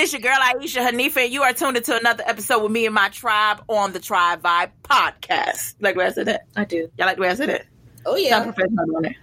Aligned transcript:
is 0.00 0.12
your 0.14 0.22
girl 0.22 0.32
Aisha 0.32 0.86
Hanifa, 0.86 1.24
and 1.24 1.32
you 1.32 1.42
are 1.42 1.52
tuned 1.52 1.76
into 1.76 1.94
another 1.94 2.24
episode 2.26 2.62
with 2.62 2.72
me 2.72 2.86
and 2.86 2.94
my 2.94 3.10
tribe 3.10 3.62
on 3.68 3.92
the 3.92 4.00
Tribe 4.00 4.40
Vibe 4.42 4.70
podcast. 4.82 5.74
Like 5.78 5.94
the 5.94 5.98
way 5.98 6.06
I 6.06 6.12
said 6.12 6.26
that? 6.26 6.46
I 6.56 6.64
do. 6.64 6.90
Y'all 6.96 7.06
like 7.06 7.16
the 7.16 7.22
way 7.22 7.28
I 7.28 7.34
said 7.34 7.50
it? 7.50 7.66
Oh 8.06 8.16
Sound 8.16 8.24
yeah. 8.24 8.44
professional 8.44 8.96
on 8.96 9.04
it. 9.04 9.16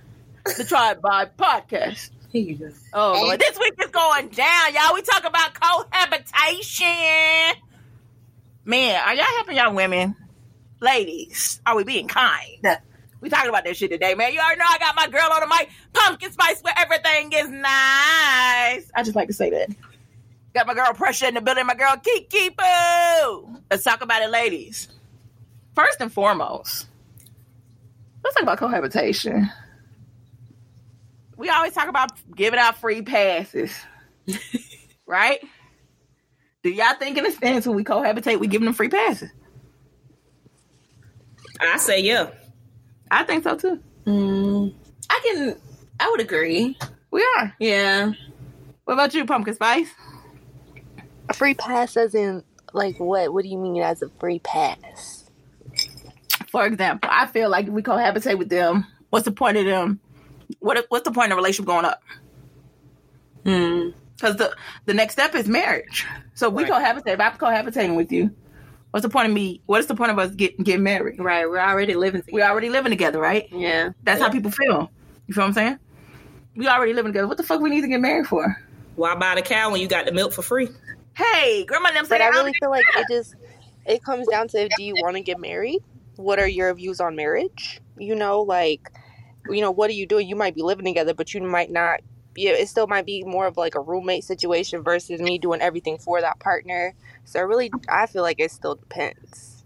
The 0.55 0.63
Tribe 0.63 1.01
Vibe 1.01 1.31
podcast. 1.35 2.11
Here 2.31 2.43
you 2.43 2.55
go. 2.55 2.69
Oh, 2.93 3.23
Lord. 3.23 3.39
this 3.39 3.57
week 3.59 3.73
is 3.81 3.89
going 3.89 4.27
down, 4.29 4.73
y'all. 4.73 4.93
We 4.93 5.01
talk 5.01 5.25
about 5.25 5.59
cohabitation. 5.59 6.85
Man, 8.63 9.01
are 9.03 9.15
y'all 9.15 9.25
helping 9.25 9.57
y'all 9.57 9.73
women? 9.73 10.15
Ladies, 10.79 11.59
are 11.65 11.75
we 11.75 11.85
being 11.85 12.07
kind? 12.07 12.79
We 13.19 13.29
talking 13.29 13.49
about 13.49 13.63
this 13.63 13.77
shit 13.77 13.89
today, 13.89 14.13
man. 14.13 14.31
You 14.31 14.39
already 14.39 14.59
know 14.59 14.65
I 14.69 14.77
got 14.77 14.95
my 14.95 15.07
girl 15.07 15.27
on 15.33 15.39
the 15.39 15.47
mic, 15.47 15.69
pumpkin 15.91 16.31
spice, 16.31 16.61
where 16.61 16.73
everything 16.77 17.31
is 17.33 17.49
nice. 17.49 18.91
I 18.93 19.03
just 19.03 19.15
like 19.15 19.29
to 19.29 19.33
say 19.33 19.49
that. 19.49 19.69
Got 20.57 20.65
my 20.65 20.73
girl 20.73 20.91
Pressure 20.93 21.27
in 21.27 21.35
the 21.35 21.41
building, 21.41 21.67
my 21.67 21.75
girl 21.75 21.95
Kiki 22.03 22.49
Boo. 22.49 23.61
Let's 23.69 23.83
talk 23.83 24.01
about 24.01 24.23
it, 24.23 24.31
ladies. 24.31 24.87
First 25.75 26.01
and 26.01 26.11
foremost, 26.11 26.87
let's 28.23 28.33
talk 28.35 28.41
about 28.41 28.57
cohabitation. 28.57 29.51
We 31.35 31.49
always 31.49 31.73
talk 31.73 31.89
about 31.89 32.09
giving 32.35 32.59
out 32.59 32.79
free 32.79 33.03
passes, 33.03 33.71
right? 35.05 35.37
Do 36.63 36.71
y'all 36.71 36.95
think 36.97 37.19
in 37.19 37.27
a 37.27 37.31
sense 37.31 37.67
when 37.67 37.75
we 37.75 37.83
cohabitate, 37.83 38.39
we 38.39 38.47
giving 38.47 38.65
them 38.65 38.73
free 38.73 38.89
passes? 38.89 39.29
I 41.61 41.77
say 41.77 41.99
yeah. 42.01 42.31
I 43.11 43.25
think 43.25 43.43
so 43.43 43.55
too. 43.55 43.79
Mm, 44.07 44.73
I 45.07 45.19
can. 45.23 45.55
I 45.99 46.09
would 46.09 46.21
agree. 46.21 46.75
We 47.11 47.21
are. 47.37 47.55
Yeah. 47.59 48.13
What 48.85 48.95
about 48.95 49.13
you, 49.13 49.23
Pumpkin 49.23 49.53
Spice? 49.53 49.93
A 51.29 51.33
free 51.33 51.53
pass 51.53 51.97
as 51.97 52.15
in 52.15 52.43
like 52.73 52.99
what? 52.99 53.33
What 53.33 53.43
do 53.43 53.49
you 53.49 53.57
mean 53.57 53.81
as 53.81 54.01
a 54.01 54.09
free 54.19 54.39
pass? 54.39 55.29
For 56.49 56.65
example, 56.65 57.09
I 57.11 57.27
feel 57.27 57.49
like 57.49 57.67
if 57.67 57.73
we 57.73 57.83
cohabitate 57.83 58.37
with 58.37 58.49
them, 58.49 58.85
what's 59.09 59.25
the 59.25 59.31
point 59.31 59.57
of 59.57 59.65
them? 59.65 59.99
What 60.59 60.85
what's 60.89 61.03
the 61.03 61.11
point 61.11 61.31
of 61.31 61.35
relationship 61.37 61.65
going 61.65 61.85
up? 61.85 62.01
Hmm. 63.45 63.89
Because 64.15 64.37
the 64.37 64.55
the 64.85 64.93
next 64.93 65.13
step 65.13 65.35
is 65.35 65.47
marriage. 65.47 66.05
So 66.33 66.49
we 66.49 66.63
Right. 66.63 66.71
cohabitate. 66.71 67.13
If 67.13 67.19
I'm 67.19 67.33
cohabitating 67.33 67.95
with 67.95 68.11
you, 68.11 68.31
what's 68.91 69.03
the 69.03 69.09
point 69.09 69.27
of 69.27 69.33
me? 69.33 69.61
What 69.65 69.79
is 69.79 69.87
the 69.87 69.95
point 69.95 70.11
of 70.11 70.19
us 70.19 70.33
getting 70.35 70.63
getting 70.63 70.83
married? 70.83 71.19
Right. 71.19 71.47
We're 71.47 71.59
already 71.59 71.93
living 71.93 72.21
Together. 72.21 72.35
We're 72.35 72.49
already 72.49 72.69
living 72.69 72.91
together, 72.91 73.19
right? 73.19 73.47
Yeah. 73.51 73.89
That's 74.03 74.21
how 74.21 74.29
people 74.29 74.51
feel. 74.51 74.89
You 75.27 75.33
feel 75.33 75.43
what 75.43 75.49
I'm 75.49 75.53
saying? 75.53 75.79
We 76.55 76.67
already 76.67 76.93
living 76.93 77.11
together. 77.11 77.27
What 77.27 77.37
the 77.37 77.43
fuck 77.43 77.59
we 77.61 77.69
need 77.69 77.81
to 77.81 77.87
get 77.87 77.99
married 78.01 78.27
for? 78.27 78.55
Why 78.95 79.13
buy 79.15 79.35
the 79.35 79.43
cow 79.43 79.71
when 79.71 79.81
you 79.81 79.87
got 79.87 80.05
the 80.05 80.11
milk 80.11 80.33
for 80.33 80.41
free? 80.41 80.69
Hey, 81.17 81.65
grandma, 81.65 81.91
them 81.91 82.05
say 82.05 82.19
But 82.19 82.21
I 82.21 82.25
I 82.25 82.29
really 82.29 82.53
feel 82.53 82.69
like 82.69 82.85
it 82.95 83.07
just 83.07 83.35
it 83.87 84.03
comes 84.03 84.27
down 84.27 84.47
to 84.49 84.69
do 84.69 84.83
you 84.83 84.95
want 85.01 85.15
to 85.15 85.23
get 85.23 85.39
married? 85.39 85.79
What 86.15 86.37
are 86.37 86.47
your 86.47 86.71
views 86.75 86.99
on 86.99 87.15
marriage? 87.15 87.81
You 87.97 88.13
know, 88.13 88.41
like 88.41 88.91
you 89.49 89.61
know, 89.61 89.71
what 89.71 89.89
are 89.89 89.93
you 89.93 90.05
doing? 90.05 90.27
You 90.27 90.35
might 90.35 90.53
be 90.53 90.61
living 90.61 90.85
together, 90.85 91.15
but 91.15 91.33
you 91.33 91.41
might 91.41 91.71
not. 91.71 92.01
Yeah, 92.35 92.51
it 92.51 92.69
still 92.69 92.85
might 92.85 93.07
be 93.07 93.23
more 93.23 93.47
of 93.47 93.57
like 93.57 93.73
a 93.73 93.81
roommate 93.81 94.25
situation 94.25 94.83
versus 94.83 95.19
me 95.19 95.39
doing 95.39 95.59
everything 95.59 95.97
for 95.97 96.21
that 96.21 96.39
partner. 96.39 96.93
So 97.25 97.41
really, 97.41 97.71
I 97.89 98.05
feel 98.05 98.21
like 98.21 98.39
it 98.39 98.51
still 98.51 98.75
depends. 98.75 99.63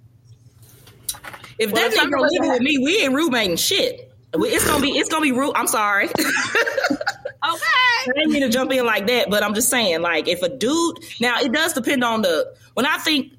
If 1.60 1.72
Well, 1.72 1.82
that 1.82 1.94
some 1.94 2.10
nigga 2.10 2.24
of 2.24 2.28
living 2.32 2.50
with 2.50 2.62
me, 2.62 2.78
we 2.78 3.02
ain't 3.02 3.14
roommating 3.14 3.58
shit. 3.58 4.10
It's 4.34 4.66
gonna 4.66 4.82
be 4.82 4.92
it's 4.92 5.10
gonna 5.10 5.24
be 5.24 5.34
rude. 5.34 5.52
I'm 5.56 5.68
sorry. 5.68 6.08
okay. 7.44 7.60
I 7.64 8.08
didn't 8.16 8.32
mean 8.32 8.42
to 8.44 8.50
jump 8.50 8.72
in 8.72 8.86
like 8.86 9.08
that, 9.08 9.30
but 9.30 9.44
I'm 9.44 9.54
just 9.54 9.70
saying, 9.70 10.02
like, 10.02 10.28
if 10.28 10.42
a 10.42 10.50
dude 10.50 11.00
now 11.20 11.40
it 11.40 11.52
does 11.52 11.74
depend 11.74 12.04
on 12.04 12.22
the 12.22 12.54
when 12.74 12.86
I 12.86 12.98
think 12.98 13.34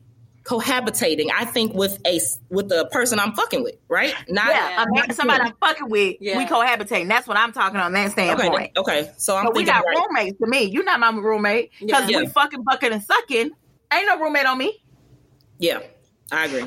cohabitating, 0.45 1.31
I 1.37 1.45
think 1.45 1.73
with 1.75 1.99
a 2.07 2.21
with 2.51 2.69
the 2.69 2.87
person 2.87 3.19
I'm 3.21 3.33
fucking 3.35 3.63
with, 3.63 3.77
right? 3.89 4.15
Not 4.29 4.49
Yeah, 4.49 4.71
Yeah. 4.71 4.85
I'm 5.07 5.13
somebody 5.13 5.45
I'm 5.45 5.55
fucking 5.61 5.89
with. 5.89 6.17
Yeah. 6.21 6.37
We 6.39 6.47
cohabitating. 6.47 7.09
That's 7.09 7.29
what 7.29 7.37
I'm 7.37 7.53
talking 7.53 7.79
on 7.81 7.93
that 7.93 8.07
okay, 8.13 8.13
standpoint. 8.13 8.73
okay. 8.77 9.13
So 9.19 9.37
I'm 9.37 9.45
But 9.45 9.55
we 9.55 9.65
thinking 9.65 9.75
got 9.75 9.85
right. 9.87 9.97
roommates 9.97 10.39
to 10.41 10.47
me. 10.49 10.65
You're 10.65 10.85
not 10.85 10.99
my 11.01 11.11
roommate 11.11 11.71
because 11.81 12.09
Yeah. 12.11 12.19
we 12.19 12.27
fucking 12.27 12.63
bucking 12.65 12.93
and 12.93 13.03
sucking. 13.03 13.51
Ain't 13.93 14.07
no 14.07 14.19
roommate 14.19 14.47
on 14.47 14.59
me. 14.59 14.83
Yeah, 15.59 15.81
I 16.33 16.47
agree. 16.47 16.65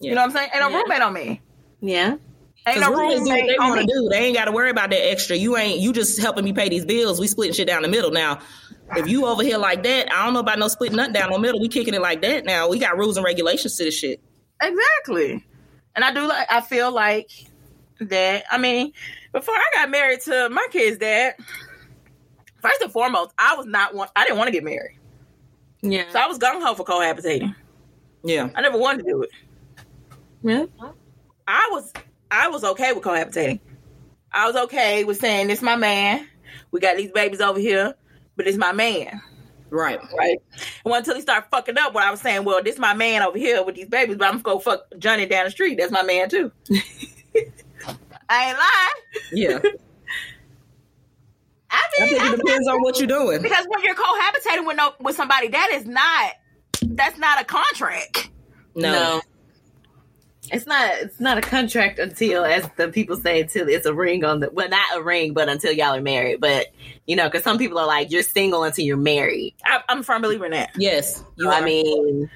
You 0.00 0.14
know 0.14 0.22
what 0.22 0.24
I'm 0.24 0.30
saying? 0.32 0.50
Ain't 0.52 0.60
no 0.60 0.70
Yeah. 0.70 0.76
roommate 0.78 1.02
on 1.02 1.12
me. 1.12 1.40
Yeah. 1.80 2.16
Ain't 2.66 2.80
no 2.80 2.90
roommates 2.92 3.20
do 3.24 3.28
what 3.30 3.46
they 3.46 3.56
want 3.58 3.80
to 3.80 3.86
do. 3.86 4.08
They 4.08 4.18
ain't 4.26 4.36
got 4.36 4.46
to 4.46 4.52
worry 4.52 4.70
about 4.70 4.90
that 4.90 5.08
extra. 5.08 5.36
You 5.36 5.56
ain't. 5.56 5.78
You 5.80 5.92
just 5.92 6.20
helping 6.20 6.44
me 6.44 6.52
pay 6.52 6.68
these 6.68 6.84
bills. 6.84 7.20
We 7.20 7.28
splitting 7.28 7.54
shit 7.54 7.66
down 7.68 7.82
the 7.82 7.88
middle 7.88 8.10
now. 8.10 8.40
If 8.96 9.08
you 9.08 9.26
over 9.26 9.42
here 9.42 9.58
like 9.58 9.82
that, 9.84 10.12
I 10.12 10.24
don't 10.24 10.34
know 10.34 10.40
about 10.40 10.58
no 10.58 10.68
splitting 10.68 10.96
nothing 10.96 11.12
down 11.12 11.30
the 11.30 11.38
middle. 11.38 11.60
We 11.60 11.68
kicking 11.68 11.94
it 11.94 12.00
like 12.02 12.22
that 12.22 12.44
now. 12.44 12.68
We 12.68 12.78
got 12.78 12.96
rules 12.96 13.16
and 13.16 13.24
regulations 13.24 13.76
to 13.76 13.84
this 13.84 13.96
shit. 13.96 14.20
Exactly. 14.60 15.44
And 15.94 16.04
I 16.04 16.12
do 16.12 16.26
like. 16.26 16.46
I 16.50 16.60
feel 16.60 16.90
like 16.92 17.30
that. 18.00 18.44
I 18.50 18.58
mean, 18.58 18.92
before 19.32 19.54
I 19.54 19.64
got 19.74 19.90
married 19.90 20.20
to 20.22 20.48
my 20.50 20.66
kid's 20.70 20.98
dad, 20.98 21.34
first 22.60 22.80
and 22.80 22.90
foremost, 22.92 23.32
I 23.38 23.54
was 23.56 23.66
not 23.66 23.94
one. 23.94 24.08
I 24.16 24.24
didn't 24.24 24.38
want 24.38 24.48
to 24.48 24.52
get 24.52 24.64
married, 24.64 24.98
Yeah. 25.82 26.04
so 26.10 26.18
I 26.18 26.26
was 26.26 26.38
gung 26.38 26.62
ho 26.62 26.74
for 26.74 26.84
cohabitating. 26.84 27.54
Yeah. 28.24 28.48
I 28.54 28.60
never 28.60 28.78
wanted 28.78 29.04
to 29.04 29.10
do 29.10 29.22
it. 29.22 29.30
yeah. 30.42 30.64
I 31.48 31.68
was 31.72 31.92
I 32.30 32.48
was 32.48 32.64
okay 32.64 32.92
with 32.92 33.02
cohabitating. 33.04 33.60
I 34.32 34.46
was 34.46 34.56
okay 34.64 35.04
with 35.04 35.18
saying 35.18 35.48
this 35.48 35.62
my 35.62 35.76
man. 35.76 36.26
We 36.70 36.80
got 36.80 36.96
these 36.96 37.12
babies 37.12 37.40
over 37.40 37.58
here, 37.58 37.94
but 38.36 38.46
it's 38.46 38.58
my 38.58 38.72
man, 38.72 39.20
Right. 39.70 39.98
right? 40.18 40.38
And 40.84 40.94
until 40.94 41.14
he 41.14 41.20
started 41.20 41.46
fucking 41.50 41.78
up, 41.78 41.94
when 41.94 42.04
I 42.04 42.10
was 42.10 42.20
saying, 42.20 42.44
well, 42.44 42.62
this 42.62 42.78
my 42.78 42.94
man 42.94 43.22
over 43.22 43.38
here 43.38 43.62
with 43.64 43.74
these 43.76 43.88
babies, 43.88 44.16
but 44.16 44.26
I'm 44.26 44.40
gonna 44.40 44.56
go 44.56 44.58
fuck 44.58 44.86
Johnny 44.98 45.26
down 45.26 45.44
the 45.46 45.50
street. 45.50 45.78
That's 45.78 45.92
my 45.92 46.02
man 46.02 46.28
too. 46.28 46.52
I 48.28 48.48
ain't 48.48 48.58
lying. 48.58 48.98
Yeah. 49.32 49.60
I 51.70 51.82
I 52.00 52.00
mean, 52.00 52.08
think 52.10 52.22
I- 52.22 52.32
it 52.34 52.36
depends 52.38 52.68
on 52.68 52.80
what 52.82 52.98
you're 52.98 53.06
doing. 53.08 53.42
because 53.42 53.66
when 53.68 53.82
you're 53.84 53.94
cohabitating 53.94 54.66
with 54.66 54.76
no 54.76 54.92
with 55.00 55.16
somebody, 55.16 55.48
that 55.48 55.70
is 55.74 55.86
not 55.86 56.32
that's 56.82 57.18
not 57.18 57.40
a 57.40 57.44
contract. 57.44 58.30
No. 58.74 59.20
It's 60.52 60.66
not. 60.66 60.92
It's 61.00 61.20
not 61.20 61.38
a 61.38 61.40
contract 61.40 61.98
until, 61.98 62.44
as 62.44 62.68
the 62.76 62.88
people 62.88 63.16
say, 63.16 63.40
until 63.42 63.68
it's 63.68 63.86
a 63.86 63.94
ring 63.94 64.24
on 64.24 64.40
the. 64.40 64.50
Well, 64.50 64.68
not 64.68 64.96
a 64.96 65.02
ring, 65.02 65.32
but 65.34 65.48
until 65.48 65.72
y'all 65.72 65.94
are 65.94 66.00
married. 66.00 66.40
But 66.40 66.66
you 67.06 67.16
know, 67.16 67.24
because 67.28 67.42
some 67.44 67.58
people 67.58 67.78
are 67.78 67.86
like, 67.86 68.10
you're 68.10 68.22
single 68.22 68.62
until 68.64 68.84
you're 68.84 68.96
married. 68.96 69.54
I, 69.64 69.80
I'm 69.88 70.00
a 70.00 70.02
firm 70.02 70.22
believer 70.22 70.46
in 70.46 70.52
that. 70.52 70.70
Yes. 70.76 71.22
You 71.36 71.44
So, 71.44 71.50
I 71.50 71.60
are. 71.60 71.64
mean, 71.64 72.30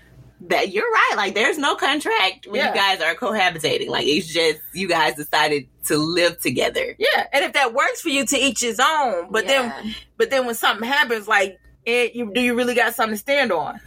that 0.49 0.71
you're 0.73 0.91
right. 0.91 1.13
Like, 1.17 1.35
there's 1.35 1.59
no 1.59 1.75
contract 1.77 2.47
when 2.47 2.57
Yeah. 2.57 2.69
you 2.71 2.75
guys 2.75 3.01
are 3.03 3.15
cohabitating. 3.15 3.89
Like, 3.89 4.07
it's 4.07 4.27
just 4.27 4.61
you 4.73 4.89
guys 4.89 5.15
decided 5.17 5.67
to 5.85 5.97
live 5.99 6.41
together. 6.41 6.95
Yeah, 6.99 7.27
and 7.33 7.45
if 7.45 7.53
that 7.55 7.75
works 7.75 8.01
for 8.01 8.09
you, 8.09 8.25
to 8.27 8.37
each 8.37 8.61
his 8.61 8.81
own. 8.81 9.31
But 9.31 9.47
then 9.47 9.95
But 10.17 10.31
then 10.31 10.47
when 10.47 10.55
something 10.55 10.87
happens, 10.89 11.29
like, 11.29 11.59
it, 11.85 12.15
you, 12.15 12.33
do 12.33 12.41
you 12.41 12.55
really 12.55 12.75
got 12.75 12.95
something 12.95 13.15
to 13.15 13.19
stand 13.19 13.53
on? 13.53 13.81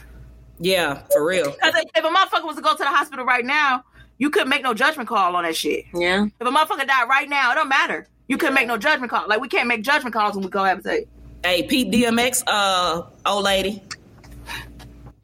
yeah, 0.60 1.02
for 1.12 1.26
real. 1.26 1.52
Because 1.52 1.74
if, 1.76 1.86
if 1.96 2.04
a 2.04 2.08
motherfucker 2.08 2.46
was 2.46 2.56
to 2.56 2.62
go 2.62 2.72
to 2.74 2.78
the 2.78 2.86
hospital 2.86 3.26
right 3.26 3.44
now, 3.46 3.84
you 4.18 4.30
couldn't 4.30 4.50
make 4.50 4.64
no 4.64 4.74
judgment 4.74 5.10
call 5.10 5.36
on 5.36 5.44
that 5.44 5.56
shit. 5.56 5.86
yeah, 5.94 6.26
If 6.26 6.48
a 6.48 6.52
motherfucker 6.52 6.88
died 6.88 7.10
right 7.10 7.28
now, 7.30 7.52
it 7.52 7.56
don't 7.56 7.70
matter. 7.70 8.08
You 8.28 8.38
couldn't 8.38 8.56
make 8.56 8.68
no 8.68 8.78
judgment 8.78 9.12
call. 9.12 9.28
Like 9.28 9.42
we 9.42 9.48
can't 9.50 9.68
make 9.68 9.84
judgment 9.84 10.14
calls 10.14 10.36
when 10.36 10.44
we 10.46 10.50
cohabitate. 10.52 11.08
Hey, 11.44 11.64
Pete 11.64 11.92
DMX, 11.92 12.44
uh, 12.48 13.04
old 13.26 13.44
lady. 13.44 13.84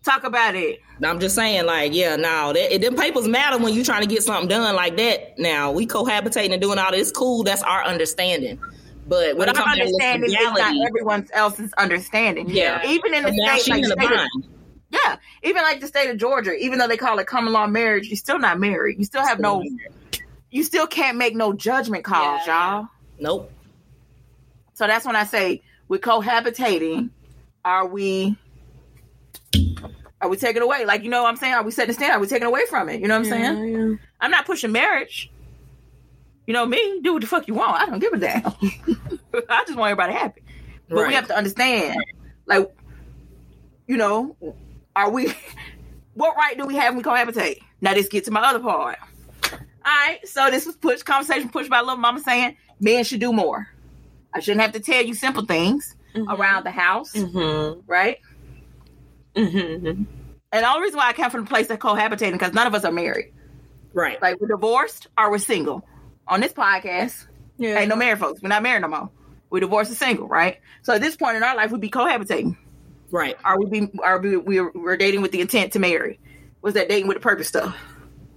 Talk 0.03 0.23
about 0.23 0.55
it. 0.55 0.81
I'm 1.03 1.19
just 1.19 1.35
saying, 1.35 1.65
like, 1.65 1.93
yeah, 1.93 2.15
now 2.17 2.51
that 2.51 2.73
it, 2.73 2.81
them 2.81 2.95
papers 2.95 3.27
matter 3.27 3.57
when 3.57 3.73
you 3.73 3.83
trying 3.83 4.01
to 4.01 4.07
get 4.07 4.23
something 4.23 4.49
done 4.49 4.75
like 4.75 4.97
that. 4.97 5.39
Now 5.39 5.71
we 5.71 5.87
cohabitating 5.87 6.51
and 6.51 6.61
doing 6.61 6.77
all 6.77 6.91
this. 6.91 7.11
Cool, 7.11 7.43
that's 7.43 7.63
our 7.63 7.83
understanding. 7.85 8.59
But 9.07 9.37
when 9.37 9.47
But 9.47 9.49
it 9.49 9.57
our 9.57 9.63
comes 9.63 9.77
down 9.77 9.81
understanding 9.87 10.29
is 10.29 10.35
not 10.35 10.87
everyone 10.87 11.27
else's 11.33 11.73
understanding. 11.73 12.49
Yeah. 12.49 12.85
Even 12.85 13.13
in 13.13 13.23
the 13.23 13.31
now 13.31 13.57
state, 13.57 13.71
like 13.71 13.83
in 13.83 13.89
the 13.89 13.95
state. 13.97 14.49
Yeah, 14.89 15.17
even 15.43 15.61
like 15.63 15.79
the 15.81 15.87
state 15.87 16.09
of 16.09 16.17
Georgia, 16.17 16.53
even 16.55 16.79
though 16.79 16.87
they 16.87 16.97
call 16.97 17.19
it 17.19 17.27
common 17.27 17.53
law 17.53 17.67
marriage, 17.67 18.07
you're 18.07 18.17
still 18.17 18.39
not 18.39 18.59
married. 18.59 18.97
You 18.97 19.05
still 19.05 19.25
have 19.25 19.39
no, 19.39 19.63
you 20.49 20.63
still 20.63 20.87
can't 20.87 21.17
make 21.17 21.35
no 21.35 21.53
judgment 21.53 22.03
calls, 22.03 22.41
Yeah. 22.47 22.77
y'all. 22.79 22.87
Nope. 23.19 23.51
So 24.73 24.87
that's 24.87 25.05
when 25.05 25.15
I 25.15 25.25
say 25.25 25.61
we're 25.87 25.99
cohabitating. 25.99 27.09
Are 27.65 27.85
we? 27.85 28.37
Are 30.21 30.29
we 30.29 30.37
taking 30.37 30.61
away? 30.61 30.85
Like 30.85 31.03
you 31.03 31.09
know 31.09 31.23
what 31.23 31.29
I'm 31.29 31.35
saying? 31.35 31.53
Are 31.53 31.63
we 31.63 31.71
setting 31.71 31.91
a 31.91 31.93
stand? 31.93 32.13
Are 32.13 32.19
we 32.19 32.27
taking 32.27 32.47
away 32.47 32.65
from 32.69 32.89
it? 32.89 33.01
You 33.01 33.07
know 33.07 33.19
what 33.19 33.25
I'm 33.27 33.29
saying? 33.29 33.67
yeah. 33.67 33.95
I'm 34.21 34.31
not 34.31 34.45
pushing 34.45 34.71
marriage. 34.71 35.31
You 36.47 36.53
know 36.53 36.65
me, 36.65 36.99
do 37.03 37.13
what 37.13 37.21
the 37.21 37.27
fuck 37.27 37.47
you 37.47 37.53
want. 37.53 37.79
I 37.81 37.85
don't 37.85 37.99
give 37.99 38.13
a 38.13 38.17
damn. 38.17 38.43
I 39.49 39.63
just 39.67 39.77
want 39.77 39.91
everybody 39.91 40.13
happy. 40.13 40.41
But 40.87 41.07
we 41.07 41.13
have 41.13 41.27
to 41.27 41.37
understand, 41.37 42.03
like, 42.47 42.67
you 43.85 43.97
know, 43.97 44.35
are 45.05 45.09
we? 45.11 45.33
What 46.15 46.35
right 46.35 46.57
do 46.57 46.65
we 46.65 46.75
have 46.75 46.93
when 46.93 46.97
we 46.97 47.03
cohabitate? 47.03 47.59
Now 47.79 47.93
let's 47.93 48.09
get 48.09 48.25
to 48.25 48.31
my 48.31 48.41
other 48.41 48.59
part. 48.59 48.97
All 49.53 49.57
right, 49.85 50.19
so 50.27 50.51
this 50.51 50.65
was 50.65 50.75
push 50.75 51.01
conversation 51.01 51.47
pushed 51.47 51.69
by 51.69 51.79
little 51.79 51.95
mama 51.95 52.19
saying 52.19 52.57
men 52.81 53.05
should 53.05 53.21
do 53.21 53.31
more. 53.31 53.67
I 54.33 54.41
shouldn't 54.41 54.59
have 54.61 54.73
to 54.73 54.81
tell 54.81 55.01
you 55.01 55.13
simple 55.13 55.45
things 55.45 55.95
Mhm. 56.13 56.27
around 56.37 56.65
the 56.65 56.71
house, 56.71 57.13
Mhm. 57.13 57.83
right? 57.87 58.17
Mm-hmm. 59.35 59.87
And 59.87 60.63
the 60.63 60.67
only 60.69 60.81
reason 60.81 60.97
why 60.97 61.07
I 61.07 61.13
come 61.13 61.31
from 61.31 61.45
the 61.45 61.49
place 61.49 61.69
of 61.69 61.79
cohabitating 61.79 62.33
because 62.33 62.53
none 62.53 62.67
of 62.67 62.75
us 62.75 62.83
are 62.83 62.91
married. 62.91 63.31
Right. 63.93 64.21
Like 64.21 64.41
we're 64.41 64.47
divorced 64.47 65.07
or 65.17 65.31
we're 65.31 65.37
single. 65.37 65.85
On 66.27 66.41
this 66.41 66.51
podcast, 66.53 67.27
Yeah. 67.57 67.79
ain't 67.79 67.89
no 67.89 67.95
married 67.95 68.19
folks. 68.19 68.41
We're 68.41 68.49
not 68.49 68.63
married 68.63 68.81
no 68.81 68.87
more. 68.89 69.09
We're 69.49 69.61
divorced 69.61 69.89
and 69.91 69.97
single, 69.97 70.27
right? 70.27 70.59
So 70.81 70.93
at 70.93 71.01
this 71.01 71.15
point 71.15 71.37
in 71.37 71.43
our 71.43 71.55
life, 71.55 71.71
we'd 71.71 71.79
be 71.81 71.89
cohabitating. 71.89 72.57
Right. 73.11 73.37
Are 73.43 73.59
we 73.59 73.65
be 73.65 73.99
are 74.03 74.19
we 74.19 74.37
we're, 74.37 74.71
we're 74.71 74.97
dating 74.97 75.21
with 75.21 75.31
the 75.31 75.41
intent 75.41 75.73
to 75.73 75.79
marry? 75.79 76.19
Was 76.61 76.73
that 76.73 76.89
dating 76.89 77.07
with 77.07 77.17
the 77.17 77.21
purpose 77.21 77.47
stuff? 77.47 77.75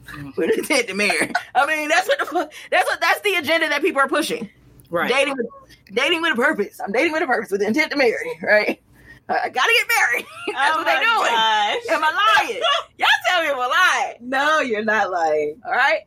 Mm. 0.06 0.36
With 0.36 0.50
the 0.50 0.58
intent 0.58 0.88
to 0.88 0.94
marry. 0.94 1.32
I 1.54 1.66
mean, 1.66 1.88
that's 1.88 2.08
what 2.08 2.19
the. 2.19 2.50
That's 2.70 2.88
what 2.88 3.00
that's 3.00 3.20
the 3.20 3.34
agenda 3.34 3.69
that 3.69 3.82
people 3.82 4.00
are 4.00 4.08
pushing. 4.08 4.48
Right. 4.90 5.10
Dating 5.10 5.34
with 5.36 5.46
dating 5.94 6.22
with 6.22 6.32
a 6.32 6.36
purpose. 6.36 6.80
I'm 6.80 6.92
dating 6.92 7.12
with 7.12 7.22
a 7.22 7.26
purpose 7.26 7.50
with 7.50 7.60
the 7.60 7.66
intent 7.66 7.90
to 7.92 7.96
marry, 7.96 8.38
right? 8.42 8.80
I 9.28 9.48
gotta 9.48 9.72
get 9.72 9.88
married. 9.88 10.26
That's 10.54 10.75
oh 10.75 10.78
what 10.78 10.86
they 10.86 10.96
oh 10.96 11.18
doing. 11.18 11.32
Gosh. 11.32 11.96
Am 11.96 12.04
I 12.04 12.42
lying? 12.42 12.62
Y'all 12.98 13.08
tell 13.26 13.42
me 13.42 13.48
I'm 13.48 13.56
lying. 13.56 14.16
No, 14.20 14.60
you're 14.60 14.84
not 14.84 15.10
lying. 15.10 15.62
All 15.64 15.72
right. 15.72 16.02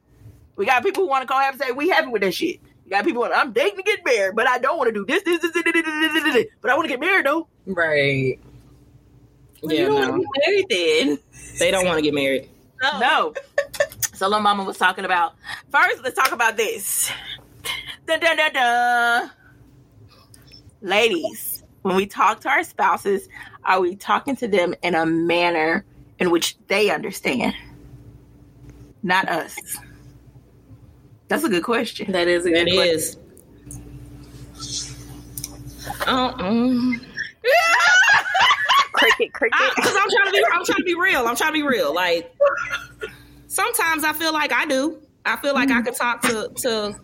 We 0.56 0.66
got 0.66 0.84
people 0.84 1.04
who 1.04 1.10
want 1.10 1.24
to 1.24 1.28
call 1.28 1.40
and 1.40 1.60
say 1.60 1.72
We 1.72 1.90
happy 1.90 2.10
with 2.10 2.22
that 2.22 2.34
shit. 2.34 2.60
You 2.86 2.92
got 2.92 3.06
people. 3.06 3.24
I'm 3.24 3.52
dating 3.52 3.78
to 3.78 3.84
get 3.84 4.06
married, 4.06 4.36
but 4.36 4.48
I 4.48 4.60
don't 4.60 4.78
want 4.78 4.90
to 4.90 4.94
do 4.94 5.06
this, 5.06 5.24
this, 5.24 5.42
this, 5.42 5.52
this, 5.52 5.64
this, 5.64 5.74
this, 5.74 5.84
this, 5.86 6.24
this, 6.24 6.34
this. 6.34 6.46
But 6.62 6.72
I 6.72 6.76
want 6.76 6.86
to 6.86 6.90
get 6.90 7.00
married 7.00 7.26
though. 7.26 7.48
Right. 7.66 8.40
Yeah, 9.70 9.80
you 9.80 9.86
don't 9.88 10.02
no. 10.02 10.10
want 10.10 10.24
to 10.24 10.28
be 10.28 10.40
married 10.46 10.66
then. 10.70 11.20
They 11.60 11.72
don't 11.72 11.86
want 11.86 11.98
to 11.98 12.02
get 12.02 12.14
married. 12.14 12.50
No. 12.82 13.34
so 14.14 14.28
little 14.28 14.42
mama 14.42 14.64
was 14.64 14.78
talking 14.78 15.06
about. 15.06 15.36
First, 15.72 16.04
let's 16.04 16.16
talk 16.16 16.32
about 16.32 16.58
this. 16.58 17.12
Dun, 18.06 18.20
dun, 18.20 18.38
dun, 18.38 18.54
dun. 18.54 19.32
Ladies, 20.82 21.64
when 21.82 21.96
we 21.96 22.06
talk 22.06 22.42
to 22.42 22.50
our 22.50 22.64
spouses, 22.64 23.28
are 23.64 23.82
we 23.82 23.96
talking 23.96 24.36
to 24.38 24.48
them 24.48 24.76
in 24.84 24.94
a 24.94 25.06
manner 25.06 25.86
in 26.20 26.30
which 26.30 26.58
they 26.68 26.92
understand? 26.92 27.56
Not 29.02 29.28
us. 29.30 29.58
That's 31.28 31.44
a 31.44 31.50
good 31.50 31.64
question. 31.64 32.12
That 32.12 32.28
is 32.28 32.46
a 32.46 32.52
good 32.52 32.68
That 32.68 32.74
question. 32.74 32.96
is. 32.96 33.18
Oh, 36.08 36.34
mm. 36.38 37.00
Cricket, 38.96 39.34
cricket. 39.34 39.58
because 39.76 39.96
I'm 39.96 40.10
trying 40.10 40.26
to 40.26 40.32
be, 40.32 40.46
I'm 40.54 40.66
trying 40.66 40.80
to 40.80 40.84
be 40.86 40.96
real. 40.96 41.28
I'm 41.28 41.36
trying 41.36 41.52
to 41.52 41.54
be 41.54 41.64
real. 41.64 41.94
Like 41.94 42.32
sometimes 43.48 44.04
I 44.04 44.14
feel 44.14 44.34
like 44.34 44.52
I 44.52 44.66
do. 44.66 45.02
I 45.26 45.38
feel 45.38 45.54
like 45.54 45.72
I 45.72 45.82
could 45.82 45.96
talk 45.96 46.22
to 46.24 46.50
to 46.58 46.96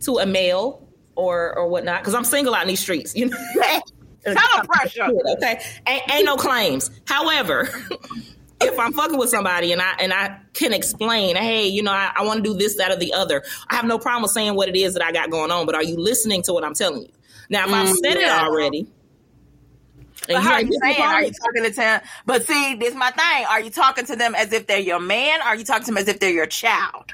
to 0.00 0.18
a 0.18 0.26
male 0.26 0.88
or 1.14 1.56
or 1.56 1.68
whatnot 1.68 2.00
because 2.00 2.14
I'm 2.14 2.24
single 2.24 2.54
out 2.54 2.62
in 2.62 2.68
these 2.68 2.80
streets. 2.80 3.14
You 3.14 3.26
know, 3.30 3.36
Tell 4.24 4.64
pressure. 4.64 5.06
okay, 5.36 5.60
ain't, 5.86 6.02
ain't 6.12 6.24
no 6.26 6.36
claims. 6.36 6.90
However. 7.06 7.68
If 8.60 8.76
I'm 8.76 8.92
fucking 8.92 9.16
with 9.16 9.28
somebody 9.30 9.70
and 9.70 9.80
I 9.80 9.92
and 10.00 10.12
I 10.12 10.36
can 10.52 10.72
explain, 10.72 11.36
hey, 11.36 11.68
you 11.68 11.80
know, 11.80 11.92
I, 11.92 12.10
I 12.16 12.24
want 12.24 12.42
to 12.42 12.50
do 12.52 12.58
this, 12.58 12.76
that, 12.78 12.90
or 12.90 12.96
the 12.96 13.12
other, 13.14 13.44
I 13.70 13.76
have 13.76 13.84
no 13.84 14.00
problem 14.00 14.22
with 14.22 14.32
saying 14.32 14.56
what 14.56 14.68
it 14.68 14.74
is 14.74 14.94
that 14.94 15.02
I 15.04 15.12
got 15.12 15.30
going 15.30 15.52
on. 15.52 15.64
But 15.64 15.76
are 15.76 15.82
you 15.84 15.96
listening 15.96 16.42
to 16.42 16.52
what 16.52 16.64
I'm 16.64 16.74
telling 16.74 17.02
you? 17.02 17.08
Now, 17.50 17.66
if 17.66 17.72
I've 17.72 17.86
Mm, 17.86 17.94
said 17.98 18.14
yeah. 18.18 18.26
it 18.26 18.30
already, 18.46 18.88
and 20.28 20.38
how 20.42 20.58
you 20.58 20.70
saying? 20.82 21.00
Are 21.00 21.22
you 21.22 21.32
talking 21.32 21.64
to 21.64 21.70
them? 21.76 22.00
But 22.26 22.46
see, 22.46 22.74
this 22.76 22.94
my 22.94 23.10
thing. 23.10 23.46
Are 23.48 23.60
you 23.60 23.70
talking 23.70 24.06
to 24.06 24.16
them 24.16 24.34
as 24.34 24.52
if 24.52 24.66
they're 24.66 24.78
your 24.78 25.00
man? 25.00 25.40
Are 25.42 25.56
you 25.56 25.64
talking 25.64 25.84
to 25.84 25.90
them 25.90 25.98
as 25.98 26.08
if 26.08 26.20
they're 26.20 26.30
your 26.30 26.46
child? 26.46 27.12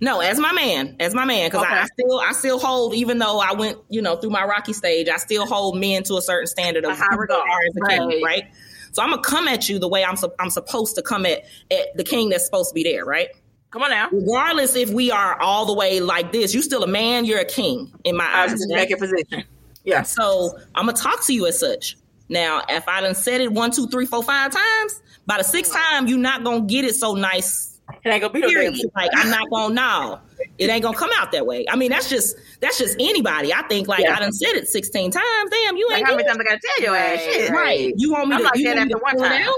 No, 0.00 0.20
as 0.20 0.38
my 0.38 0.52
man, 0.52 0.96
as 1.00 1.12
my 1.12 1.24
man, 1.24 1.50
because 1.50 1.64
I, 1.64 1.70
Okay. 1.72 1.80
I 1.80 1.86
still, 1.86 2.20
I 2.20 2.32
still 2.32 2.58
hold, 2.60 2.94
even 2.94 3.18
though 3.18 3.40
I 3.40 3.52
went, 3.54 3.78
you 3.88 4.00
know, 4.00 4.14
through 4.16 4.30
my 4.30 4.44
rocky 4.44 4.72
stage, 4.72 5.08
I 5.08 5.16
still 5.16 5.44
hold 5.44 5.76
men 5.76 6.04
to 6.04 6.16
a 6.16 6.22
certain 6.22 6.46
standard 6.46 6.84
of 6.84 6.96
high 6.96 7.16
regard. 7.16 7.44
a 7.48 7.88
king, 7.88 8.08
Right. 8.08 8.22
right? 8.22 8.44
So 8.92 9.02
I'm 9.02 9.10
gonna 9.10 9.22
come 9.22 9.48
at 9.48 9.68
you 9.68 9.80
the 9.80 9.88
way 9.88 10.04
I'm, 10.04 10.16
sup- 10.16 10.36
I'm 10.38 10.50
supposed 10.50 10.94
to 10.96 11.02
come 11.02 11.26
at, 11.26 11.42
at 11.70 11.96
the 11.96 12.04
king 12.04 12.28
that's 12.28 12.44
supposed 12.44 12.70
to 12.70 12.74
be 12.74 12.84
there, 12.84 13.04
right? 13.04 13.28
Come 13.70 13.82
on 13.82 13.90
now. 13.90 14.08
Regardless 14.10 14.76
if 14.76 14.88
we 14.88 15.10
are 15.10 15.38
all 15.42 15.66
the 15.66 15.74
way 15.74 16.00
like 16.00 16.32
this, 16.32 16.54
you 16.54 16.62
still 16.62 16.84
a 16.84 16.86
man, 16.86 17.24
you're 17.26 17.40
a 17.40 17.44
king 17.44 17.92
in 18.04 18.16
my 18.16 18.24
I 18.24 18.44
eyes. 18.44 18.52
just 18.52 18.66
right? 18.70 18.76
make 18.76 18.88
your 18.88 18.98
position. 18.98 19.44
Yeah. 19.84 20.02
So 20.02 20.58
I'm 20.74 20.86
gonna 20.86 20.96
talk 20.96 21.26
to 21.26 21.34
you 21.34 21.46
as 21.46 21.58
such. 21.60 21.97
Now, 22.28 22.62
if 22.68 22.86
I 22.88 23.00
done 23.00 23.14
said 23.14 23.40
it 23.40 23.52
one, 23.52 23.70
two, 23.70 23.86
three, 23.88 24.06
four, 24.06 24.22
five 24.22 24.52
times, 24.52 25.02
by 25.26 25.38
the 25.38 25.44
sixth 25.44 25.72
mm. 25.72 25.76
time, 25.76 26.06
you're 26.08 26.18
not 26.18 26.44
gonna 26.44 26.62
get 26.62 26.84
it 26.84 26.94
so 26.94 27.14
nice 27.14 27.80
It 28.04 28.08
ain't 28.10 28.20
gonna 28.20 28.32
be 28.32 28.40
period. 28.42 28.76
shit. 28.76 28.90
Like 28.94 29.10
I'm 29.14 29.30
not 29.30 29.48
gonna 29.50 29.74
know. 29.74 30.20
It 30.58 30.68
ain't 30.70 30.82
gonna 30.82 30.96
come 30.96 31.10
out 31.16 31.32
that 31.32 31.46
way. 31.46 31.64
I 31.68 31.76
mean, 31.76 31.90
that's 31.90 32.08
just 32.08 32.36
that's 32.60 32.78
just 32.78 32.96
anybody. 33.00 33.52
I 33.52 33.62
think 33.62 33.88
like 33.88 34.00
Yeah. 34.00 34.16
I 34.16 34.20
done 34.20 34.32
said 34.32 34.54
it 34.56 34.68
16 34.68 35.10
times. 35.10 35.50
Damn, 35.50 35.76
you 35.76 35.86
Like 35.88 35.98
ain't 35.98 36.06
how 36.06 36.16
many 36.16 36.28
times 36.28 36.38
I 36.40 36.44
gotta 36.44 36.60
tell 36.76 36.84
your 36.84 36.96
ass 36.96 37.18
Right, 37.18 37.32
shit? 37.34 37.50
right. 37.50 37.92
You 37.96 38.12
want 38.12 38.28
me 38.28 38.34
I'm 38.36 38.40
to? 38.42 38.44
like 38.48 38.56
you 38.56 38.66
want 38.66 38.76
me 38.76 38.82
after 38.82 38.94
to 38.94 38.98
one 39.02 39.16
time. 39.30 39.42
out? 39.48 39.54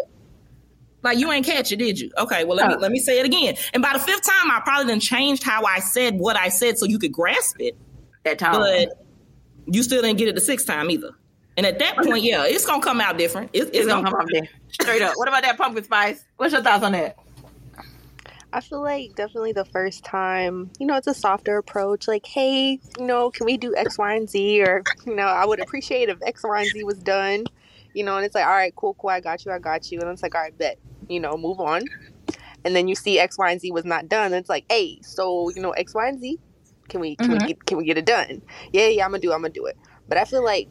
Like 1.03 1.19
you 1.19 1.33
ain't 1.33 1.47
catch 1.47 1.73
it, 1.73 1.77
did 1.77 1.99
you? 1.99 2.11
Okay, 2.19 2.45
well 2.45 2.57
let 2.57 2.69
me 2.69 2.77
let 2.77 2.93
me 2.93 2.99
say 3.01 3.19
it 3.19 3.27
again. 3.27 3.57
And 3.73 3.83
by 3.83 3.93
the 3.95 3.99
fifth 4.01 4.23
time, 4.23 4.51
I 4.51 4.61
probably 4.61 4.93
done 4.93 5.01
changed 5.01 5.43
how 5.43 5.65
I 5.65 5.81
said 5.81 6.19
what 6.19 6.37
I 6.37 6.49
said 6.51 6.79
so 6.79 6.87
you 6.87 6.99
could 6.99 7.13
grasp 7.13 7.57
it. 7.59 7.77
That 8.25 8.39
time. 8.39 8.53
But 8.61 9.05
you 9.67 9.83
still 9.83 10.03
didn't 10.03 10.19
get 10.19 10.29
it 10.29 10.35
the 10.35 10.41
sixth 10.41 10.67
time 10.67 10.91
either. 10.91 11.11
And 11.61 11.67
at 11.67 11.79
that 11.81 11.97
point, 11.99 12.23
yeah, 12.25 12.47
it's 12.47 12.65
gonna 12.65 12.83
come 12.83 13.03
out 13.03 13.19
different. 13.19 13.51
It's, 13.53 13.71
it's 13.75 13.87
gonna 13.87 14.03
come 14.03 14.19
up 14.19 14.27
there. 14.33 14.49
Straight 14.71 15.03
up. 15.03 15.13
What 15.17 15.29
about 15.29 15.43
that 15.43 15.59
pumpkin 15.59 15.85
spice? 15.85 16.25
What's 16.39 16.55
your 16.55 16.63
thoughts 16.63 16.83
on 16.83 16.93
that? 16.93 17.19
I 18.51 18.63
feel 18.63 18.83
like 18.83 19.15
definitely 19.15 19.53
the 19.53 19.67
first 19.67 20.03
time, 20.03 20.71
you 20.79 20.87
know, 20.87 20.97
it's 20.97 21.07
a 21.07 21.13
softer 21.13 21.59
approach. 21.59 22.09
Like, 22.09 22.25
hey, 22.25 22.81
you 22.99 23.07
know, 23.07 23.31
can 23.31 23.45
we 23.45 23.59
do 23.59 23.77
X, 23.77 23.99
Y, 23.99 24.15
and 24.15 24.27
Z? 24.27 24.63
Or, 24.63 24.83
you 25.05 25.15
know, 25.15 25.27
I 25.27 25.45
would 25.45 25.61
appreciate 25.61 26.09
if 26.09 26.17
X, 26.25 26.45
Y, 26.45 26.63
and 26.63 26.71
Z 26.71 26.83
was 26.85 26.97
done. 26.97 27.45
You 27.93 28.05
know, 28.05 28.17
and 28.17 28.25
it's 28.25 28.35
like, 28.35 28.47
all 28.47 28.53
right, 28.53 28.75
cool, 28.75 28.95
cool, 28.95 29.11
I 29.11 29.21
got 29.21 29.45
you, 29.45 29.53
I 29.53 29.59
got 29.59 29.93
you. 29.93 30.01
And 30.01 30.09
it's 30.09 30.23
like, 30.23 30.35
all 30.35 30.41
right, 30.41 30.57
bet, 30.57 30.79
you 31.11 31.21
know, 31.21 31.37
move 31.37 31.61
on. 31.61 31.83
And 32.65 32.75
then 32.75 32.89
you 32.89 32.95
see 32.95 33.19
X, 33.19 33.37
Y, 33.37 33.51
and 33.51 33.61
Z 33.61 33.71
was 33.71 33.85
not 33.85 34.09
done. 34.09 34.33
And 34.33 34.37
it's 34.37 34.49
like, 34.49 34.65
hey, 34.71 34.99
so 35.03 35.51
you 35.55 35.61
know, 35.61 35.73
X, 35.73 35.95
Y, 35.95 36.09
and 36.09 36.19
Z, 36.19 36.39
can 36.89 37.03
we 37.03 37.17
can 37.17 37.27
Mhm. 37.29 37.43
we 37.43 37.49
get 37.49 37.67
can 37.67 37.77
we 37.77 37.85
get 37.85 37.99
it 37.99 38.07
done? 38.07 38.41
Yeah, 38.73 38.87
yeah, 38.87 39.05
I'm 39.05 39.11
gonna 39.11 39.21
do, 39.21 39.31
it, 39.31 39.35
I'm 39.35 39.43
gonna 39.43 39.53
do 39.53 39.67
it. 39.67 39.77
But 40.09 40.17
I 40.17 40.25
feel 40.25 40.43
like 40.43 40.69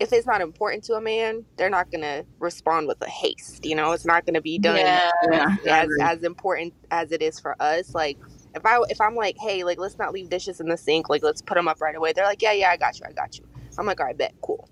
if 0.00 0.12
it's 0.12 0.26
not 0.26 0.40
important 0.40 0.82
to 0.84 0.94
a 0.94 1.00
man, 1.00 1.44
they're 1.56 1.70
not 1.70 1.90
gonna 1.92 2.24
respond 2.40 2.88
with 2.88 3.00
a 3.02 3.08
haste. 3.08 3.64
You 3.64 3.76
know, 3.76 3.92
it's 3.92 4.06
not 4.06 4.26
gonna 4.26 4.40
be 4.40 4.58
done 4.58 4.78
Yeah. 4.78 5.10
Yeah. 5.30 5.56
as 5.66 5.88
as 6.00 6.22
important 6.24 6.74
as 6.90 7.12
it 7.12 7.22
is 7.22 7.38
for 7.38 7.54
us. 7.60 7.94
Like 7.94 8.18
if 8.54 8.64
I 8.66 8.80
if 8.88 9.00
I'm 9.00 9.14
like, 9.14 9.36
hey, 9.38 9.62
like 9.64 9.78
let's 9.78 9.98
not 9.98 10.12
leave 10.12 10.30
dishes 10.30 10.60
in 10.60 10.68
the 10.68 10.76
sink, 10.78 11.10
like 11.10 11.22
let's 11.22 11.42
put 11.42 11.54
them 11.56 11.68
up 11.68 11.80
right 11.80 11.94
away. 11.94 12.12
They're 12.14 12.24
like, 12.26 12.42
yeah, 12.42 12.52
yeah, 12.52 12.70
I 12.70 12.78
got 12.78 12.98
you, 12.98 13.06
I 13.08 13.12
got 13.12 13.38
you. 13.38 13.46
I'm 13.78 13.86
like, 13.86 14.00
all 14.00 14.06
right, 14.06 14.16
bet, 14.18 14.34
cool. 14.42 14.68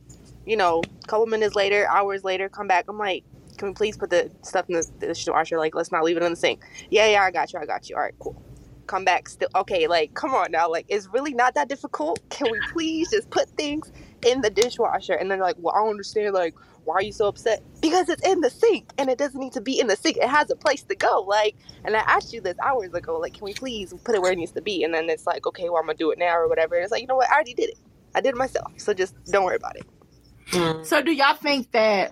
You 0.47 0.57
know, 0.57 0.83
a 1.05 1.07
couple 1.07 1.27
minutes 1.27 1.55
later, 1.55 1.87
hours 1.89 2.25
later, 2.25 2.49
come 2.49 2.67
back. 2.67 2.87
I'm 2.89 2.99
like, 2.99 3.25
can 3.59 3.69
we 3.69 3.75
please 3.75 3.97
put 3.99 4.11
the 4.11 4.31
stuff 4.43 4.67
in 4.69 4.75
the 4.77 4.91
dishwasher? 4.99 5.59
Like, 5.59 5.75
let's 5.75 5.93
not 5.93 6.05
leave 6.05 6.17
it 6.17 6.23
in 6.23 6.31
the 6.33 6.37
sink. 6.37 6.65
Yeah, 6.91 7.07
yeah, 7.09 7.23
I 7.23 7.31
got 7.31 7.53
you, 7.53 7.61
I 7.61 7.67
got 7.67 7.89
you. 7.91 7.97
All 7.97 8.03
right, 8.03 8.15
cool. 8.19 8.43
Come 8.87 9.05
back, 9.05 9.29
still 9.29 9.51
okay. 9.55 9.87
Like, 9.87 10.15
come 10.15 10.35
on 10.35 10.51
now, 10.51 10.71
like 10.71 10.87
it's 10.89 11.09
really 11.13 11.35
not 11.35 11.55
that 11.55 11.69
difficult. 11.69 12.21
Can 12.31 12.51
we 12.51 12.59
please 12.73 13.11
just 13.11 13.29
put 13.31 13.51
things 13.51 13.93
in 14.25 14.41
the 14.41 14.51
dishwasher? 14.51 15.15
And 15.15 15.31
then 15.31 15.41
like, 15.41 15.57
well, 15.59 15.75
I 15.75 15.79
don't 15.79 15.91
understand. 15.91 16.35
Like, 16.35 16.55
why 16.85 16.95
are 16.97 17.03
you 17.03 17.13
so 17.13 17.27
upset? 17.27 17.63
Because 17.81 18.09
it's 18.09 18.27
in 18.27 18.41
the 18.41 18.51
sink 18.51 18.91
and 18.97 19.11
it 19.11 19.19
doesn't 19.19 19.39
need 19.39 19.53
to 19.53 19.61
be 19.61 19.79
in 19.79 19.87
the 19.87 19.97
sink. 19.97 20.17
It 20.17 20.29
has 20.29 20.51
a 20.51 20.57
place 20.57 20.83
to 20.85 20.95
go. 20.95 21.21
Like, 21.27 21.57
and 21.85 21.95
I 21.95 22.01
asked 22.01 22.33
you 22.33 22.41
this 22.41 22.57
hours 22.63 22.95
ago. 22.95 23.19
Like, 23.19 23.35
can 23.35 23.45
we 23.45 23.55
please 23.55 23.93
put 24.05 24.15
it 24.15 24.23
where 24.23 24.33
it 24.33 24.39
needs 24.39 24.53
to 24.53 24.63
be? 24.63 24.85
And 24.85 24.95
then 24.95 25.11
it's 25.11 25.27
like, 25.27 25.47
okay, 25.47 25.69
well, 25.69 25.79
I'm 25.79 25.87
gonna 25.87 25.99
do 25.99 26.11
it 26.11 26.19
now 26.19 26.37
or 26.37 26.49
whatever. 26.49 26.77
And 26.77 26.85
it's 26.85 26.91
like, 26.91 27.03
you 27.03 27.07
know 27.07 27.17
what? 27.17 27.31
I 27.31 27.35
already 27.35 27.55
did 27.55 27.71
it. 27.71 27.79
I 28.15 28.21
did 28.21 28.31
it 28.31 28.37
myself. 28.37 28.73
So 28.79 28.95
just 28.95 29.15
don't 29.27 29.45
worry 29.45 29.57
about 29.57 29.77
it. 29.77 30.87
So 30.87 31.03
do 31.03 31.13
y'all 31.13 31.35
think 31.35 31.71
that 31.73 32.11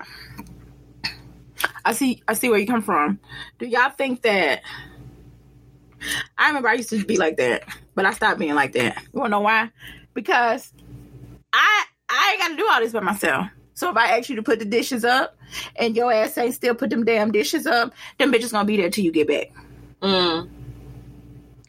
I 1.85 1.93
see 1.93 2.23
I 2.29 2.35
see 2.35 2.51
where 2.51 2.59
you 2.59 2.67
come 2.67 2.83
from. 2.83 3.19
Do 3.59 3.67
y'all 3.67 3.91
think 3.91 4.23
that 4.23 4.61
I 6.37 6.49
remember 6.49 6.69
I 6.69 6.75
used 6.75 6.91
to 6.91 7.03
be 7.03 7.17
like 7.17 7.39
that, 7.39 7.65
but 7.95 8.05
I 8.05 8.13
stopped 8.13 8.39
being 8.39 8.55
like 8.55 8.73
that. 8.73 9.03
You 9.03 9.21
wanna 9.21 9.31
know 9.31 9.41
why? 9.41 9.71
Because 10.13 10.73
I 11.53 11.85
I 12.09 12.31
ain't 12.33 12.41
gotta 12.41 12.57
do 12.57 12.69
all 12.71 12.81
this 12.81 12.93
by 12.93 13.01
myself. 13.01 13.49
So 13.75 13.91
if 13.91 13.97
I 13.97 14.19
ask 14.19 14.31
you 14.31 14.37
to 14.37 14.43
put 14.43 14.59
the 14.59 14.65
dishes 14.65 15.05
up 15.05 15.37
and 15.77 15.95
your 15.95 16.11
ass 16.13 16.39
ain't 16.39 16.55
still 16.55 16.75
put 16.75 16.91
them 16.91 17.05
damn 17.05 17.31
dishes 17.31 17.67
up, 17.67 17.93
them 18.19 18.33
bitches 18.33 18.53
gonna 18.53 18.65
be 18.65 18.77
there 18.77 18.89
till 18.91 19.05
you 19.05 19.13
get 19.13 19.29
back. 19.29 19.53
Mm. 20.01 20.49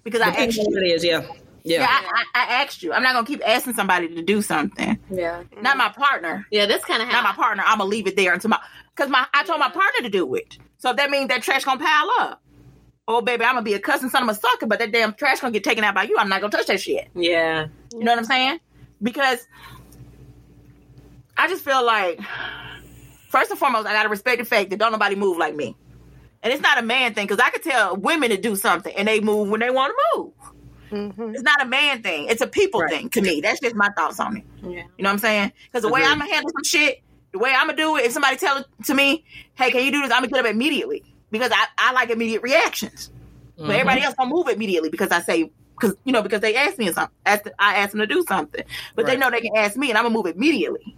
Because 0.03 0.21
I 0.21 0.29
Depends 0.29 0.57
asked 0.57 0.69
you. 0.69 0.77
it 0.77 0.85
is, 0.85 1.03
yeah. 1.03 1.27
Yeah. 1.63 1.81
Yeah, 1.81 1.87
I, 1.89 2.23
I, 2.33 2.45
I 2.45 2.63
asked 2.63 2.81
you. 2.81 2.93
I'm 2.93 3.03
not 3.03 3.13
gonna 3.13 3.27
keep 3.27 3.41
asking 3.45 3.73
somebody 3.73 4.07
to 4.07 4.21
do 4.21 4.41
something. 4.41 4.97
Yeah. 5.09 5.43
Not 5.61 5.75
my 5.75 5.89
partner. 5.89 6.47
Yeah, 6.49 6.65
that's 6.65 6.85
kind 6.85 7.01
of 7.01 7.09
not 7.09 7.23
my 7.23 7.31
how. 7.31 7.35
partner. 7.35 7.63
I'm 7.65 7.79
gonna 7.79 7.89
leave 7.89 8.07
it 8.07 8.15
there 8.15 8.33
until 8.33 8.51
my 8.51 8.59
because 8.95 9.09
my 9.11 9.27
I 9.33 9.43
told 9.43 9.59
my 9.59 9.69
partner 9.69 10.03
to 10.03 10.09
do 10.09 10.33
it. 10.35 10.57
So 10.77 10.93
that 10.93 11.09
means 11.09 11.27
that 11.27 11.43
trash 11.43 11.65
gonna 11.65 11.83
pile 11.83 12.09
up. 12.21 12.41
Oh 13.09 13.21
baby, 13.21 13.43
I'm 13.43 13.55
gonna 13.55 13.63
be 13.63 13.73
a 13.73 13.79
cussing 13.79 14.09
son 14.09 14.23
of 14.23 14.29
a 14.29 14.35
sucker, 14.35 14.65
but 14.65 14.79
that 14.79 14.93
damn 14.93 15.13
trash 15.13 15.41
gonna 15.41 15.51
get 15.51 15.65
taken 15.65 15.83
out 15.83 15.93
by 15.93 16.03
you. 16.03 16.17
I'm 16.17 16.29
not 16.29 16.39
gonna 16.39 16.51
touch 16.51 16.67
that 16.67 16.79
shit. 16.79 17.09
Yeah. 17.13 17.67
You 17.91 17.99
know 17.99 18.13
what 18.13 18.19
I'm 18.19 18.25
saying? 18.25 18.59
Because 19.03 19.45
I 21.37 21.47
just 21.47 21.63
feel 21.63 21.85
like 21.85 22.19
first 23.29 23.51
and 23.51 23.59
foremost, 23.59 23.87
I 23.87 23.93
gotta 23.93 24.09
respect 24.09 24.39
the 24.39 24.45
fact 24.45 24.69
that 24.71 24.79
don't 24.79 24.91
nobody 24.91 25.15
move 25.15 25.37
like 25.37 25.55
me. 25.55 25.75
And 26.43 26.53
it's 26.53 26.61
not 26.61 26.77
a 26.77 26.81
man 26.81 27.13
thing 27.13 27.25
because 27.27 27.39
I 27.43 27.49
could 27.49 27.63
tell 27.63 27.95
women 27.95 28.29
to 28.29 28.37
do 28.37 28.55
something 28.55 28.93
and 28.95 29.07
they 29.07 29.19
move 29.19 29.49
when 29.49 29.59
they 29.59 29.69
want 29.69 29.93
to 29.93 30.19
move. 30.19 30.33
Mm-hmm. 30.91 31.33
It's 31.33 31.43
not 31.43 31.61
a 31.61 31.65
man 31.65 32.01
thing. 32.01 32.27
It's 32.29 32.41
a 32.41 32.47
people 32.47 32.79
Right. 32.81 32.89
thing 32.91 33.09
to 33.09 33.21
me. 33.21 33.41
That's 33.41 33.59
just 33.59 33.75
my 33.75 33.89
thoughts 33.89 34.19
on 34.19 34.37
it. 34.37 34.43
Yeah. 34.61 34.69
You 34.69 34.75
know 34.77 35.09
what 35.09 35.13
I'm 35.13 35.17
saying? 35.19 35.51
Because 35.65 35.81
the 35.81 35.89
way 35.89 36.01
I'm 36.03 36.19
gonna 36.19 36.31
handle 36.31 36.49
some 36.51 36.63
shit, 36.63 37.01
The 37.33 37.39
way 37.39 37.51
I'm 37.53 37.67
gonna 37.67 37.77
do 37.77 37.97
it, 37.97 38.05
if 38.05 38.13
somebody 38.13 38.37
tell 38.37 38.57
it 38.57 38.65
to 38.85 38.93
me, 38.93 39.25
hey, 39.55 39.69
can 39.71 39.83
you 39.83 39.91
do 39.91 40.01
this? 40.01 40.11
I'm 40.11 40.21
gonna 40.21 40.27
get 40.27 40.39
up 40.39 40.45
immediately 40.45 41.03
because 41.29 41.51
I, 41.53 41.65
I 41.77 41.91
like 41.91 42.09
immediate 42.09 42.41
reactions. 42.41 43.11
But 43.57 43.71
everybody 43.71 44.01
else 44.01 44.15
don't 44.17 44.29
move 44.29 44.47
immediately 44.47 44.89
because 44.89 45.11
I 45.11 45.21
say 45.21 45.51
because 45.79 45.95
you 46.05 46.13
know 46.13 46.21
because 46.21 46.39
they 46.41 46.55
ask 46.55 46.77
me 46.77 46.91
something. 46.93 47.13
Asked, 47.25 47.49
I 47.59 47.77
ask 47.77 47.91
them 47.91 47.99
to 47.99 48.07
do 48.07 48.23
something, 48.27 48.63
but 48.95 49.05
they 49.07 49.17
know 49.17 49.29
they 49.29 49.41
can 49.41 49.55
ask 49.57 49.75
me 49.75 49.89
and 49.89 49.97
I'm 49.97 50.05
gonna 50.05 50.15
move 50.15 50.27
immediately. 50.27 50.95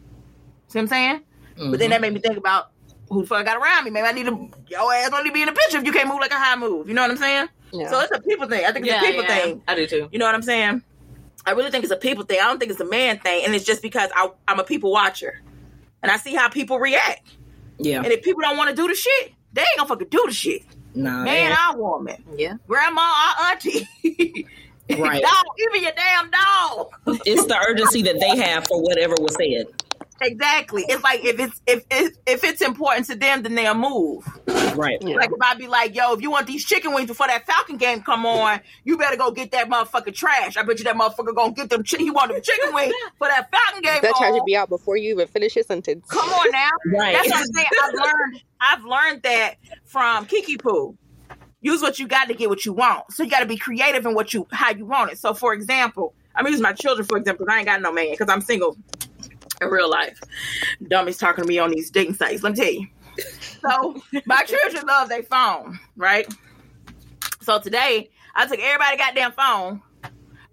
See 0.69 0.79
what 0.79 0.83
I'm 0.83 0.87
saying? 0.87 1.21
But 1.55 1.61
Mm-hmm. 1.61 1.73
then 1.77 1.89
that 1.89 1.99
made 2.01 2.13
me 2.13 2.21
think 2.21 2.37
about 2.37 2.71
who 3.09 3.21
the 3.23 3.27
fuck 3.27 3.43
got 3.45 3.57
around 3.57 3.83
me. 3.83 3.91
Maybe 3.91 4.07
I 4.07 4.13
need 4.13 4.27
to 4.27 4.49
your 4.69 4.93
ass 4.93 5.09
only 5.11 5.29
be 5.29 5.41
in 5.41 5.47
the 5.47 5.51
picture 5.51 5.77
if 5.77 5.83
you 5.83 5.91
can't 5.91 6.07
move 6.07 6.19
like 6.21 6.31
a 6.31 6.35
high 6.39 6.55
move. 6.55 6.87
You 6.87 6.93
know 6.93 7.01
what 7.01 7.11
I'm 7.11 7.17
saying? 7.17 7.47
Yeah. 7.73 7.89
So 7.89 7.99
it's 7.99 8.11
a 8.15 8.21
people 8.21 8.47
thing. 8.47 8.63
I 8.65 8.71
think 8.71 8.85
it's 8.85 8.93
Yeah, 8.93 9.01
a 9.01 9.05
people 9.05 9.23
yeah, 9.23 9.27
thing. 9.43 9.63
I 9.67 9.75
do 9.75 9.85
too. 9.85 10.07
You 10.11 10.19
know 10.19 10.25
what 10.25 10.35
I'm 10.35 10.41
saying? 10.41 10.81
I 11.45 11.51
really 11.51 11.69
think 11.71 11.83
it's 11.83 11.91
a 11.91 11.97
people 11.97 12.23
thing. 12.23 12.39
I 12.39 12.43
don't 12.45 12.59
think 12.59 12.71
it's 12.71 12.79
a 12.79 12.85
man 12.89 13.19
thing, 13.19 13.43
and 13.45 13.53
it's 13.53 13.65
just 13.65 13.81
because 13.81 14.09
I, 14.15 14.29
I'm 14.47 14.59
a 14.59 14.63
people 14.63 14.91
watcher, 14.91 15.41
and 16.03 16.11
I 16.11 16.17
see 16.17 16.33
how 16.35 16.47
people 16.49 16.79
react. 16.79 17.27
Yeah. 17.77 17.97
And 18.03 18.07
if 18.07 18.21
people 18.23 18.41
don't 18.41 18.55
want 18.57 18.69
to 18.69 18.75
do 18.75 18.87
the 18.87 18.95
shit, 18.95 19.33
they 19.51 19.61
ain't 19.61 19.69
gonna 19.77 19.87
fucking 19.89 20.09
do 20.09 20.23
the 20.27 20.33
shit. 20.33 20.61
Nah, 20.93 21.23
Man 21.23 21.51
yeah. 21.51 21.71
or 21.73 21.77
woman, 21.77 22.23
Yeah. 22.37 22.53
grandma 22.67 23.01
or 23.01 23.45
auntie, 23.47 23.87
Right. 24.97 25.21
dog, 25.21 25.45
even 25.69 25.83
your 25.83 25.91
damn 25.95 26.29
dog. 26.31 26.87
it's 27.25 27.45
the 27.45 27.57
urgency 27.69 28.01
that 28.03 28.19
they 28.19 28.37
have 28.37 28.65
for 28.67 28.81
whatever 28.81 29.15
was 29.19 29.35
said. 29.35 29.67
Exactly. 30.21 30.85
It's 30.87 31.03
like 31.03 31.23
if 31.23 31.39
it's 31.39 31.61
if 31.65 31.83
if, 31.89 32.15
if 32.25 32.43
it's 32.43 32.61
important 32.61 33.05
to 33.07 33.15
them, 33.15 33.43
then 33.43 33.55
they'll 33.55 33.73
move. 33.73 34.25
Right. 34.75 34.97
Yeah. 35.01 35.15
Like 35.15 35.29
if 35.31 35.41
I 35.41 35.55
be 35.55 35.67
like, 35.67 35.95
yo, 35.95 36.13
if 36.13 36.21
you 36.21 36.31
want 36.31 36.47
these 36.47 36.65
chicken 36.65 36.93
wings 36.93 37.07
before 37.07 37.27
that 37.27 37.45
Falcon 37.45 37.77
game 37.77 38.01
come 38.01 38.25
on, 38.25 38.59
you 38.83 38.97
better 38.97 39.17
go 39.17 39.31
get 39.31 39.51
that 39.51 39.69
motherfucking 39.69 40.15
trash. 40.15 40.57
I 40.57 40.63
bet 40.63 40.77
you 40.79 40.85
that 40.85 40.95
motherfucker 40.95 41.35
gonna 41.35 41.53
get 41.53 41.69
them. 41.69 41.83
Chi- 41.83 41.97
he 41.97 42.11
want 42.11 42.31
them 42.31 42.41
chicken 42.41 42.73
wings 42.73 42.93
for 43.17 43.27
that 43.27 43.49
Falcon 43.51 43.81
game. 43.81 44.01
that 44.01 44.15
trash 44.15 44.29
on. 44.29 44.33
would 44.33 44.45
be 44.45 44.55
out 44.55 44.69
before 44.69 44.97
you 44.97 45.11
even 45.13 45.27
finish 45.27 45.55
your 45.55 45.63
sentence. 45.63 46.05
Come 46.09 46.29
on 46.29 46.51
now. 46.51 46.69
Right. 46.91 47.13
That's 47.13 47.29
what 47.29 47.39
I'm 47.39 47.45
saying. 47.53 47.67
I've 47.83 47.93
learned 47.93 48.41
I've 48.61 48.83
learned 48.85 49.23
that 49.23 49.55
from 49.85 50.25
Kiki 50.25 50.57
Poo. 50.57 50.97
Use 51.61 51.81
what 51.81 51.99
you 51.99 52.07
got 52.07 52.29
to 52.29 52.33
get 52.33 52.49
what 52.49 52.65
you 52.65 52.73
want. 52.73 53.11
So 53.11 53.23
you 53.23 53.29
got 53.29 53.41
to 53.41 53.45
be 53.45 53.57
creative 53.57 54.05
in 54.05 54.13
what 54.13 54.33
you 54.33 54.47
how 54.51 54.71
you 54.71 54.85
want 54.85 55.11
it. 55.11 55.17
So 55.17 55.33
for 55.33 55.53
example, 55.53 56.13
I'm 56.35 56.45
gonna 56.45 56.57
my 56.61 56.73
children 56.73 57.05
for 57.07 57.17
example. 57.17 57.45
'cause 57.45 57.53
I 57.53 57.57
ain't 57.59 57.67
got 57.67 57.81
no 57.81 57.91
man 57.91 58.11
because 58.11 58.29
I'm 58.29 58.41
single 58.41 58.77
in 59.61 59.67
real 59.69 59.89
life. 59.89 60.21
Dummies 60.87 61.17
talking 61.17 61.43
to 61.43 61.47
me 61.47 61.59
on 61.59 61.71
these 61.71 61.89
dating 61.89 62.15
sites. 62.15 62.43
Let 62.43 62.53
me 62.53 62.59
tell 62.63 62.73
you. 62.73 62.87
So 63.61 64.01
my 64.25 64.43
children 64.43 64.85
love 64.87 65.09
their 65.09 65.23
phone, 65.23 65.79
right? 65.97 66.25
So 67.41 67.59
today 67.59 68.09
I 68.35 68.47
took 68.47 68.59
everybody 68.59 68.97
goddamn 68.97 69.33
phone, 69.33 69.81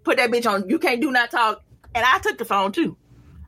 put 0.03 0.17
that 0.17 0.31
bitch 0.31 0.49
on. 0.49 0.67
You 0.69 0.79
can't 0.79 1.01
do 1.01 1.11
not 1.11 1.31
talk, 1.31 1.63
and 1.95 2.05
I 2.05 2.19
took 2.19 2.37
the 2.37 2.45
phone 2.45 2.71
too 2.71 2.97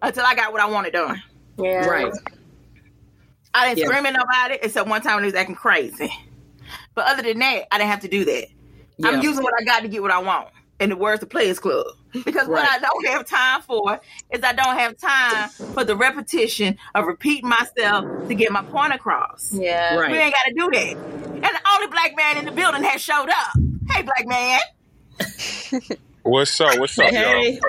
until 0.01 0.25
I 0.25 0.35
got 0.35 0.53
what 0.53 0.61
I 0.61 0.67
wanted 0.67 0.93
done. 0.93 1.21
Yeah. 1.57 1.85
Right. 1.85 2.13
I 3.53 3.67
didn't 3.67 3.79
Yeah. 3.79 3.85
scream 3.87 4.05
at 4.05 4.13
nobody 4.13 4.59
except 4.61 4.87
one 4.87 5.01
time 5.01 5.15
when 5.15 5.23
he 5.23 5.27
was 5.27 5.35
acting 5.35 5.55
crazy. 5.55 6.13
But 6.95 7.07
other 7.07 7.23
than 7.23 7.39
that, 7.39 7.67
I 7.71 7.77
didn't 7.77 7.89
have 7.89 8.01
to 8.01 8.07
do 8.07 8.23
that. 8.25 8.47
Yeah. 8.97 9.09
I'm 9.09 9.21
using 9.21 9.43
what 9.43 9.53
I 9.59 9.63
got 9.63 9.81
to 9.81 9.87
get 9.87 10.01
what 10.01 10.11
I 10.11 10.19
want. 10.19 10.49
In 10.79 10.89
the 10.89 10.95
words 10.95 11.21
of 11.23 11.29
Players 11.29 11.59
Club. 11.59 11.87
Because 12.25 12.47
what 12.47 12.67
I 12.67 12.79
don't 12.79 13.07
have 13.07 13.25
time 13.27 13.61
for 13.61 13.99
is 14.31 14.43
I 14.43 14.53
don't 14.53 14.77
have 14.77 14.97
time 14.97 15.49
for 15.49 15.83
the 15.83 15.95
repetition 15.95 16.77
of 16.95 17.05
repeating 17.05 17.49
myself 17.49 18.27
to 18.27 18.35
get 18.35 18.51
my 18.51 18.63
point 18.63 18.93
across. 18.93 19.53
Yeah. 19.53 19.95
Right. 19.95 20.11
We 20.11 20.17
ain't 20.17 20.33
got 20.33 20.45
to 20.47 20.53
do 20.53 20.69
that. 20.71 20.97
And 20.97 21.43
the 21.43 21.61
only 21.75 21.87
black 21.87 22.15
man 22.17 22.37
in 22.37 22.45
the 22.45 22.51
building 22.51 22.83
has 22.83 23.01
showed 23.01 23.29
up. 23.29 23.53
Hey, 23.91 24.01
black 24.01 24.27
man. 24.27 24.59
What's 26.23 26.59
up? 26.59 26.79
What's 26.79 26.97
up, 26.97 27.11
y'all? 27.11 27.59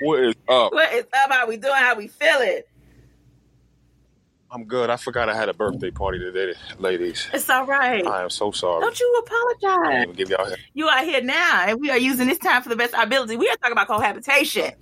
What 0.00 0.20
is 0.20 0.34
up? 0.48 0.72
What 0.72 0.92
is 0.94 1.04
up? 1.12 1.30
How 1.30 1.46
we 1.46 1.56
doing? 1.56 1.74
How 1.74 1.94
we 1.96 2.08
feeling? 2.08 2.62
I'm 4.50 4.64
good. 4.64 4.88
I 4.88 4.96
forgot 4.96 5.28
I 5.28 5.34
had 5.34 5.50
a 5.50 5.54
birthday 5.54 5.90
party 5.90 6.18
today, 6.18 6.54
ladies. 6.78 7.28
It's 7.34 7.50
all 7.50 7.66
right. 7.66 8.06
I 8.06 8.22
am 8.22 8.30
so 8.30 8.50
sorry. 8.50 8.80
Don't 8.80 8.98
you 8.98 9.22
apologize. 9.26 10.06
didn't 10.06 10.16
give 10.16 10.30
y'all. 10.30 10.50
You 10.72 10.88
are 10.88 11.04
here 11.04 11.22
now, 11.22 11.64
and 11.66 11.78
we 11.80 11.90
are 11.90 11.98
using 11.98 12.26
this 12.28 12.38
time 12.38 12.62
for 12.62 12.70
the 12.70 12.76
best 12.76 12.94
of 12.94 13.00
our 13.00 13.04
ability. 13.04 13.36
We 13.36 13.48
are 13.48 13.56
talking 13.56 13.72
about 13.72 13.88
cohabitation. 13.88 14.72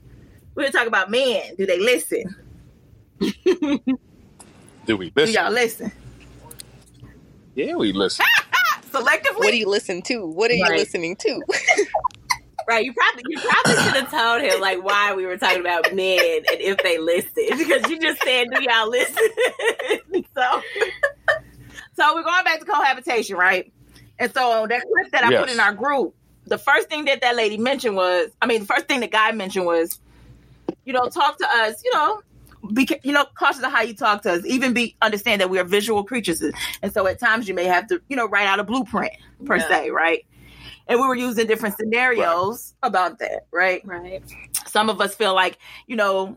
We're 0.54 0.70
talking 0.70 0.86
about 0.88 1.10
men. 1.10 1.56
Do 1.56 1.66
they 1.66 1.80
listen? 1.80 2.34
Do 3.18 4.96
we 4.96 5.12
listen? 5.16 5.26
Do 5.26 5.32
y'all 5.32 5.50
listen? 5.50 5.90
Yeah, 7.56 7.74
we 7.74 7.92
listen. 7.92 8.24
Selectively? 8.92 9.38
What 9.38 9.50
do 9.50 9.58
you 9.58 9.68
listen 9.68 10.00
to? 10.02 10.26
What 10.26 10.50
are 10.50 10.54
you 10.54 10.64
listening 10.68 11.16
to? 11.16 11.42
Right. 12.68 12.84
You 12.84 12.92
probably 12.92 13.22
you 13.28 13.38
probably 13.40 13.82
should 13.84 13.94
have 14.02 14.10
told 14.10 14.42
him 14.42 14.60
like 14.60 14.82
why 14.82 15.14
we 15.14 15.24
were 15.24 15.36
talking 15.36 15.60
about 15.60 15.94
men 15.94 16.18
and 16.18 16.60
if 16.60 16.78
they 16.78 16.98
listened 16.98 17.58
because 17.58 17.88
you 17.88 18.00
just 18.00 18.20
said 18.24 18.48
do 18.52 18.62
y'all 18.62 18.90
listen. 18.90 19.14
so, 20.34 20.62
so 21.94 22.14
we're 22.14 22.24
going 22.24 22.44
back 22.44 22.58
to 22.58 22.64
cohabitation, 22.64 23.36
right? 23.36 23.72
And 24.18 24.32
so 24.32 24.66
that 24.68 24.82
clip 24.82 25.12
that 25.12 25.24
I 25.24 25.36
put 25.36 25.50
in 25.50 25.60
our 25.60 25.74
group, 25.74 26.14
the 26.46 26.58
first 26.58 26.88
thing 26.88 27.04
that 27.04 27.20
that 27.20 27.36
lady 27.36 27.56
mentioned 27.56 27.96
was, 27.96 28.30
I 28.40 28.46
mean, 28.46 28.60
the 28.60 28.66
first 28.66 28.88
thing 28.88 29.00
the 29.00 29.06
guy 29.06 29.30
mentioned 29.32 29.66
was, 29.66 30.00
you 30.84 30.92
know, 30.92 31.08
talk 31.08 31.38
to 31.38 31.46
us, 31.46 31.82
you 31.84 31.92
know, 31.92 32.20
be 32.72 32.88
you 33.04 33.12
know 33.12 33.26
cautious 33.38 33.62
of 33.62 33.70
how 33.70 33.82
you 33.82 33.94
talk 33.94 34.22
to 34.22 34.32
us. 34.32 34.44
Even 34.44 34.72
be 34.72 34.96
understand 35.02 35.40
that 35.40 35.50
we 35.50 35.58
are 35.58 35.64
visual 35.64 36.02
creatures, 36.04 36.42
and 36.82 36.92
so 36.92 37.06
at 37.06 37.20
times 37.20 37.48
you 37.48 37.54
may 37.54 37.64
have 37.64 37.86
to, 37.88 38.00
you 38.08 38.16
know, 38.16 38.26
write 38.28 38.46
out 38.46 38.58
a 38.58 38.64
blueprint 38.64 39.12
per 39.44 39.56
Yeah. 39.56 39.68
se, 39.68 39.90
right? 39.90 40.26
And 40.88 41.00
we 41.00 41.06
were 41.06 41.16
using 41.16 41.46
different 41.46 41.76
scenarios 41.76 42.74
about 42.82 43.18
that, 43.18 43.46
right? 43.50 43.82
right. 43.84 44.22
some 44.66 44.88
of 44.88 45.00
us 45.00 45.14
feel 45.14 45.34
like 45.34 45.58
you 45.86 45.96
know 45.96 46.36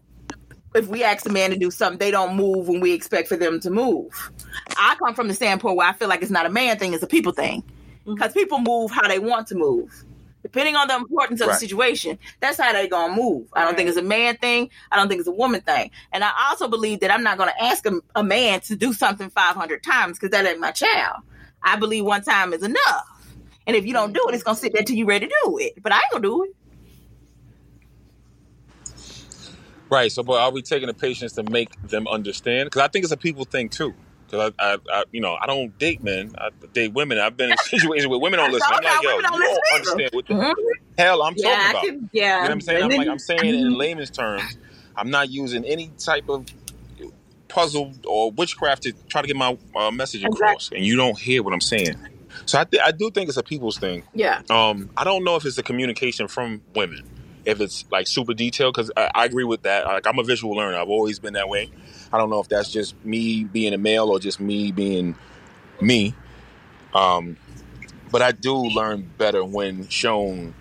if 0.76 0.88
we 0.88 1.04
ask 1.04 1.28
a 1.28 1.32
man 1.32 1.50
to 1.50 1.58
do 1.58 1.72
something 1.72 1.98
they 1.98 2.12
don't 2.12 2.36
move 2.36 2.68
when 2.68 2.80
we 2.80 2.94
expect 2.94 3.28
for 3.28 3.36
them 3.36 3.60
to 3.60 3.70
move. 3.70 4.32
I 4.78 4.96
come 4.96 5.16
from 5.16 5.28
the 5.28 5.34
standpoint 5.34 5.76
where 5.78 5.88
i 5.88 5.94
feel 5.94 6.08
like 6.08 6.22
it's 6.22 6.32
not 6.32 6.46
a 6.46 6.50
man 6.50 6.78
thing 6.78 6.94
it's 6.94 7.04
a 7.04 7.08
people 7.08 7.32
thing. 7.32 7.62
Mm-hmm. 7.62 8.16
Because 8.16 8.34
people 8.34 8.60
move 8.60 8.92
how 8.92 9.08
they 9.08 9.20
want 9.20 9.48
to 9.48 9.56
move. 9.56 10.04
Depending 10.42 10.76
on 10.76 10.88
the 10.88 10.96
importance 10.96 11.42
of 11.42 11.48
Right. 11.48 11.54
the 11.56 11.60
situation 11.60 12.18
that's 12.40 12.60
how 12.60 12.72
they're 12.72 12.88
gonna 12.88 13.16
move. 13.16 13.48
I 13.54 13.66
don't 13.66 13.76
think 13.76 13.90
it's 13.90 13.98
a 13.98 14.04
man 14.04 14.38
thing 14.38 14.70
i 14.92 14.96
don't 14.96 15.08
think 15.10 15.20
it's 15.20 15.28
a 15.28 15.34
woman 15.34 15.62
thing. 15.62 15.92
And 16.12 16.24
i 16.24 16.32
also 16.50 16.68
believe 16.68 17.00
that 17.02 17.12
i'm 17.12 17.24
not 17.24 17.38
gonna 17.38 17.54
ask 17.60 17.86
a, 17.86 18.00
a 18.16 18.24
man 18.24 18.62
to 18.62 18.76
do 18.76 18.94
something 18.94 19.30
500 19.30 19.84
times 19.84 20.18
because 20.18 20.32
that 20.32 20.46
ain't 20.46 20.60
my 20.60 20.72
child. 20.72 21.18
I 21.62 21.76
believe 21.76 22.06
one 22.06 22.24
time 22.24 22.54
is 22.54 22.64
enough 22.64 23.19
and 23.68 23.76
if 23.76 23.86
you 23.86 23.94
don't 23.94 24.14
do 24.14 24.26
it 24.30 24.36
it's 24.36 24.44
gonna 24.44 24.58
sit 24.58 24.74
there 24.74 24.84
till 24.84 24.96
you're 24.98 25.08
ready 25.08 25.28
to 25.28 25.36
do 25.46 25.58
it 25.60 25.74
but 25.82 25.92
i 25.94 25.98
ain't 25.98 26.12
gonna 26.12 26.24
do 26.24 26.44
it 26.44 26.50
Right. 29.90 30.12
So, 30.12 30.24
but 30.24 30.40
are 30.42 30.52
we 30.52 30.64
taking 30.64 30.88
the 30.88 30.96
patience 30.96 31.34
to 31.34 31.44
make 31.44 31.72
them 31.84 32.08
understand? 32.10 32.68
Because 32.68 32.82
I 32.84 32.90
think 32.90 33.04
it's 33.06 33.14
a 33.14 33.18
people 33.18 33.46
thing 33.46 33.70
too. 33.70 33.96
Because 34.28 34.54
I, 34.60 34.74
I, 34.74 34.78
I, 34.94 35.06
you 35.14 35.22
know, 35.22 35.38
I 35.42 35.48
don't 35.48 35.78
date 35.80 36.04
men. 36.04 36.36
I 36.38 36.50
date 36.74 36.94
women. 36.94 37.20
I've 37.20 37.38
been 37.38 37.52
in 37.52 37.58
situations 37.60 38.10
where 38.10 38.20
women 38.20 38.40
don't 38.40 38.52
listen. 38.52 38.74
I'm 38.76 38.84
like, 38.84 39.02
yo, 39.02 39.20
you 39.22 39.42
don't 39.42 39.64
understand 39.74 40.12
what 40.14 40.28
the 40.28 40.36
Mhm. 40.36 40.54
hell 40.98 41.24
I'm 41.24 41.36
Yeah, 41.36 41.46
talking 41.52 41.68
about. 41.68 41.86
could, 41.86 42.10
yeah. 42.12 42.38
You 42.38 42.44
know 42.44 42.50
what 42.50 42.52
I'm 42.56 42.62
saying? 42.62 42.84
I'm 42.84 42.94
like, 42.96 43.08
I'm 43.10 43.20
saying 43.20 43.46
it 43.46 43.56
in 43.56 43.78
layman's 43.78 44.12
terms. 44.12 44.58
I'm 44.98 45.10
not 45.12 45.30
using 45.32 45.66
any 45.66 45.94
type 45.98 46.26
of 46.30 46.48
puzzle 47.50 47.96
or 48.08 48.32
witchcraft 48.32 48.84
to 48.84 48.94
try 49.10 49.22
to 49.22 49.28
get 49.28 49.38
my 49.38 49.58
uh, 49.76 49.92
message 49.92 50.24
across, 50.26 50.72
and 50.74 50.86
you 50.86 50.98
don't 50.98 51.20
hear 51.20 51.44
what 51.44 51.54
I'm 51.54 51.62
saying. 51.62 51.96
So 52.46 52.60
I, 52.60 52.64
th- 52.64 52.82
I 52.86 52.92
do 52.92 53.12
think 53.12 53.30
it's 53.30 53.38
a 53.38 53.44
people's 53.44 53.78
thing. 53.78 54.04
yeah 54.14 54.42
Um, 54.50 54.90
I 54.98 55.04
don't 55.04 55.24
know 55.24 55.36
if 55.36 55.46
it's 55.46 55.58
a 55.58 55.64
communication 55.64 56.28
from 56.28 56.62
women, 56.76 57.04
if 57.46 57.62
it's 57.62 57.86
like 57.92 58.08
super 58.08 58.34
detailed, 58.34 58.74
because 58.76 58.92
I, 58.98 59.12
I 59.14 59.26
agree 59.26 59.44
with 59.44 59.64
that. 59.64 59.86
Like 59.86 60.08
I'm 60.08 60.20
a 60.20 60.24
visual 60.24 60.56
learner. 60.56 60.78
I've 60.78 60.90
always 60.90 61.20
been 61.20 61.34
that 61.34 61.50
way. 61.50 61.70
I 62.12 62.18
don't 62.18 62.30
know 62.30 62.40
if 62.40 62.50
that's 62.50 62.72
just 62.72 62.96
me 63.06 63.44
being 63.44 63.74
a 63.74 63.78
male 63.78 64.10
or 64.10 64.20
just 64.20 64.40
me 64.40 64.72
being 64.72 65.16
me. 65.82 66.16
Um, 66.94 67.38
but 68.12 68.22
I 68.22 68.32
do 68.32 68.56
learn 68.56 69.12
better 69.18 69.44
when 69.46 69.88
shown 69.88 70.56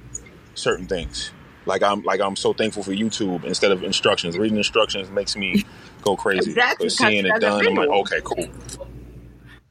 certain 0.54 0.86
things. 0.86 1.30
Like 1.64 1.82
I'm 1.82 2.02
like 2.02 2.20
I'm 2.20 2.36
so 2.36 2.52
thankful 2.52 2.82
for 2.82 2.92
YouTube 2.92 3.44
instead 3.44 3.70
of 3.72 3.82
instructions. 3.82 4.38
Reading 4.38 4.56
instructions 4.56 5.10
makes 5.10 5.36
me 5.36 5.64
go 6.02 6.16
crazy. 6.16 6.50
Exactly, 6.50 6.86
But 6.86 6.92
seeing 6.92 7.26
it 7.26 7.40
done, 7.40 7.66
I'm 7.66 7.74
like, 7.74 7.88
okay, 7.88 8.20
cool. 8.24 8.48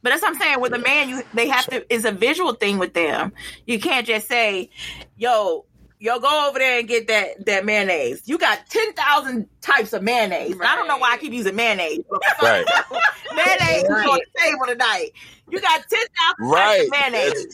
But 0.08 0.12
that's 0.12 0.22
what 0.22 0.36
I'm 0.36 0.40
saying. 0.42 0.62
With 0.62 0.72
a 0.74 0.80
man, 0.80 1.10
you 1.10 1.22
they 1.34 1.50
have 1.50 1.66
to. 1.66 1.94
It's 1.94 2.06
a 2.06 2.14
visual 2.14 2.54
thing 2.54 2.78
with 2.78 2.94
them. 2.94 3.34
You 3.66 3.78
can't 3.78 4.08
just 4.08 4.30
say, 4.30 4.70
"Yo, 5.18 5.66
yo, 6.00 6.18
go 6.20 6.48
over 6.48 6.58
there 6.60 6.80
and 6.80 6.88
get 6.88 7.10
that 7.10 7.46
that 7.46 7.66
mayonnaise." 7.66 8.22
You 8.24 8.38
got 8.38 8.66
ten 8.70 8.94
thousand 8.94 9.50
types 9.60 9.92
of 9.92 10.04
mayonnaise. 10.04 10.54
And 10.54 10.64
I 10.64 10.78
don't 10.78 10.88
know 10.88 10.98
why 10.98 11.12
I 11.12 11.18
keep 11.18 11.34
using 11.34 11.58
mayonnaise. 11.58 12.06
Right. 12.42 12.66
mayonnaise 13.36 13.84
is 13.84 13.90
on 13.90 14.20
the 14.20 14.26
table 14.42 14.66
tonight. 14.66 15.10
You 15.50 15.60
got 15.60 15.84
ten 15.90 16.06
thousand 16.18 16.54
Right. 16.54 16.90
types 16.90 17.06
of 17.06 17.12
mayonnaise. 17.12 17.48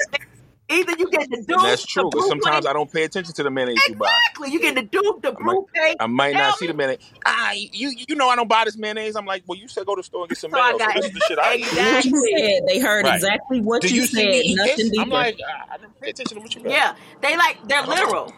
Either 0.74 0.92
you 0.98 1.10
get 1.10 1.30
the 1.30 1.38
dupe, 1.38 1.50
And 1.58 1.66
that's 1.66 1.86
true. 1.86 2.10
Because 2.10 2.22
blue 2.24 2.30
sometimes 2.30 2.66
I 2.66 2.74
don't 2.74 2.92
pay 2.92 3.04
attention 3.04 3.34
to 3.36 3.44
the 3.44 3.50
mayonnaise 3.52 3.78
you 3.88 3.96
buy. 3.96 4.08
exactly 4.08 4.52
you 4.52 4.60
get 4.60 4.76
the 4.76 4.82
dupe, 4.84 5.22
the 5.22 5.30
I 5.30 5.32
might- 5.32 5.44
blue 5.54 5.68
paste. 5.74 5.98
I 6.00 6.08
might 6.08 6.34
not 6.34 6.58
see 6.58 6.66
me. 6.66 6.72
the 6.72 6.78
mayonnaise. 6.78 7.00
Ah, 7.26 7.52
you 7.54 7.94
you 8.08 8.16
know 8.16 8.30
I 8.30 8.36
don't 8.36 8.48
buy 8.50 8.64
this 8.66 8.78
mayonnaise. 8.78 9.16
I'm 9.16 9.26
like, 9.26 9.44
well, 9.48 9.58
you 9.58 9.68
said 9.68 9.86
go 9.86 9.96
to 9.96 10.00
the 10.00 10.04
store 10.04 10.22
and 10.24 10.30
get 10.30 10.38
some 10.38 10.52
So 10.52 10.60
I 10.60 10.72
mayo. 10.72 10.78
So 10.80 10.86
got 10.86 10.96
this 10.96 11.06
is 11.06 11.12
the 11.14 11.20
shit 11.28 11.40
I. 11.40 11.54
Exactly. 11.56 11.82
What 11.84 12.06
you 12.06 12.38
said, 12.38 12.64
they 12.68 12.80
heard 12.80 13.06
Right. 13.06 13.16
exactly 13.16 13.62
what 13.62 13.82
Do 13.82 13.88
you, 13.94 14.02
you 14.02 14.08
said. 14.08 14.42
Nothing 14.56 14.90
deeper. 14.90 15.02
I'm 15.02 15.10
like, 15.10 15.38
I 15.72 15.78
didn't 15.78 16.00
pay 16.02 16.10
attention 16.10 16.38
to 16.38 16.42
what 16.42 16.56
you 16.56 16.62
got. 16.64 16.72
Yeah, 16.72 16.96
they 17.22 17.38
like 17.38 17.58
they're 17.68 17.84
literal. 17.86 18.34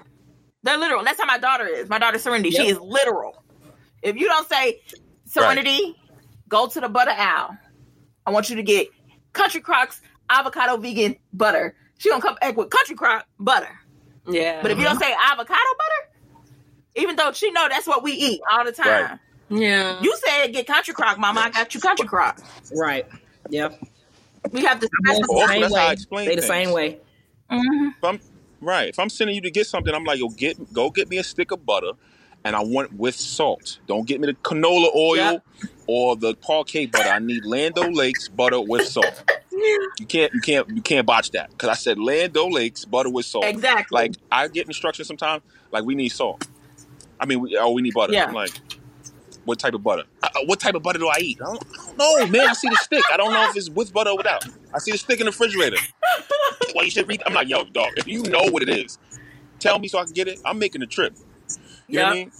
They're 0.63 0.77
literal. 0.77 1.04
That's 1.04 1.20
how 1.20 1.25
my 1.27 1.38
daughter 1.38 1.65
is. 1.68 1.89
My 1.89 2.00
daughter 2.00 2.18
Serenity. 2.20 2.51
She 2.51 2.68
is 2.68 2.80
literal. 2.80 3.42
If 4.01 4.15
you 4.18 4.27
don't 4.27 4.48
say 4.50 4.82
Serenity, 5.25 5.96
go 6.50 6.68
to 6.68 6.80
the 6.82 6.89
butter 6.89 7.12
owl. 7.15 7.58
I 8.25 8.32
want 8.32 8.50
you 8.50 8.56
to 8.58 8.63
get 8.63 8.88
Country 9.34 9.62
Crock's 9.62 10.01
avocado 10.30 10.77
vegan 10.77 11.15
butter. 11.34 11.75
She 11.98 12.10
gonna 12.10 12.22
come 12.22 12.36
back 12.42 12.56
with 12.58 12.70
Country 12.70 12.96
Crock 12.96 13.25
butter. 13.40 13.70
Yeah. 14.28 14.62
But 14.62 14.72
if 14.72 14.78
you 14.78 14.84
don't 14.84 15.00
say 15.00 15.14
avocado 15.14 15.54
butter, 15.78 16.52
even 16.96 17.16
though 17.16 17.32
she 17.32 17.52
know 17.52 17.68
that's 17.70 17.88
what 17.88 18.04
we 18.04 18.12
eat 18.14 18.42
all 18.52 18.66
the 18.66 18.72
time, 18.72 18.88
Right. 18.88 19.20
yeah. 19.62 20.02
you 20.02 20.16
said 20.25 20.48
get 20.48 20.68
Country 20.68 20.94
Crock, 20.94 21.18
Mama. 21.20 21.42
I 21.42 21.50
got 21.52 21.74
you 21.74 21.80
Country 21.80 22.08
Crock. 22.08 22.40
Right. 22.75 23.06
Yep. 23.50 23.80
We 24.52 24.64
have 24.64 24.80
to 24.80 24.90
They 25.06 25.14
specify. 25.14 25.28
the 25.28 25.34
Also, 25.34 25.48
same 25.54 25.62
that's 25.62 25.75
how 25.75 25.82
I 25.82 25.88
way. 25.88 25.94
explain 25.94 26.28
They 26.30 26.36
the 26.36 26.42
things. 26.42 26.48
same 26.52 26.72
way. 26.72 27.00
Mhm. 27.52 27.90
If 27.98 28.04
I'm 28.04 28.20
right, 28.62 28.90
if 28.90 29.00
I'm 29.00 29.10
sending 29.10 29.36
you 29.36 29.42
to 29.42 29.52
get 29.52 29.68
something, 29.68 29.94
I'm 29.94 30.04
like, 30.04 30.20
yo, 30.20 30.30
get 30.30 30.74
go 30.74 30.90
get 30.90 31.10
me 31.10 31.18
a 31.18 31.24
stick 31.24 31.52
of 31.52 31.66
butter, 31.66 31.92
and 32.44 32.56
I 32.56 32.64
want 32.64 32.92
it 32.92 32.98
with 32.98 33.16
salt. 33.16 33.80
Don't 33.88 34.08
get 34.08 34.20
me 34.20 34.28
the 34.28 34.34
canola 34.34 34.94
oil 34.96 35.16
Yep. 35.16 35.44
or 35.88 36.16
the 36.16 36.34
Parkay 36.36 36.92
butter. 36.92 37.10
I 37.10 37.20
need 37.20 37.46
Land 37.46 37.78
O'Lakes 37.78 38.28
butter 38.30 38.60
with 38.62 38.88
salt. 38.88 39.24
You 39.55 40.05
can't, 40.07 40.33
you 40.33 40.41
can't, 40.41 40.69
you 40.69 40.81
can't 40.81 41.05
botch 41.07 41.31
that 41.31 41.50
because 41.51 41.69
I 41.69 41.74
said 41.75 42.00
Land 42.00 42.35
O'Lakes 42.38 42.85
butter 42.85 43.09
with 43.09 43.25
salt. 43.25 43.45
Exactly. 43.45 43.95
Like 43.95 44.15
I 44.31 44.47
get 44.47 44.67
instructions 44.67 45.07
sometimes, 45.07 45.43
like 45.71 45.83
we 45.85 45.95
need 45.95 46.09
salt. 46.09 46.47
I 47.19 47.25
mean, 47.25 47.39
we, 47.39 47.57
oh, 47.57 47.71
we 47.71 47.81
need 47.81 47.93
butter. 47.93 48.13
Yeah. 48.13 48.25
I'm 48.25 48.33
like, 48.33 48.51
what 49.45 49.59
type 49.59 49.74
of 49.74 49.83
butter? 49.83 50.03
Uh, 50.21 50.29
what 50.45 50.59
type 50.59 50.75
of 50.75 50.83
butter 50.83 51.00
do 51.00 51.07
I 51.07 51.17
eat? 51.19 51.39
I 51.41 51.45
don't, 51.45 51.63
I 51.74 51.85
don't 51.85 51.97
know, 51.97 52.27
man. 52.27 52.50
I 52.50 52.53
see 52.53 52.67
the 52.67 52.75
stick. 52.75 53.03
I 53.12 53.17
don't 53.17 53.31
know 53.31 53.50
if 53.50 53.55
it's 53.55 53.69
with 53.69 53.93
butter 53.93 54.09
or 54.09 54.17
without. 54.17 54.45
I 54.74 54.79
see 54.79 54.91
the 54.91 54.97
stick 54.97 55.19
in 55.19 55.25
the 55.25 55.31
refrigerator. 55.31 55.77
well, 56.75 56.83
you 56.83 56.91
should 56.91 57.07
read. 57.07 57.24
I'm 57.25 57.33
like, 57.33 57.47
yo, 57.47 57.63
dog. 57.65 57.93
If 57.97 58.07
you 58.07 58.24
know 58.24 58.43
what 58.50 58.63
it 58.63 58.69
is, 58.69 58.97
tell 59.59 59.79
me 59.79 59.88
so 59.88 60.00
I 60.00 60.03
can 60.03 60.13
get 60.13 60.27
it. 60.27 60.39
I'm 60.43 60.59
making 60.59 60.81
the 60.81 60.88
trip. 60.88 61.15
You 61.88 62.00
know 62.00 62.03
what 62.05 62.12
I 62.12 62.15
mean? 62.15 62.31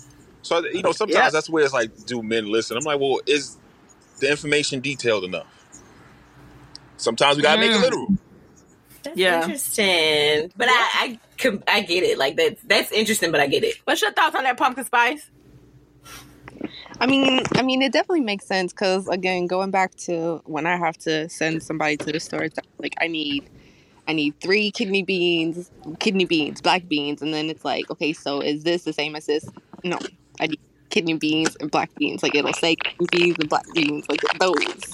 So 0.41 0.65
you 0.65 0.81
know, 0.81 0.91
sometimes 0.91 1.25
Yep. 1.25 1.31
that's 1.31 1.50
where 1.50 1.63
it's 1.63 1.74
like, 1.74 2.05
do 2.05 2.22
men 2.22 2.51
listen? 2.51 2.77
I'm 2.77 2.84
like, 2.84 3.00
well, 3.00 3.19
is 3.25 3.57
the 4.19 4.29
information 4.29 4.79
detailed 4.79 5.24
enough? 5.24 5.48
Sometimes 6.98 7.38
we 7.38 7.44
gotta 7.44 7.60
make 7.60 7.74
it 7.74 7.80
Mm. 7.80 7.82
literal. 7.82 8.14
That's 9.04 9.18
Yeah. 9.18 9.44
interesting. 9.46 10.52
But 10.56 10.70
I, 10.70 11.20
I, 11.44 11.60
I 11.68 11.82
get 11.82 12.04
it. 12.04 12.18
Like 12.18 12.38
that's 12.38 12.62
that's 12.64 12.92
interesting, 12.92 13.32
but 13.32 13.42
I 13.42 13.48
get 13.48 13.64
it. 13.64 13.75
What's 13.86 14.02
your 14.02 14.14
thoughts 14.14 14.36
on 14.36 14.44
that 14.44 14.58
pumpkin 14.58 14.86
spice? 14.86 15.30
I 17.00 17.08
mean, 17.08 17.42
I 17.56 17.62
mean, 17.62 17.82
it 17.82 17.94
definitely 17.94 18.22
makes 18.22 18.48
sense 18.48 18.74
because 18.74 19.08
again, 19.10 19.48
going 19.48 19.72
back 19.72 19.96
to 20.06 20.42
when 20.46 20.66
I 20.66 20.78
have 20.78 20.98
to 21.00 21.30
send 21.30 21.62
somebody 21.64 21.98
to 21.98 22.12
the 22.12 22.20
store, 22.20 22.48
like 22.80 22.96
I 23.02 23.08
need, 23.08 23.50
I 24.08 24.14
need 24.14 24.36
three 24.42 24.72
kidney 24.72 25.04
beans, 25.04 25.72
kidney 26.00 26.25
beans, 26.25 26.62
black 26.62 26.88
beans, 26.88 27.22
and 27.22 27.34
then 27.34 27.50
it's 27.50 27.66
like, 27.66 27.92
okay, 27.92 28.14
so 28.14 28.42
is 28.42 28.64
this 28.64 28.84
the 28.84 28.94
same 28.94 29.16
as 29.16 29.25
this? 29.28 29.46
No, 29.84 30.00
I 30.40 30.48
need 30.48 30.60
kidney 30.96 31.14
beans 31.18 31.58
and 31.58 31.70
black 31.70 31.94
beans. 31.98 32.24
Like 32.24 32.36
it'll 32.36 32.54
say 32.54 32.78
kidney 32.78 33.08
beans 33.12 33.36
and 33.40 33.50
black 33.50 33.66
beans, 33.74 34.06
like 34.10 34.22
those. 34.40 34.94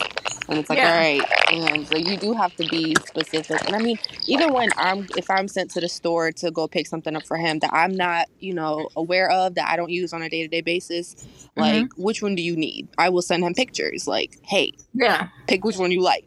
And 0.50 0.58
it's 0.60 0.70
like, 0.70 0.79
Yeah. 0.79 0.89
all 0.89 0.98
right, 0.98 1.24
and 1.51 1.88
so 1.88 1.96
you 1.96 2.17
do 2.17 2.34
have 2.34 2.53
to 2.55 2.67
be 2.67 2.96
specific. 3.05 3.63
And 3.67 3.75
I 3.75 3.79
mean, 3.79 3.98
even 4.27 4.51
when 4.51 4.70
I'm, 4.77 5.08
if 5.15 5.29
I'm 5.29 5.48
sent 5.48 5.70
to 5.72 5.79
the 5.79 5.88
store 5.88 6.31
to 6.34 6.50
go 6.50 6.67
pick 6.67 6.88
something 6.88 7.15
up 7.15 7.25
for 7.27 7.38
him 7.38 7.60
that 7.60 7.70
I'm 7.72 7.96
not, 7.96 8.27
you 8.39 8.53
know, 8.55 8.89
aware 8.96 9.29
of, 9.29 9.53
that 9.55 9.70
I 9.70 9.75
don't 9.77 9.91
use 9.91 10.12
on 10.12 10.24
a 10.24 10.29
day 10.29 10.41
to 10.41 10.48
day 10.48 10.62
basis, 10.62 11.15
like 11.55 11.86
which 11.98 12.24
one 12.24 12.34
do 12.36 12.41
you 12.41 12.58
need? 12.58 12.88
I 12.98 13.10
will 13.10 13.22
send 13.22 13.43
him 13.43 13.53
pictures. 13.53 14.08
Like, 14.08 14.39
hey, 14.43 14.74
Yeah. 14.93 15.27
pick 15.48 15.63
which 15.63 15.77
one 15.77 15.91
you 15.91 16.01
like. 16.01 16.25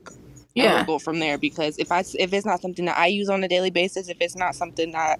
Yeah. 0.55 0.77
we'll 0.77 0.85
go 0.85 0.99
from 1.01 1.19
there 1.19 1.37
because 1.37 1.77
if 1.79 1.91
I 1.91 2.05
if 2.15 2.33
it's 2.33 2.47
not 2.47 2.63
something 2.63 2.85
that 2.85 2.97
I 2.97 3.09
use 3.09 3.29
on 3.29 3.43
a 3.43 3.49
daily 3.49 3.71
basis, 3.71 4.09
if 4.09 4.19
it's 4.21 4.37
not 4.37 4.55
something 4.55 4.93
that 4.93 5.19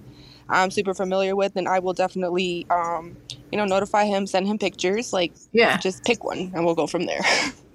I'm 0.49 0.71
super 0.71 0.93
familiar 0.93 1.35
with, 1.35 1.55
then 1.55 1.67
I 1.67 1.79
will 1.79 1.93
definitely, 1.93 2.65
um, 2.69 3.17
you 3.55 3.61
know, 3.61 3.65
notify 3.65 4.03
him, 4.03 4.27
send 4.27 4.45
him 4.47 4.57
pictures. 4.57 5.13
Like, 5.13 5.31
Yeah. 5.53 5.77
just 5.77 6.03
pick 6.03 6.25
one, 6.25 6.51
and 6.53 6.65
we'll 6.65 6.75
go 6.75 6.87
from 6.87 7.05
there. 7.05 7.21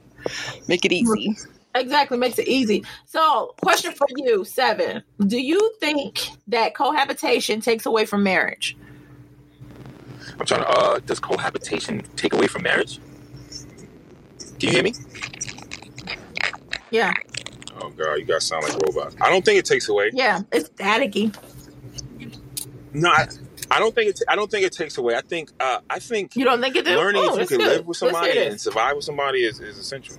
Make 0.68 0.84
it 0.84 0.92
easy. 0.92 1.34
Exactly. 1.74 2.18
Makes 2.18 2.38
it 2.38 2.46
easy. 2.48 2.84
So, 3.06 3.54
question 3.62 3.92
for 3.92 4.06
you, 4.14 4.44
Seven. 4.44 5.02
Do 5.26 5.40
you 5.40 5.72
think 5.80 6.28
that 6.48 6.74
cohabitation 6.74 7.62
takes 7.62 7.86
away 7.86 8.04
from 8.04 8.22
marriage? 8.22 8.76
I'm 10.38 10.44
trying 10.44 10.60
to. 10.64 10.68
Uh, 10.68 10.98
does 10.98 11.18
cohabitation 11.18 12.02
take 12.16 12.34
away 12.34 12.46
from 12.46 12.62
marriage? 12.64 12.98
Can 14.58 14.68
you 14.68 14.70
hear 14.72 14.82
me? 14.82 14.92
Yeah. 16.90 17.14
Oh 17.80 17.88
god, 17.96 18.14
you 18.16 18.24
guys 18.26 18.44
sound 18.44 18.64
like 18.64 18.74
robots. 18.82 19.16
I 19.18 19.30
don't 19.30 19.42
think 19.44 19.58
it 19.58 19.64
takes 19.64 19.88
away. 19.88 20.10
Yeah. 20.12 20.40
It's 20.52 20.68
staticky. 20.68 21.34
No, 22.92 23.08
I, 23.08 23.28
I 23.70 23.78
don't 23.78 23.94
think 23.94 24.10
it. 24.10 24.20
I 24.28 24.36
don't 24.36 24.50
think 24.50 24.64
it 24.66 24.72
takes 24.72 24.98
away. 24.98 25.14
I 25.14 25.20
think. 25.22 25.50
Uh, 25.60 25.78
I 25.88 25.98
think 25.98 26.34
You 26.36 26.44
don't 26.44 26.60
think 26.60 26.76
it 26.76 26.84
do? 26.84 26.96
learning 26.96 27.22
Oh, 27.24 27.34
if 27.34 27.40
you 27.50 27.58
can 27.58 27.58
good. 27.66 27.76
live 27.78 27.86
with 27.86 27.96
somebody 27.96 28.38
and 28.38 28.60
survive 28.60 28.96
with 28.96 29.04
somebody 29.04 29.44
is, 29.44 29.60
is 29.60 29.78
essential 29.78 30.16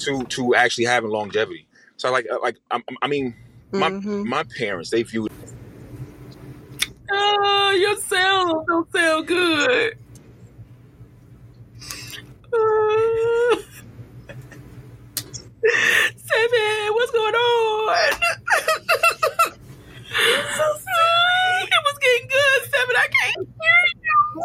to 0.00 0.24
to 0.26 0.54
actually 0.54 0.84
having 0.86 1.10
longevity. 1.10 1.66
So 1.96 2.10
like 2.12 2.26
uh, 2.30 2.38
like 2.42 2.56
I, 2.70 2.82
I 3.02 3.06
mean 3.08 3.34
my 3.72 3.90
Mhm. 3.90 4.24
my 4.24 4.44
parents 4.58 4.90
they 4.90 5.02
viewed 5.02 5.28
Oh, 7.10 7.76
your 7.78 7.96
sound 7.96 8.66
don't 8.66 8.92
sound 8.92 9.26
good. 9.26 9.98
Uh, 12.50 13.56
Seven, 15.60 16.94
what's 16.94 17.12
going 17.12 17.34
on? 17.34 18.10
so 20.56 20.66
sorry. 20.86 21.62
It 21.66 21.82
was 21.84 21.98
getting 22.00 22.28
good, 22.28 22.70
Seven. 23.38 23.54
I 23.60 23.64
can't 23.64 23.98
hear 24.02 24.14
you. 24.34 24.42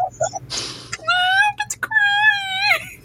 I'm 0.99 1.55
about 1.55 1.69
to 1.69 1.79
cry. 1.79 2.99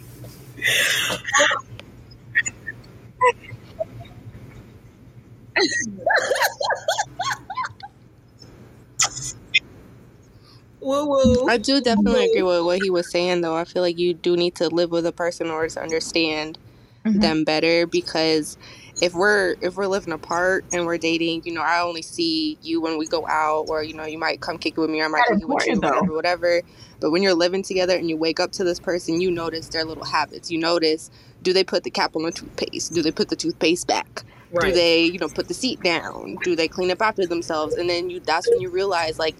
Woo 10.80 11.06
woo. 11.08 11.48
I 11.48 11.58
do 11.58 11.80
definitely 11.80 12.24
agree 12.26 12.42
with 12.42 12.62
what 12.64 12.78
he 12.78 12.90
was 12.90 13.10
saying, 13.10 13.40
though. 13.40 13.56
I 13.56 13.64
feel 13.64 13.82
like 13.82 13.98
you 13.98 14.14
do 14.14 14.36
need 14.36 14.54
to 14.56 14.68
live 14.68 14.90
with 14.90 15.06
a 15.06 15.12
person 15.12 15.46
in 15.48 15.52
order 15.52 15.68
to 15.70 15.82
understand 15.82 16.58
Mhm. 17.06 17.20
them 17.20 17.44
better 17.44 17.86
because 17.86 18.56
if 19.00 19.14
we're 19.14 19.56
if 19.60 19.76
we're 19.76 19.86
living 19.86 20.12
apart 20.12 20.64
and 20.72 20.86
we're 20.86 20.98
dating, 20.98 21.42
you 21.44 21.52
know, 21.52 21.62
I 21.62 21.80
only 21.80 22.02
see 22.02 22.58
you 22.62 22.80
when 22.80 22.98
we 22.98 23.06
go 23.06 23.26
out, 23.28 23.66
or 23.68 23.82
you 23.82 23.94
know, 23.94 24.04
you 24.04 24.18
might 24.18 24.40
come 24.40 24.58
kick 24.58 24.74
it 24.76 24.80
with 24.80 24.90
me, 24.90 25.00
or 25.00 25.04
I 25.04 25.08
might 25.08 25.24
kick 25.28 25.40
it 25.40 25.48
with 25.48 25.66
you, 25.66 25.80
whatever, 25.80 26.12
whatever. 26.12 26.62
But 27.00 27.10
when 27.10 27.22
you're 27.22 27.34
living 27.34 27.62
together 27.62 27.96
and 27.96 28.08
you 28.08 28.16
wake 28.16 28.40
up 28.40 28.52
to 28.52 28.64
this 28.64 28.80
person, 28.80 29.20
you 29.20 29.30
notice 29.30 29.68
their 29.68 29.84
little 29.84 30.04
habits. 30.04 30.50
You 30.50 30.58
notice 30.58 31.10
do 31.42 31.52
they 31.52 31.64
put 31.64 31.84
the 31.84 31.90
cap 31.90 32.16
on 32.16 32.22
the 32.24 32.32
toothpaste? 32.32 32.92
Do 32.92 33.02
they 33.02 33.12
put 33.12 33.28
the 33.28 33.36
toothpaste 33.36 33.86
back? 33.86 34.24
Do 34.60 34.72
they, 34.72 35.04
you 35.04 35.18
know, 35.18 35.28
put 35.28 35.48
the 35.48 35.54
seat 35.54 35.80
down? 35.82 36.36
Do 36.42 36.56
they 36.56 36.68
clean 36.68 36.90
up 36.90 37.02
after 37.02 37.26
themselves? 37.26 37.74
And 37.74 37.88
then 37.88 38.10
you 38.10 38.20
that's 38.20 38.48
when 38.48 38.60
you 38.60 38.70
realize 38.70 39.18
like 39.18 39.36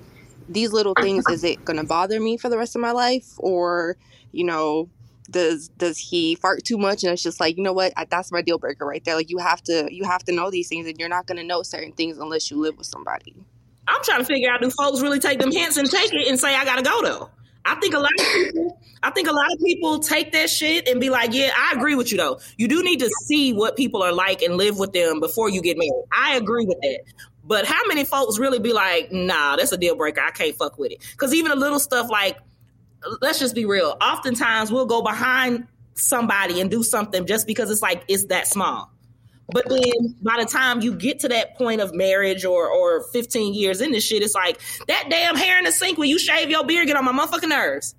these 0.49 0.73
little 0.73 0.95
things 0.95 1.29
is 1.29 1.45
it 1.45 1.65
going 1.65 1.79
to 1.79 1.85
bother 1.85 2.21
me 2.21 2.37
for 2.37 2.49
the 2.49 2.59
rest 2.59 2.75
of 2.77 2.81
my 2.83 2.93
life 2.93 3.35
or, 3.39 3.97
you 4.33 4.45
know, 4.45 4.89
does 5.31 5.69
does 5.69 5.99
he 5.99 6.35
fart 6.35 6.65
too 6.65 6.79
much 6.79 7.05
and 7.05 7.13
it's 7.13 7.23
just 7.23 7.41
like, 7.41 7.57
you 7.57 7.63
know 7.63 7.73
what? 7.73 7.93
I, 7.97 8.07
that's 8.07 8.33
my 8.33 8.43
deal 8.43 8.59
breaker 8.59 8.87
right 8.87 9.05
there. 9.05 9.15
Like 9.15 9.31
you 9.31 9.39
have 9.39 9.63
to 9.65 9.89
you 9.91 10.05
have 10.05 10.25
to 10.25 10.33
know 10.33 10.51
these 10.51 10.69
things 10.69 10.87
and 10.87 10.99
you're 10.99 11.09
not 11.09 11.27
going 11.27 11.39
to 11.39 11.45
know 11.45 11.63
certain 11.63 11.93
things 11.93 12.19
unless 12.19 12.51
you 12.51 12.59
live 12.59 12.77
with 12.79 12.87
somebody. 12.87 13.35
I'm 13.87 14.03
trying 14.03 14.21
to 14.21 14.25
figure 14.25 14.51
out 14.51 14.61
do 14.61 14.71
folks 14.71 15.01
really 15.01 15.19
take 15.19 15.39
them 15.39 15.51
hints 15.51 15.77
and 15.77 15.91
take 15.91 16.13
it 16.13 16.29
and 16.29 16.39
say 16.39 16.55
I 16.55 16.65
gotta 16.65 16.83
go 16.83 17.03
though. 17.03 17.31
I 17.65 17.75
think 17.77 17.95
a 17.95 17.99
lot 17.99 18.11
of 18.19 18.27
people 18.27 18.81
I 19.03 19.11
think 19.11 19.29
a 19.29 19.33
lot 19.33 19.53
of 19.53 19.59
people 19.61 19.99
take 19.99 20.33
that 20.33 20.51
shit 20.51 20.89
and 20.89 21.01
be 21.01 21.11
like, 21.11 21.33
Yeah, 21.33 21.51
I 21.57 21.75
agree 21.77 21.95
with 21.95 22.11
you 22.11 22.19
though. 22.19 22.41
You 22.57 22.69
do 22.69 22.83
need 22.83 23.01
to 23.01 23.11
see 23.27 23.53
what 23.53 23.77
people 23.77 24.03
are 24.03 24.13
like 24.13 24.43
and 24.43 24.57
live 24.57 24.79
with 24.79 24.93
them 24.93 25.21
before 25.21 25.51
you 25.51 25.63
get 25.63 25.77
married. 25.77 26.05
I 26.13 26.37
agree 26.37 26.65
with 26.65 26.79
that. 26.83 27.01
But 27.45 27.65
how 27.65 27.81
many 27.87 28.05
folks 28.05 28.39
really 28.39 28.59
be 28.59 28.75
like, 28.75 29.11
nah, 29.11 29.57
that's 29.57 29.73
a 29.73 29.79
deal 29.79 29.97
breaker. 29.97 30.21
I 30.21 30.31
can't 30.33 30.55
fuck 30.55 30.79
with 30.79 30.93
it. 30.93 30.99
Cause 31.17 31.33
even 31.33 31.51
a 31.51 31.57
little 31.57 31.81
stuff 31.81 32.11
like 32.11 32.37
let's 33.21 33.39
just 33.39 33.55
be 33.55 33.65
real. 33.65 33.97
Oftentimes 34.01 34.71
we'll 34.71 34.87
go 34.87 35.03
behind 35.03 35.67
somebody 35.95 36.61
and 36.61 36.71
do 36.71 36.83
something 36.83 37.27
just 37.27 37.47
because 37.47 37.71
it's 37.71 37.83
like 37.83 38.05
it's 38.09 38.27
that 38.27 38.47
small. 38.47 38.91
But 39.51 39.69
then 39.69 40.15
by 40.23 40.37
the 40.39 40.45
time 40.45 40.83
you 40.83 40.95
get 40.95 41.21
to 41.21 41.29
that 41.29 41.57
point 41.57 41.81
of 41.81 41.95
marriage 41.95 42.45
or 42.45 42.69
or 42.69 43.03
15 43.05 43.55
years 43.55 43.81
in 43.81 43.93
this 43.93 44.05
shit, 44.05 44.23
it's 44.23 44.35
like 44.35 44.61
that 44.89 45.07
damn 45.09 45.37
hair 45.37 45.59
in 45.59 45.65
the 45.65 45.73
sink 45.73 45.97
when 45.97 46.09
you 46.09 46.19
shave 46.19 46.51
your 46.51 46.65
beard 46.65 46.87
get 46.87 46.97
on 46.97 47.05
my 47.05 47.13
motherfucking 47.13 47.49
nerves. 47.49 47.95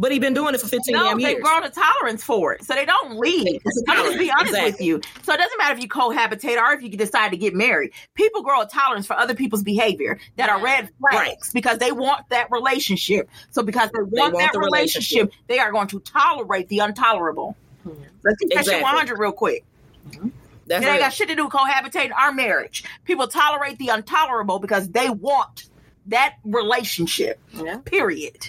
But 0.00 0.12
he 0.12 0.18
been 0.18 0.32
doing 0.32 0.54
it 0.54 0.60
for 0.62 0.66
15 0.66 0.94
No, 0.94 1.04
damn 1.04 1.18
they've 1.18 1.28
years. 1.32 1.42
grown 1.42 1.62
a 1.62 1.68
tolerance 1.68 2.24
for 2.24 2.54
it, 2.54 2.64
so 2.64 2.74
they 2.74 2.86
don't 2.86 3.18
leave. 3.18 3.60
I'm 3.86 4.06
just 4.06 4.18
be 4.18 4.30
honest 4.30 4.54
with 4.54 4.80
you. 4.80 5.00
So 5.22 5.34
it 5.34 5.36
doesn't 5.36 5.58
matter 5.58 5.74
if 5.74 5.82
you 5.82 5.88
cohabitate 5.88 6.56
or 6.56 6.72
if 6.72 6.82
you 6.82 6.88
decide 6.88 7.32
to 7.32 7.36
get 7.36 7.54
married. 7.54 7.92
People 8.14 8.42
grow 8.42 8.62
a 8.62 8.66
tolerance 8.66 9.06
for 9.06 9.12
other 9.14 9.34
people's 9.34 9.62
behavior 9.62 10.18
that 10.36 10.48
are 10.48 10.58
red 10.58 10.88
flags 10.98 11.14
Right. 11.20 11.36
because 11.52 11.76
they 11.78 11.92
want 11.92 12.26
that 12.30 12.50
relationship. 12.50 13.28
So 13.50 13.62
because 13.62 13.90
they 13.90 14.00
want, 14.00 14.32
want 14.32 14.38
that 14.38 14.52
the 14.54 14.58
relationship, 14.60 15.16
relationship. 15.18 15.46
they 15.48 15.58
are 15.58 15.70
going 15.70 15.88
to 15.88 16.00
tolerate 16.00 16.68
the 16.68 16.78
intolerable. 16.78 17.54
Hmm. 17.82 17.90
Let's 18.24 18.38
keep 18.38 18.54
that 18.54 18.64
shit 18.64 18.82
100 18.82 19.18
real 19.18 19.32
quick. 19.32 19.64
Mm-hmm. 20.08 20.28
That's 20.66 20.82
It 20.84 20.88
ain't 20.88 21.00
got 21.00 21.12
shit 21.12 21.28
to 21.28 21.34
do 21.34 21.44
with 21.44 21.52
cohabitating 21.52 22.12
our 22.16 22.32
marriage. 22.32 22.84
People 23.04 23.28
tolerate 23.28 23.76
the 23.78 23.88
intolerable 23.88 24.60
because 24.60 24.88
they 24.88 25.10
want 25.10 25.68
that 26.06 26.36
relationship. 26.44 27.38
Yeah. 27.52 27.78
Period. 27.84 28.48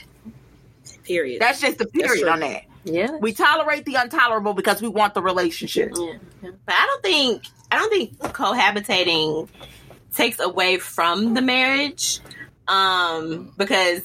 Period. 1.11 1.41
That's 1.41 1.61
just 1.61 1.77
the 1.77 1.85
period 1.87 2.27
on 2.27 2.39
that. 2.41 2.63
Yeah. 2.83 3.17
We 3.19 3.33
tolerate 3.33 3.85
the 3.85 3.95
intolerable 4.01 4.53
because 4.53 4.81
we 4.81 4.87
want 4.87 5.13
the 5.13 5.21
relationship. 5.21 5.91
Yeah. 5.95 6.13
But 6.41 6.75
I 6.75 6.85
don't 6.85 7.03
think 7.03 7.43
I 7.71 7.77
don't 7.77 7.89
think 7.89 8.17
cohabitating 8.17 9.47
takes 10.15 10.39
away 10.39 10.77
from 10.77 11.33
the 11.33 11.41
marriage. 11.41 12.19
Um, 12.67 13.53
because 13.57 14.01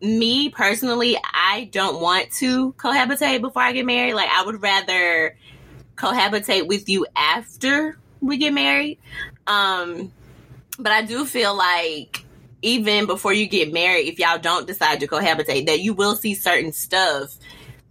me 0.00 0.50
personally, 0.50 1.16
I 1.22 1.68
don't 1.72 2.00
want 2.00 2.30
to 2.34 2.72
cohabitate 2.74 3.40
before 3.40 3.62
I 3.62 3.72
get 3.72 3.86
married. 3.86 4.14
Like 4.14 4.30
I 4.30 4.44
would 4.44 4.62
rather 4.62 5.36
cohabitate 5.96 6.66
with 6.66 6.88
you 6.88 7.06
after 7.16 7.98
we 8.20 8.36
get 8.38 8.52
married. 8.52 8.98
Um, 9.46 10.12
but 10.78 10.92
I 10.92 11.02
do 11.02 11.24
feel 11.24 11.56
like 11.56 12.23
even 12.64 13.06
before 13.06 13.32
you 13.32 13.46
get 13.46 13.72
married, 13.72 14.08
if 14.08 14.18
y'all 14.18 14.38
don't 14.38 14.66
decide 14.66 15.00
to 15.00 15.06
cohabitate, 15.06 15.66
that 15.66 15.80
you 15.80 15.92
will 15.92 16.16
see 16.16 16.34
certain 16.34 16.72
stuff. 16.72 17.36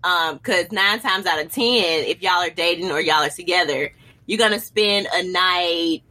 Um, 0.03 0.39
cause 0.39 0.71
nine 0.71 0.99
times 0.99 1.25
out 1.27 1.39
of 1.39 1.51
ten, 1.51 2.03
if 2.05 2.21
y'all 2.21 2.41
are 2.41 2.49
dating 2.49 2.91
or 2.91 2.99
y'all 2.99 3.23
are 3.23 3.29
together, 3.29 3.93
you're 4.25 4.39
gonna 4.39 4.59
spend 4.59 5.07
a 5.13 5.23
night, 5.23 6.01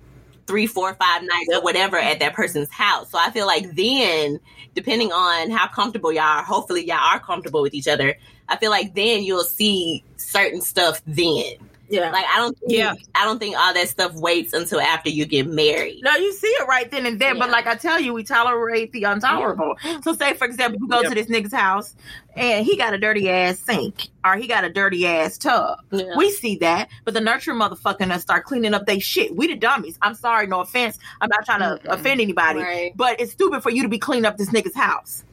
three, 0.46 0.66
four, 0.66 0.94
five 0.94 1.22
nights 1.22 1.48
or 1.52 1.60
whatever 1.62 1.98
at 1.98 2.20
that 2.20 2.34
person's 2.34 2.70
house. 2.70 3.10
So 3.10 3.18
I 3.18 3.30
feel 3.30 3.46
like 3.46 3.74
then, 3.74 4.38
depending 4.74 5.12
on 5.12 5.50
how 5.50 5.66
comfortable 5.66 6.12
y'all 6.12 6.22
are, 6.22 6.44
hopefully 6.44 6.86
y'all 6.86 6.96
are 6.98 7.20
comfortable 7.20 7.62
with 7.62 7.74
each 7.74 7.88
other. 7.88 8.14
I 8.48 8.56
feel 8.56 8.70
like 8.70 8.94
then 8.94 9.24
you'll 9.24 9.44
see 9.44 10.04
certain 10.16 10.60
stuff 10.60 11.02
then. 11.06 11.54
Yeah. 11.92 12.10
Like 12.10 12.24
I 12.26 12.36
don't 12.38 12.58
think, 12.58 12.72
Yeah. 12.72 12.94
I 13.14 13.24
don't 13.24 13.38
think 13.38 13.56
all 13.56 13.72
that 13.74 13.88
stuff 13.88 14.14
waits 14.14 14.52
until 14.52 14.80
after 14.80 15.10
you 15.10 15.26
get 15.26 15.46
married. 15.46 16.00
No, 16.02 16.12
you 16.16 16.32
see 16.32 16.46
it 16.48 16.66
right 16.66 16.90
then 16.90 17.06
and 17.06 17.20
there. 17.20 17.34
But 17.34 17.50
like 17.50 17.66
I 17.66 17.74
tell 17.76 18.00
you, 18.00 18.12
we 18.14 18.24
tolerate 18.24 18.92
the 18.92 19.04
intolerable. 19.04 19.76
So 20.02 20.14
say 20.14 20.34
for 20.34 20.46
example, 20.46 20.80
you 20.80 20.88
go 20.88 21.00
Yep. 21.02 21.10
to 21.10 21.14
this 21.14 21.26
nigga's 21.28 21.52
house 21.52 21.94
and 22.34 22.64
he 22.64 22.76
got 22.76 22.94
a 22.94 22.98
dirty 22.98 23.28
ass 23.28 23.58
sink 23.58 24.08
or 24.24 24.36
he 24.36 24.46
got 24.46 24.64
a 24.64 24.70
dirty 24.72 25.06
ass 25.06 25.36
tub. 25.38 25.78
Yeah. 25.90 26.16
We 26.16 26.30
see 26.30 26.56
that, 26.58 26.88
but 27.04 27.12
the 27.14 27.20
nurturing 27.20 27.58
motherfucker 27.58 28.00
and 28.00 28.12
us 28.12 28.22
start 28.22 28.44
cleaning 28.44 28.72
up 28.74 28.86
they 28.86 28.98
shit. 28.98 29.36
We 29.36 29.46
the 29.48 29.56
dummies. 29.56 29.98
I'm 30.00 30.14
sorry, 30.14 30.46
no 30.46 30.60
offense. 30.60 30.98
I'm 31.20 31.28
not 31.28 31.44
trying 31.44 31.60
to 31.60 31.82
Mm-mm. 31.86 31.92
offend 31.92 32.20
anybody, 32.22 32.60
Right. 32.60 32.92
but 32.96 33.20
it's 33.20 33.32
stupid 33.32 33.62
for 33.62 33.70
you 33.70 33.82
to 33.82 33.88
be 33.88 33.98
cleaning 33.98 34.24
up 34.24 34.38
this 34.38 34.48
nigga's 34.50 34.74
house. 34.74 35.24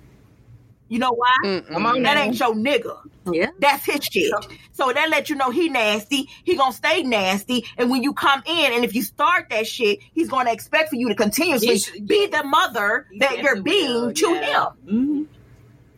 You 0.89 0.97
know 0.99 1.11
why? 1.11 1.35
Mm-mm. 1.45 2.03
That 2.03 2.17
ain't 2.17 2.39
your 2.39 2.53
nigga. 2.55 2.97
Yeah. 3.31 3.51
That's 3.59 3.85
his 3.85 4.03
shit. 4.11 4.33
So 4.73 4.91
that 4.91 5.09
let 5.11 5.29
you 5.29 5.35
know 5.35 5.51
he 5.51 5.69
nasty. 5.69 6.27
He 6.43 6.55
gonna 6.57 6.73
stay 6.73 7.03
nasty. 7.03 7.63
And 7.77 7.91
when 7.91 8.01
you 8.01 8.11
come 8.13 8.41
in, 8.45 8.73
and 8.73 8.83
if 8.83 8.95
you 8.95 9.03
start 9.03 9.49
that 9.51 9.67
shit, 9.67 9.99
he's 10.13 10.29
gonna 10.29 10.51
expect 10.51 10.89
for 10.89 10.95
you 10.95 11.07
to 11.09 11.15
continuously 11.15 11.67
He 11.73 11.77
should- 11.79 12.07
be 12.07 12.25
the 12.25 12.43
mother 12.43 13.05
that 13.19 13.37
you're 13.39 13.61
being 13.61 13.87
will, 13.87 14.13
to 14.13 14.29
yeah. 14.33 14.65
him. 14.87 15.27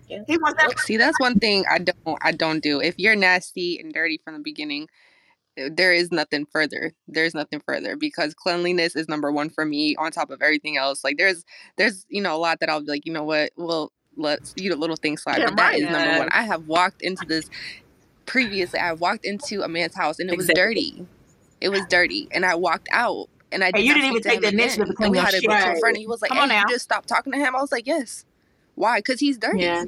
Mhm. 0.09 0.25
He 0.27 0.37
wants 0.37 0.61
that. 0.61 0.77
See, 0.79 0.97
that's 0.97 1.17
one 1.21 1.39
thing 1.39 1.63
I 1.71 1.77
don't 1.79 2.17
I 2.21 2.33
don't 2.33 2.61
do. 2.61 2.81
If 2.81 2.95
you're 2.97 3.15
nasty 3.15 3.79
and 3.79 3.93
dirty 3.93 4.19
from 4.21 4.33
the 4.33 4.41
beginning, 4.41 4.89
eh, 5.55 5.69
there 5.71 5.93
is 5.93 6.11
nothing 6.11 6.45
further. 6.51 6.91
There's 7.07 7.33
nothing 7.33 7.61
further 7.65 7.95
because 7.95 8.33
cleanliness 8.33 8.97
is 8.97 9.07
number 9.07 9.31
one 9.31 9.49
for 9.49 9.63
me 9.65 9.95
on 9.95 10.11
top 10.11 10.29
of 10.29 10.41
everything 10.41 10.75
else. 10.75 11.01
Like 11.05 11.17
there's 11.17 11.45
there's 11.77 12.05
you 12.09 12.21
know 12.21 12.35
a 12.35 12.39
lot 12.39 12.59
that 12.59 12.69
I'll 12.69 12.81
be 12.81 12.87
like, 12.91 13.05
you 13.05 13.13
know 13.13 13.23
what, 13.23 13.51
well 13.55 13.93
let's 14.17 14.53
you 14.57 14.69
know 14.69 14.75
little 14.75 14.95
things 14.95 15.21
slide. 15.23 15.39
Yeah, 15.39 15.47
but 15.47 15.57
that 15.57 15.75
is 15.75 15.83
right. 15.83 15.91
number 15.91 16.19
one. 16.19 16.29
I 16.31 16.43
have 16.43 16.67
walked 16.67 17.01
into 17.01 17.25
this 17.25 17.49
previously. 18.25 18.79
I 18.79 18.93
walked 18.93 19.25
into 19.25 19.61
a 19.63 19.67
man's 19.67 19.95
house 19.95 20.19
and 20.19 20.29
it 20.29 20.37
was 20.37 20.49
Exactly. 20.49 20.91
dirty. 20.91 21.05
It 21.59 21.69
was 21.69 21.81
dirty, 21.89 22.27
and 22.31 22.45
I 22.45 22.55
walked 22.55 22.87
out. 22.91 23.27
And 23.53 23.63
I 23.65 23.71
did 23.71 23.79
And 23.79 23.85
you 23.85 23.93
didn't 23.93 24.09
even 24.11 24.21
take 24.23 24.39
the 24.41 24.47
initiative 24.47 24.85
to 24.85 24.89
And 24.91 24.95
clean 24.97 25.11
we 25.11 25.17
your 25.17 25.25
had 25.25 25.33
a 25.33 25.41
shit. 25.41 25.49
mutual 25.49 25.79
friend. 25.81 25.95
And 25.95 25.97
he 25.97 26.07
was 26.07 26.21
like, 26.21 26.29
Come 26.29 26.37
"Hey, 26.37 26.43
on 26.43 26.49
now. 26.49 26.61
you 26.61 26.69
just 26.73 26.85
stopped 26.85 27.09
talking 27.09 27.33
to 27.33 27.37
him." 27.39 27.53
I 27.55 27.59
was 27.61 27.71
like, 27.71 27.85
"Yes." 27.85 28.23
Why? 28.75 28.99
Because 28.99 29.19
he's 29.19 29.37
dirty. 29.37 29.59
Yeah. 29.63 29.83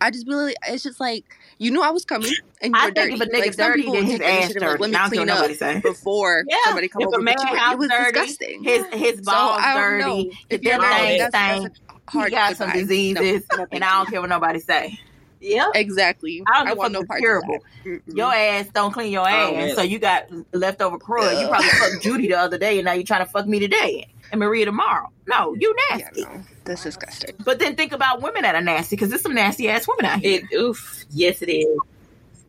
I 0.00 0.12
just 0.12 0.28
really, 0.28 0.54
it's 0.68 0.84
just 0.84 1.00
like 1.00 1.24
you 1.58 1.72
knew 1.72 1.82
I 1.82 1.90
was 1.90 2.04
coming 2.04 2.30
and 2.62 2.72
you 2.72 2.80
I 2.80 2.86
were 2.86 2.90
dirty. 2.92 3.14
if 3.14 3.20
a 3.20 3.26
nigga 3.26 3.40
like 3.40 3.54
some 3.54 3.66
dirty, 3.72 3.80
people 3.82 3.94
then 3.94 4.04
his 4.04 4.20
ass 4.20 4.28
initiative, 4.52 4.62
like, 4.62 4.78
let 4.78 4.90
me 5.10 5.16
clean 5.16 5.28
up 5.28 5.82
before 5.82 6.44
Yeah. 6.48 6.56
somebody 6.66 6.86
come 6.86 7.02
If 7.02 7.08
over. 7.08 7.18
a 7.18 7.22
man 7.22 7.36
house 7.40 7.72
it 7.72 7.78
was 7.80 7.88
dirty, 7.88 8.12
disgusting. 8.12 8.62
his 8.62 8.86
his 8.92 9.16
so 9.16 9.22
balls 9.24 9.60
don't 9.60 9.74
dirty, 9.76 10.28
if 10.28 10.60
if 10.60 10.62
you're 10.62 10.80
married, 10.80 11.08
things 11.18 11.32
that's, 11.32 11.32
that's 11.64 11.80
stink, 12.10 12.14
a 12.14 12.18
hard 12.18 12.30
he 12.30 12.36
got 12.36 12.56
some 12.56 12.68
goodbye. 12.68 12.80
diseases, 12.80 13.42
No, 13.52 13.58
no, 13.58 13.66
and 13.72 13.84
I 13.84 13.92
don't 13.98 14.10
care 14.10 14.20
what 14.20 14.30
nobody 14.30 14.60
say. 14.60 14.98
Yep. 15.40 15.68
Exactly. 15.76 16.42
I 16.48 16.58
don't 16.58 16.66
I 16.66 16.70
give 16.70 16.78
a 16.78 16.80
want 16.80 16.92
no 16.94 17.04
part 17.04 17.18
it's 17.20 17.24
curable. 17.24 17.58
Mm-mm. 17.84 18.02
Your 18.16 18.34
ass 18.34 18.66
don't 18.74 18.92
clean 18.92 19.12
your 19.12 19.22
oh, 19.22 19.26
ass, 19.26 19.52
man. 19.52 19.76
so 19.76 19.82
you 19.82 19.98
got 20.00 20.26
leftover 20.52 20.98
crud. 20.98 21.40
You 21.40 21.46
probably 21.48 21.68
fucked 21.68 22.02
Judy 22.02 22.28
the 22.28 22.38
other 22.38 22.58
day, 22.58 22.78
and 22.78 22.86
now 22.86 22.92
you're 22.92 23.04
trying 23.04 23.24
to 23.24 23.30
fuck 23.30 23.46
me 23.46 23.60
today 23.60 24.08
and 24.32 24.40
Maria 24.40 24.64
tomorrow. 24.64 25.10
No, 25.28 25.54
you 25.58 25.74
Yeah, 25.90 25.96
nasty. 25.98 26.22
no, 26.22 26.42
that's 26.64 26.82
disgusting. 26.82 27.36
But 27.44 27.60
then 27.60 27.76
think 27.76 27.92
about 27.92 28.20
women 28.20 28.42
that 28.42 28.56
are 28.56 28.60
nasty, 28.60 28.96
because 28.96 29.10
there's 29.10 29.22
some 29.22 29.34
nasty 29.34 29.68
ass 29.68 29.86
women 29.86 30.06
out 30.06 30.20
here. 30.20 30.40
It 30.50 30.56
oof. 30.56 31.04
Yes 31.10 31.40
it 31.42 31.50
is. 31.50 31.78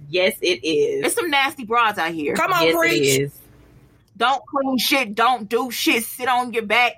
Yes 0.10 0.36
it 0.42 0.66
is. 0.66 1.02
There's 1.02 1.14
some 1.14 1.30
nasty 1.30 1.66
broads 1.66 2.00
out 2.00 2.12
here. 2.12 2.34
Come 2.36 2.52
on, 2.54 2.64
yes 2.66 2.76
preach. 2.76 3.02
it 3.02 3.22
is. 3.24 3.40
Don't 4.18 4.42
clean 4.48 4.78
shit, 4.80 5.16
don't 5.16 5.48
do 5.48 5.70
shit, 5.72 6.04
sit 6.04 6.28
on 6.28 6.52
your 6.54 6.64
back, 6.66 6.94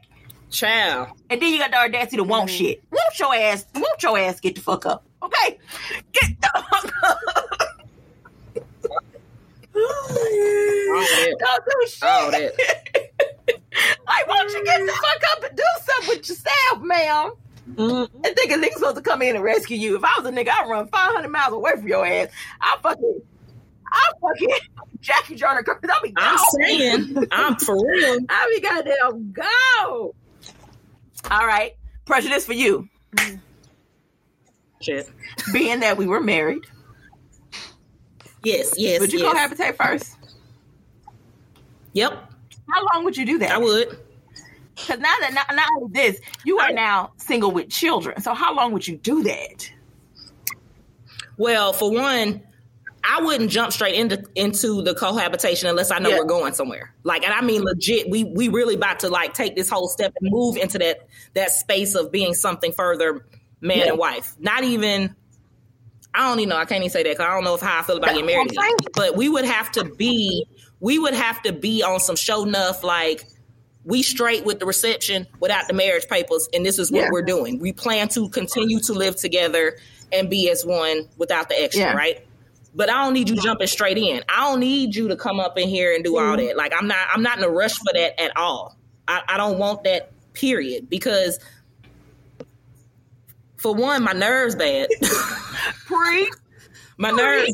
Child. 0.52 1.08
and 1.30 1.42
then 1.42 1.52
you 1.54 1.60
got 1.60 1.72
the 1.72 1.78
audacity 1.78 2.18
to 2.18 2.24
want 2.24 2.50
Mm-hmm. 2.50 2.58
shit. 2.66 2.84
Won't 2.92 3.20
your 3.20 3.34
ass, 3.34 3.66
won't 3.74 4.04
your 4.04 4.18
ass 4.20 4.40
get 4.40 4.56
the 4.56 4.62
fuck 4.62 4.86
up. 4.86 5.06
Okay? 5.24 5.58
Get 6.12 6.42
the 6.42 6.64
fuck 6.70 6.94
up. 7.04 7.20
Don't 9.74 11.90
shit. 11.90 12.04
All 12.04 12.32
that. 12.32 12.54
like, 14.08 14.28
won't 14.28 14.52
you 14.52 14.66
get 14.66 14.82
the 14.82 14.92
fuck 14.92 15.38
up 15.38 15.44
and 15.44 15.58
do 15.58 15.64
something 15.84 16.10
with 16.10 16.30
yourself, 16.30 16.82
ma'am? 16.82 17.32
Mm, 17.76 18.10
And 18.26 18.36
think 18.36 18.52
a 18.52 18.56
nigga 18.56 18.74
supposed 18.74 18.98
to 18.98 19.02
come 19.02 19.22
in 19.22 19.36
and 19.36 19.44
rescue 19.44 19.78
you. 19.78 19.96
If 19.96 20.04
I 20.04 20.14
was 20.20 20.28
a 20.28 20.32
nigga, 20.32 20.50
I'd 20.50 20.70
run 20.70 20.88
500 20.88 21.28
miles 21.30 21.54
away 21.54 21.72
from 21.74 21.88
your 21.88 22.06
ass. 22.06 22.28
I 22.60 22.78
fucking, 22.82 23.22
I 23.88 24.12
fucking 24.22 24.50
Jackie 25.02 25.36
Joyner 25.36 25.64
Curtis. 25.64 25.90
I'll 25.94 26.02
be 26.02 26.14
I'm 26.18 26.38
saying, 26.62 27.28
I'm 27.32 27.56
for 27.56 27.76
real. 27.76 28.18
I'll 28.30 28.50
be 28.50 28.60
goddamn 28.60 29.32
go. 29.32 30.16
All 31.30 31.46
right. 31.46 31.74
Prejudice 32.06 32.46
for 32.46 32.54
you. 32.54 32.88
Shit. 34.82 35.10
Being 35.54 35.80
that 35.82 35.98
we 35.98 36.08
were 36.08 36.22
married, 36.22 36.64
Yes, 38.44 38.74
yes, 38.76 39.00
would 39.00 39.14
you 39.14 39.20
yes. 39.20 39.36
cohabitate 39.54 39.76
first? 39.76 40.18
Yep, 41.94 42.32
How 42.70 42.86
long 42.94 43.04
would 43.04 43.16
you 43.16 43.26
do 43.26 43.38
that? 43.38 43.52
I 43.52 43.58
would. 43.58 44.00
Because 44.76 44.98
now 45.00 45.14
that 45.20 45.32
not, 45.34 45.56
not 45.56 45.68
only 45.78 45.92
this, 45.94 46.20
you 46.44 46.58
are 46.58 46.72
now 46.72 47.12
single 47.18 47.52
with 47.52 47.70
children. 47.70 48.20
So 48.22 48.34
how 48.34 48.56
long 48.56 48.72
would 48.72 48.88
you 48.88 48.98
do 48.98 49.22
that? 49.24 49.72
Well, 51.38 51.72
for 51.74 51.92
one, 51.92 52.42
I 53.04 53.22
wouldn't 53.22 53.50
jump 53.50 53.72
straight 53.74 53.96
into 53.96 54.24
into 54.36 54.82
the 54.84 54.94
cohabitation 54.94 55.68
unless 55.70 55.92
I 55.92 56.00
know 56.00 56.10
Yeah. 56.10 56.20
we're 56.20 56.26
going 56.26 56.54
somewhere. 56.54 56.94
Like, 57.04 57.24
and 57.24 57.34
I 57.34 57.42
mean 57.42 57.64
legit. 57.64 58.10
We 58.10 58.24
we 58.26 58.48
really 58.48 58.76
about 58.76 59.00
to 59.02 59.10
like 59.10 59.34
take 59.34 59.56
this 59.56 59.70
whole 59.70 59.88
step 59.88 60.14
and 60.22 60.32
move 60.32 60.56
into 60.58 60.78
that 60.80 61.08
that 61.34 61.52
space 61.52 61.96
of 61.96 62.12
being 62.12 62.34
something 62.34 62.72
further, 62.72 63.26
man 63.60 63.80
Yeah. 63.80 63.88
and 63.90 63.98
wife. 63.98 64.36
Not 64.40 64.64
even. 64.64 65.16
I 66.14 66.28
don't 66.28 66.40
even 66.40 66.50
know. 66.50 66.58
I 66.58 66.66
can't 66.66 66.82
even 66.84 66.90
say 66.92 67.04
that 67.04 67.10
because 67.10 67.26
I 67.26 67.34
don't 67.34 67.46
know 67.46 67.56
if 67.56 67.62
how 67.62 67.80
I 67.80 67.84
feel 67.84 67.96
about 67.98 68.10
getting 68.10 68.26
married. 68.26 68.52
what 68.54 68.60
I'm 68.60 68.64
saying. 68.66 68.76
yet. 68.84 68.92
But 68.96 69.16
we 69.16 69.30
would 69.30 69.46
have 69.46 69.72
to 69.74 69.86
be. 69.86 70.46
We 70.82 71.00
would 71.00 71.14
have 71.14 71.42
to 71.44 71.54
be 71.54 71.84
on 71.84 72.00
some 72.00 72.16
show 72.16 72.44
enough 72.44 72.84
like 72.84 73.26
we 73.86 74.04
straight 74.04 74.46
with 74.46 74.60
the 74.60 74.66
reception 74.66 75.26
without 75.40 75.68
the 75.68 75.74
marriage 75.74 76.08
papers, 76.08 76.48
and 76.54 76.66
this 76.66 76.78
is 76.78 76.92
what 76.92 77.04
Yeah. 77.04 77.10
we're 77.12 77.22
doing. 77.24 77.60
We 77.60 77.72
plan 77.72 78.10
to 78.10 78.30
continue 78.30 78.80
to 78.82 78.94
live 78.94 79.16
together 79.16 79.78
and 80.12 80.30
be 80.30 80.50
as 80.52 80.66
one 80.66 81.08
without 81.18 81.50
the 81.50 81.60
extra, 81.60 81.96
right? 81.96 82.24
But 82.74 82.90
I 82.90 83.04
don't 83.04 83.14
need 83.14 83.30
you 83.30 83.36
jumping 83.42 83.68
straight 83.68 83.98
in. 83.98 84.24
I 84.30 84.48
don't 84.50 84.60
need 84.62 84.96
you 84.96 85.08
to 85.10 85.16
come 85.16 85.40
up 85.40 85.58
in 85.58 85.68
here 85.68 85.94
and 85.94 86.04
do 86.04 86.18
all 86.18 86.38
Mm-hmm. 86.38 86.48
that. 86.48 86.58
Like 86.58 86.74
I'm 86.78 86.88
not 86.88 87.08
I'm 87.12 87.22
not 87.22 87.38
in 87.38 87.44
a 87.44 87.50
rush 87.50 87.76
for 87.76 87.92
that 87.94 88.22
at 88.22 88.36
all. 88.38 88.78
I, 89.08 89.22
I 89.28 89.38
don't 89.38 89.58
want 89.58 89.84
that 89.84 90.12
period 90.34 90.90
because 90.90 91.40
for 93.58 93.76
one, 93.76 94.04
my 94.04 94.14
nerves 94.14 94.56
bad. 94.56 94.88
Pre 95.86 96.30
my 96.98 97.12
nerves 97.12 97.52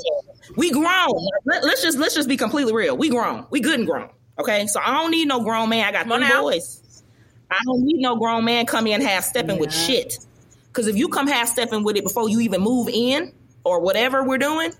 we 0.55 0.71
grown. 0.71 1.27
Let, 1.45 1.63
us 1.63 1.81
just 1.81 1.97
let's 1.97 2.15
just 2.15 2.29
be 2.29 2.37
completely 2.37 2.73
real. 2.73 2.95
We 2.95 3.09
grown. 3.09 3.45
We 3.49 3.59
good 3.59 3.79
and 3.79 3.87
grown. 3.87 4.09
Okay. 4.39 4.67
So 4.67 4.79
I 4.83 4.93
don't 4.93 5.11
need 5.11 5.27
no 5.27 5.41
grown 5.41 5.69
man. 5.69 5.85
I 5.85 5.91
got 5.91 6.05
three 6.07 6.19
now. 6.19 6.41
boys. 6.43 7.03
I 7.49 7.57
don't 7.65 7.81
need 7.83 7.97
no 8.01 8.15
grown 8.17 8.45
man 8.45 8.65
come 8.65 8.87
in 8.87 9.01
half 9.01 9.23
stepping 9.23 9.59
with 9.59 9.73
shit. 9.73 10.17
Because 10.67 10.87
if 10.87 10.95
you 10.95 11.07
come 11.07 11.27
half 11.27 11.47
stepping 11.47 11.83
with 11.83 11.95
it 11.95 12.03
before 12.03 12.29
you 12.29 12.39
even 12.41 12.61
move 12.61 12.87
in 12.87 13.33
or 13.63 13.79
whatever 13.79 14.23
we're 14.23 14.37
doing, 14.37 14.71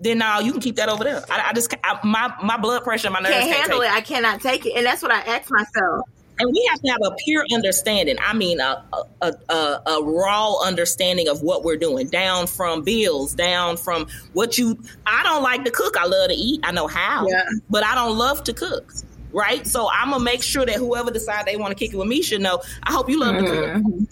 then 0.00 0.18
now 0.18 0.40
you 0.40 0.52
can 0.52 0.60
keep 0.60 0.76
that 0.76 0.88
over 0.88 1.04
there. 1.04 1.22
I, 1.30 1.48
I 1.48 1.52
just 1.52 1.74
I, 1.84 1.98
my 2.04 2.32
my 2.42 2.56
blood 2.58 2.84
pressure, 2.84 3.10
my 3.10 3.20
nerves 3.20 3.34
can't 3.34 3.46
can't, 3.46 3.60
handle 3.60 3.80
take 3.80 3.90
it. 3.90 3.94
I 3.94 4.00
cannot 4.00 4.40
take 4.40 4.66
it. 4.66 4.72
And 4.76 4.84
that's 4.86 5.02
what 5.02 5.10
I 5.10 5.20
ask 5.20 5.50
myself. 5.50 6.06
and 6.38 6.50
we 6.52 6.68
have 6.70 6.80
to 6.82 6.88
have 6.90 7.00
a 7.04 7.14
pure 7.24 7.44
understanding. 7.54 8.16
I 8.20 8.34
mean, 8.34 8.60
a 8.60 8.84
a, 9.22 9.32
a 9.48 9.82
a 9.86 10.02
raw 10.04 10.54
understanding 10.62 11.28
of 11.28 11.42
what 11.42 11.64
we're 11.64 11.76
doing, 11.78 12.08
down 12.08 12.46
from 12.46 12.82
bills, 12.82 13.34
down 13.34 13.76
from 13.78 14.06
what 14.34 14.58
you. 14.58 14.78
I 15.06 15.22
don't 15.22 15.42
like 15.42 15.64
to 15.64 15.70
cook. 15.70 15.96
I 15.96 16.04
love 16.06 16.28
to 16.28 16.34
eat. 16.34 16.60
I 16.62 16.72
know 16.72 16.86
how, 16.88 17.26
Yeah. 17.28 17.44
but 17.70 17.82
I 17.84 17.94
don't 17.94 18.18
love 18.18 18.44
to 18.44 18.52
cook. 18.52 18.92
Right, 19.32 19.66
so 19.66 19.88
I'm 19.92 20.10
gonna 20.12 20.24
make 20.24 20.42
sure 20.42 20.64
that 20.64 20.76
whoever 20.76 21.10
decides 21.10 21.44
they 21.46 21.56
want 21.56 21.70
to 21.70 21.74
kick 21.74 21.92
it 21.92 21.96
with 21.98 22.08
me 22.08 22.22
should 22.22 22.40
know. 22.40 22.62
I 22.82 22.92
hope 22.92 23.10
you 23.10 23.20
love 23.20 23.34
to 23.36 23.42
cook. 23.42 23.64
Mm-hmm. 23.66 24.04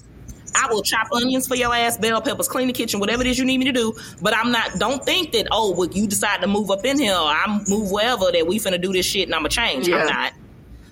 I 0.55 0.69
will 0.73 0.83
chop 0.83 1.09
onions 1.13 1.47
for 1.47 1.57
your 1.57 1.75
ass, 1.75 1.97
bell 1.99 2.21
peppers, 2.21 2.49
clean 2.49 2.67
the 2.69 2.73
kitchen, 2.73 3.01
whatever 3.01 3.23
it 3.23 3.29
is 3.29 3.39
you 3.39 3.45
need 3.45 3.59
me 3.59 3.65
to 3.67 3.73
do. 3.73 3.95
But 4.23 4.37
I'm 4.37 4.51
not. 4.53 4.79
Don't 4.79 5.05
think 5.05 5.33
that 5.33 5.49
oh, 5.51 5.73
well, 5.73 5.89
you 5.89 6.07
decide 6.07 6.41
to 6.43 6.47
move 6.47 6.71
up 6.71 6.85
in 6.85 6.99
here, 6.99 7.15
I 7.15 7.63
move 7.69 7.91
wherever 7.91 8.31
that 8.33 8.47
we 8.47 8.59
finna 8.59 8.81
do 8.81 8.93
this 8.93 9.07
shit 9.07 9.29
and 9.29 9.35
I'ma 9.35 9.49
change. 9.49 9.89
Yeah. 9.89 9.99
I'm 9.99 10.07
not. 10.07 10.33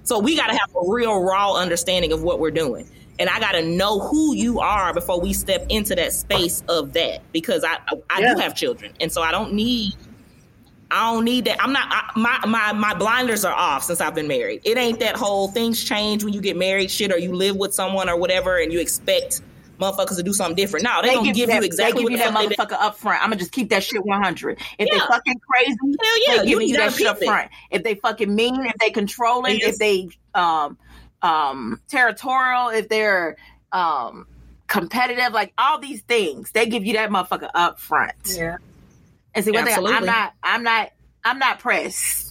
So 0.05 0.19
we 0.19 0.37
got 0.37 0.49
to 0.49 0.53
have 0.53 0.69
a 0.75 0.91
real 0.91 1.23
raw 1.23 1.55
understanding 1.55 2.13
of 2.13 2.23
what 2.23 2.41
we're 2.41 2.51
doing. 2.51 2.89
And 3.19 3.29
I 3.31 3.39
got 3.39 3.53
to 3.53 3.63
know 3.63 4.01
who 4.01 4.35
you 4.35 4.59
are 4.59 4.93
before 4.93 5.21
we 5.21 5.33
step 5.33 5.65
into 5.69 5.95
that 5.95 6.13
space 6.13 6.63
of 6.69 6.93
that 6.95 7.21
because 7.33 7.63
I 7.63 7.77
I 8.11 8.21
Yeah. 8.21 8.35
do 8.35 8.41
have 8.41 8.57
children. 8.57 8.93
And 9.01 9.13
so 9.13 9.23
I 9.23 9.31
don't 9.31 9.53
need 9.53 9.93
I 10.91 11.13
don't 11.13 11.25
need 11.25 11.45
that. 11.47 11.63
I'm 11.63 11.73
not 11.73 11.87
I, 11.91 12.11
my 12.19 12.47
my 12.47 12.73
my 12.73 12.95
blinders 12.95 13.45
are 13.45 13.55
off 13.55 13.85
since 13.85 14.01
I've 14.01 14.15
been 14.15 14.29
married. 14.29 14.61
It 14.65 14.77
ain't 14.77 14.99
that 15.01 15.17
whole 15.17 15.49
things 15.49 15.83
change 15.85 16.25
when 16.25 16.33
you 16.35 16.41
get 16.41 16.57
married 16.57 16.91
shit 16.91 17.13
or 17.13 17.19
you 17.19 17.33
live 17.33 17.57
with 17.57 17.73
someone 17.73 18.09
or 18.09 18.17
whatever 18.17 18.59
and 18.59 18.73
you 18.73 18.81
expect 18.81 19.41
motherfuckers 19.83 20.17
to 20.17 20.23
do 20.23 20.33
something 20.33 20.57
different. 20.57 20.85
No, 20.85 21.03
they, 21.03 21.09
They 21.09 21.15
gonna 21.15 21.27
give, 21.27 21.37
give 21.37 21.49
that, 21.49 21.61
you 21.61 21.67
exactly 21.67 22.03
they 22.05 22.09
give 22.09 22.13
you 22.13 22.25
what 22.25 22.33
that 22.35 22.49
they 22.49 22.55
motherfucker 22.55 22.81
up 22.81 22.97
front. 22.97 23.23
I'm 23.23 23.31
gonna 23.31 23.41
just 23.41 23.53
keep 23.53 23.71
that 23.71 23.83
shit 23.83 24.05
100. 24.05 24.59
If 24.79 24.91
they 24.91 24.99
fucking 24.99 25.41
crazy, 25.51 25.77
Hell 25.83 26.27
yeah, 26.27 26.43
they 26.43 26.49
you 26.49 26.49
giving 26.57 26.69
you 26.69 26.77
that 26.77 26.93
shit 26.95 27.07
up 27.07 27.19
peep 27.21 27.29
it. 27.31 27.51
If 27.71 27.83
they 27.83 27.95
fucking 27.97 28.35
mean, 28.35 28.65
if 28.67 28.75
they 28.77 28.91
controlling, 28.91 29.59
Yes. 29.59 29.75
if 29.75 29.79
they 29.79 30.09
um 30.35 30.79
um 31.21 31.81
territorial, 31.89 32.69
if 32.69 32.89
they're 32.89 33.37
um 33.73 34.27
competitive, 34.67 35.33
like 35.33 35.53
all 35.59 35.79
these 35.79 36.01
things, 36.03 36.51
they 36.53 36.67
give 36.67 36.85
you 36.85 36.95
that 36.95 37.11
motherfucker 37.11 37.51
up 37.55 37.79
front. 37.79 38.15
Yeah. 38.27 38.57
And 39.35 39.45
see, 39.45 39.51
one 39.51 39.65
thing 39.65 39.75
I'm 39.87 40.05
not, 40.05 40.35
I'm 40.43 40.63
not, 40.63 40.93
I'm 41.25 41.39
not 41.39 41.59
pressed 41.59 42.22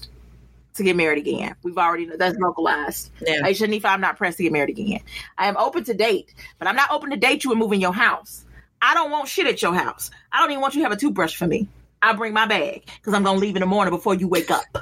to 0.82 0.90
get 0.90 0.96
married 0.96 1.18
again. 1.20 1.56
We've 1.64 1.78
already 1.78 2.06
that's 2.06 2.38
localized. 2.38 3.12
Yeah. 3.26 3.44
Hey, 3.44 3.52
Shanifa, 3.54 3.86
I'm 3.86 4.02
not 4.02 4.18
pressed 4.18 4.38
to 4.38 4.44
get 4.44 4.52
married 4.52 4.70
again. 4.70 5.00
I 5.38 5.48
am 5.48 5.58
open 5.58 5.84
to 5.86 5.94
date, 5.94 6.34
but 6.60 6.68
I'm 6.68 6.76
not 6.76 6.92
open 6.92 7.10
to 7.12 7.18
date 7.18 7.44
you 7.44 7.52
and 7.52 7.60
move 7.60 7.74
in 7.74 7.82
your 7.82 7.94
house. 7.94 8.46
I 8.82 8.94
don't 8.94 9.12
want 9.12 9.28
shit 9.28 9.48
at 9.48 9.62
your 9.62 9.74
house. 9.74 10.10
I 10.32 10.40
don't 10.40 10.52
even 10.52 10.62
want 10.62 10.74
you 10.76 10.82
to 10.82 10.86
have 10.86 10.92
a 10.92 11.00
toothbrush 11.00 11.36
for 11.36 11.48
me. 11.48 11.68
I'll 12.02 12.16
bring 12.16 12.34
my 12.34 12.48
bag 12.48 12.84
because 12.98 13.14
I'm 13.14 13.24
gonna 13.24 13.40
leave 13.40 13.56
in 13.56 13.60
the 13.60 13.68
morning 13.68 13.94
before 13.94 14.16
you 14.16 14.28
wake 14.28 14.50
up. 14.50 14.66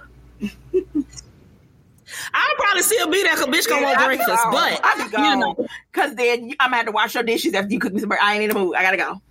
I'll 2.34 2.56
probably 2.56 2.82
still 2.82 3.10
be 3.10 3.22
there 3.24 3.36
because 3.36 3.48
bitch 3.48 3.70
gonna 3.70 3.84
want 3.86 3.98
I 4.00 4.08
be 4.08 4.16
breakfast. 4.18 4.44
gone. 4.44 4.52
But 4.52 4.82
I'll 4.84 4.98
be 4.98 5.04
you 5.04 5.10
gone. 5.10 5.40
know, 5.40 5.68
Cause 5.92 6.16
then 6.16 6.52
I'm 6.60 6.68
gonna 6.68 6.78
have 6.78 6.86
to 6.88 6.92
wash 6.92 7.14
your 7.14 7.24
dishes 7.24 7.54
after 7.54 7.72
you 7.72 7.80
cook 7.80 7.94
me 7.94 8.00
some. 8.00 8.10
bread. 8.10 8.22
I 8.24 8.34
ain't 8.36 8.44
in 8.44 8.50
the 8.50 8.56
mood. 8.56 8.76
I 8.76 8.84
gotta 8.84 8.98
go. 8.98 9.22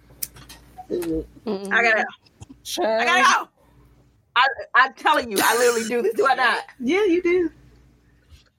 I 1.73 1.83
gotta. 1.83 2.05
go. 2.05 2.85
I 2.85 3.05
gotta 3.05 3.45
go. 3.45 3.58
I, 4.39 4.87
I'm 4.87 4.95
telling 4.95 5.31
you, 5.31 5.39
I 5.43 5.57
literally 5.57 5.89
do 5.89 6.03
this. 6.03 6.15
Do 6.15 6.27
I 6.27 6.35
not? 6.35 6.65
Yeah, 6.81 7.05
you 7.05 7.23
do. 7.23 7.51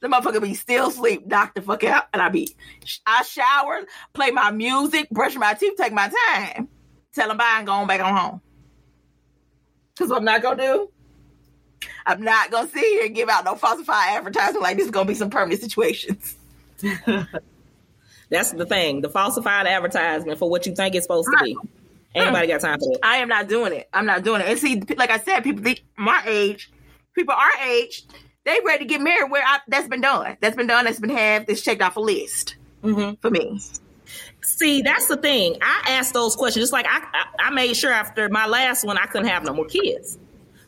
The 0.01 0.07
motherfucker 0.07 0.41
be 0.41 0.53
still 0.53 0.87
asleep, 0.87 1.27
knock 1.27 1.55
the 1.55 1.61
fuck 1.61 1.83
out, 1.83 2.05
and 2.13 2.21
I 2.21 2.29
be, 2.29 2.55
I 3.05 3.23
shower, 3.23 3.81
play 4.13 4.31
my 4.31 4.49
music, 4.49 5.09
brush 5.09 5.35
my 5.35 5.53
teeth, 5.53 5.73
take 5.77 5.91
my 5.91 6.09
time, 6.33 6.69
tell 7.13 7.29
him 7.29 7.37
bye 7.37 7.55
and 7.57 7.67
go 7.67 7.73
on 7.73 7.87
back 7.87 7.99
on 7.99 8.15
home. 8.15 8.41
Cause 9.97 10.09
what 10.09 10.19
I'm 10.19 10.23
not 10.23 10.41
gonna 10.41 10.61
do, 10.61 10.89
I'm 12.05 12.21
not 12.21 12.49
gonna 12.49 12.69
sit 12.69 12.81
here 12.81 13.05
and 13.05 13.13
give 13.13 13.27
out 13.27 13.43
no 13.43 13.55
falsified 13.55 14.15
advertisement 14.15 14.63
like 14.63 14.77
this 14.77 14.85
is 14.85 14.91
gonna 14.91 15.05
be 15.05 15.15
some 15.15 15.29
permanent 15.29 15.59
situations. 15.61 16.37
that's 18.29 18.53
the 18.53 18.65
thing. 18.65 19.01
The 19.01 19.09
falsified 19.09 19.67
advertisement 19.67 20.39
for 20.39 20.49
what 20.49 20.65
you 20.65 20.73
think 20.73 20.95
it's 20.95 21.03
supposed 21.03 21.27
to 21.37 21.43
be. 21.43 21.57
Ain't 22.15 22.25
nobody 22.25 22.47
got 22.47 22.61
time 22.61 22.79
for 22.79 22.89
that. 22.93 22.99
I 23.03 23.17
am 23.17 23.27
not 23.27 23.47
doing 23.47 23.71
it. 23.73 23.87
I'm 23.93 24.05
not 24.05 24.23
doing 24.23 24.41
it. 24.41 24.47
And 24.47 24.59
see, 24.59 24.81
like 24.97 25.11
I 25.11 25.19
said, 25.19 25.41
people 25.43 25.63
think 25.63 25.81
my 25.95 26.21
age, 26.25 26.71
people 27.13 27.33
our 27.35 27.67
age, 27.67 28.03
they 28.45 28.59
ready 28.65 28.85
to 28.85 28.89
get 28.89 29.01
married. 29.01 29.29
Where 29.29 29.43
I, 29.45 29.59
that's 29.67 29.87
been 29.87 30.01
done. 30.01 30.37
That's 30.41 30.55
been 30.55 30.67
done. 30.67 30.85
That's 30.85 30.99
been 30.99 31.11
had. 31.11 31.45
That's 31.45 31.61
checked 31.61 31.81
off 31.81 31.97
a 31.97 32.01
list 32.01 32.55
Mm-hmm. 32.83 33.15
for 33.21 33.29
me. 33.29 33.59
See, 34.41 34.81
that's 34.81 35.07
the 35.07 35.17
thing. 35.17 35.57
I 35.61 35.83
asked 35.89 36.13
those 36.13 36.35
questions. 36.35 36.63
Just 36.63 36.73
like 36.73 36.87
I, 36.89 36.99
I, 37.13 37.47
I 37.47 37.49
made 37.51 37.75
sure 37.75 37.91
after 37.91 38.27
my 38.29 38.47
last 38.47 38.83
one, 38.85 38.97
I 38.97 39.05
couldn't 39.05 39.27
have 39.27 39.43
no 39.43 39.53
more 39.53 39.65
kids. 39.65 40.17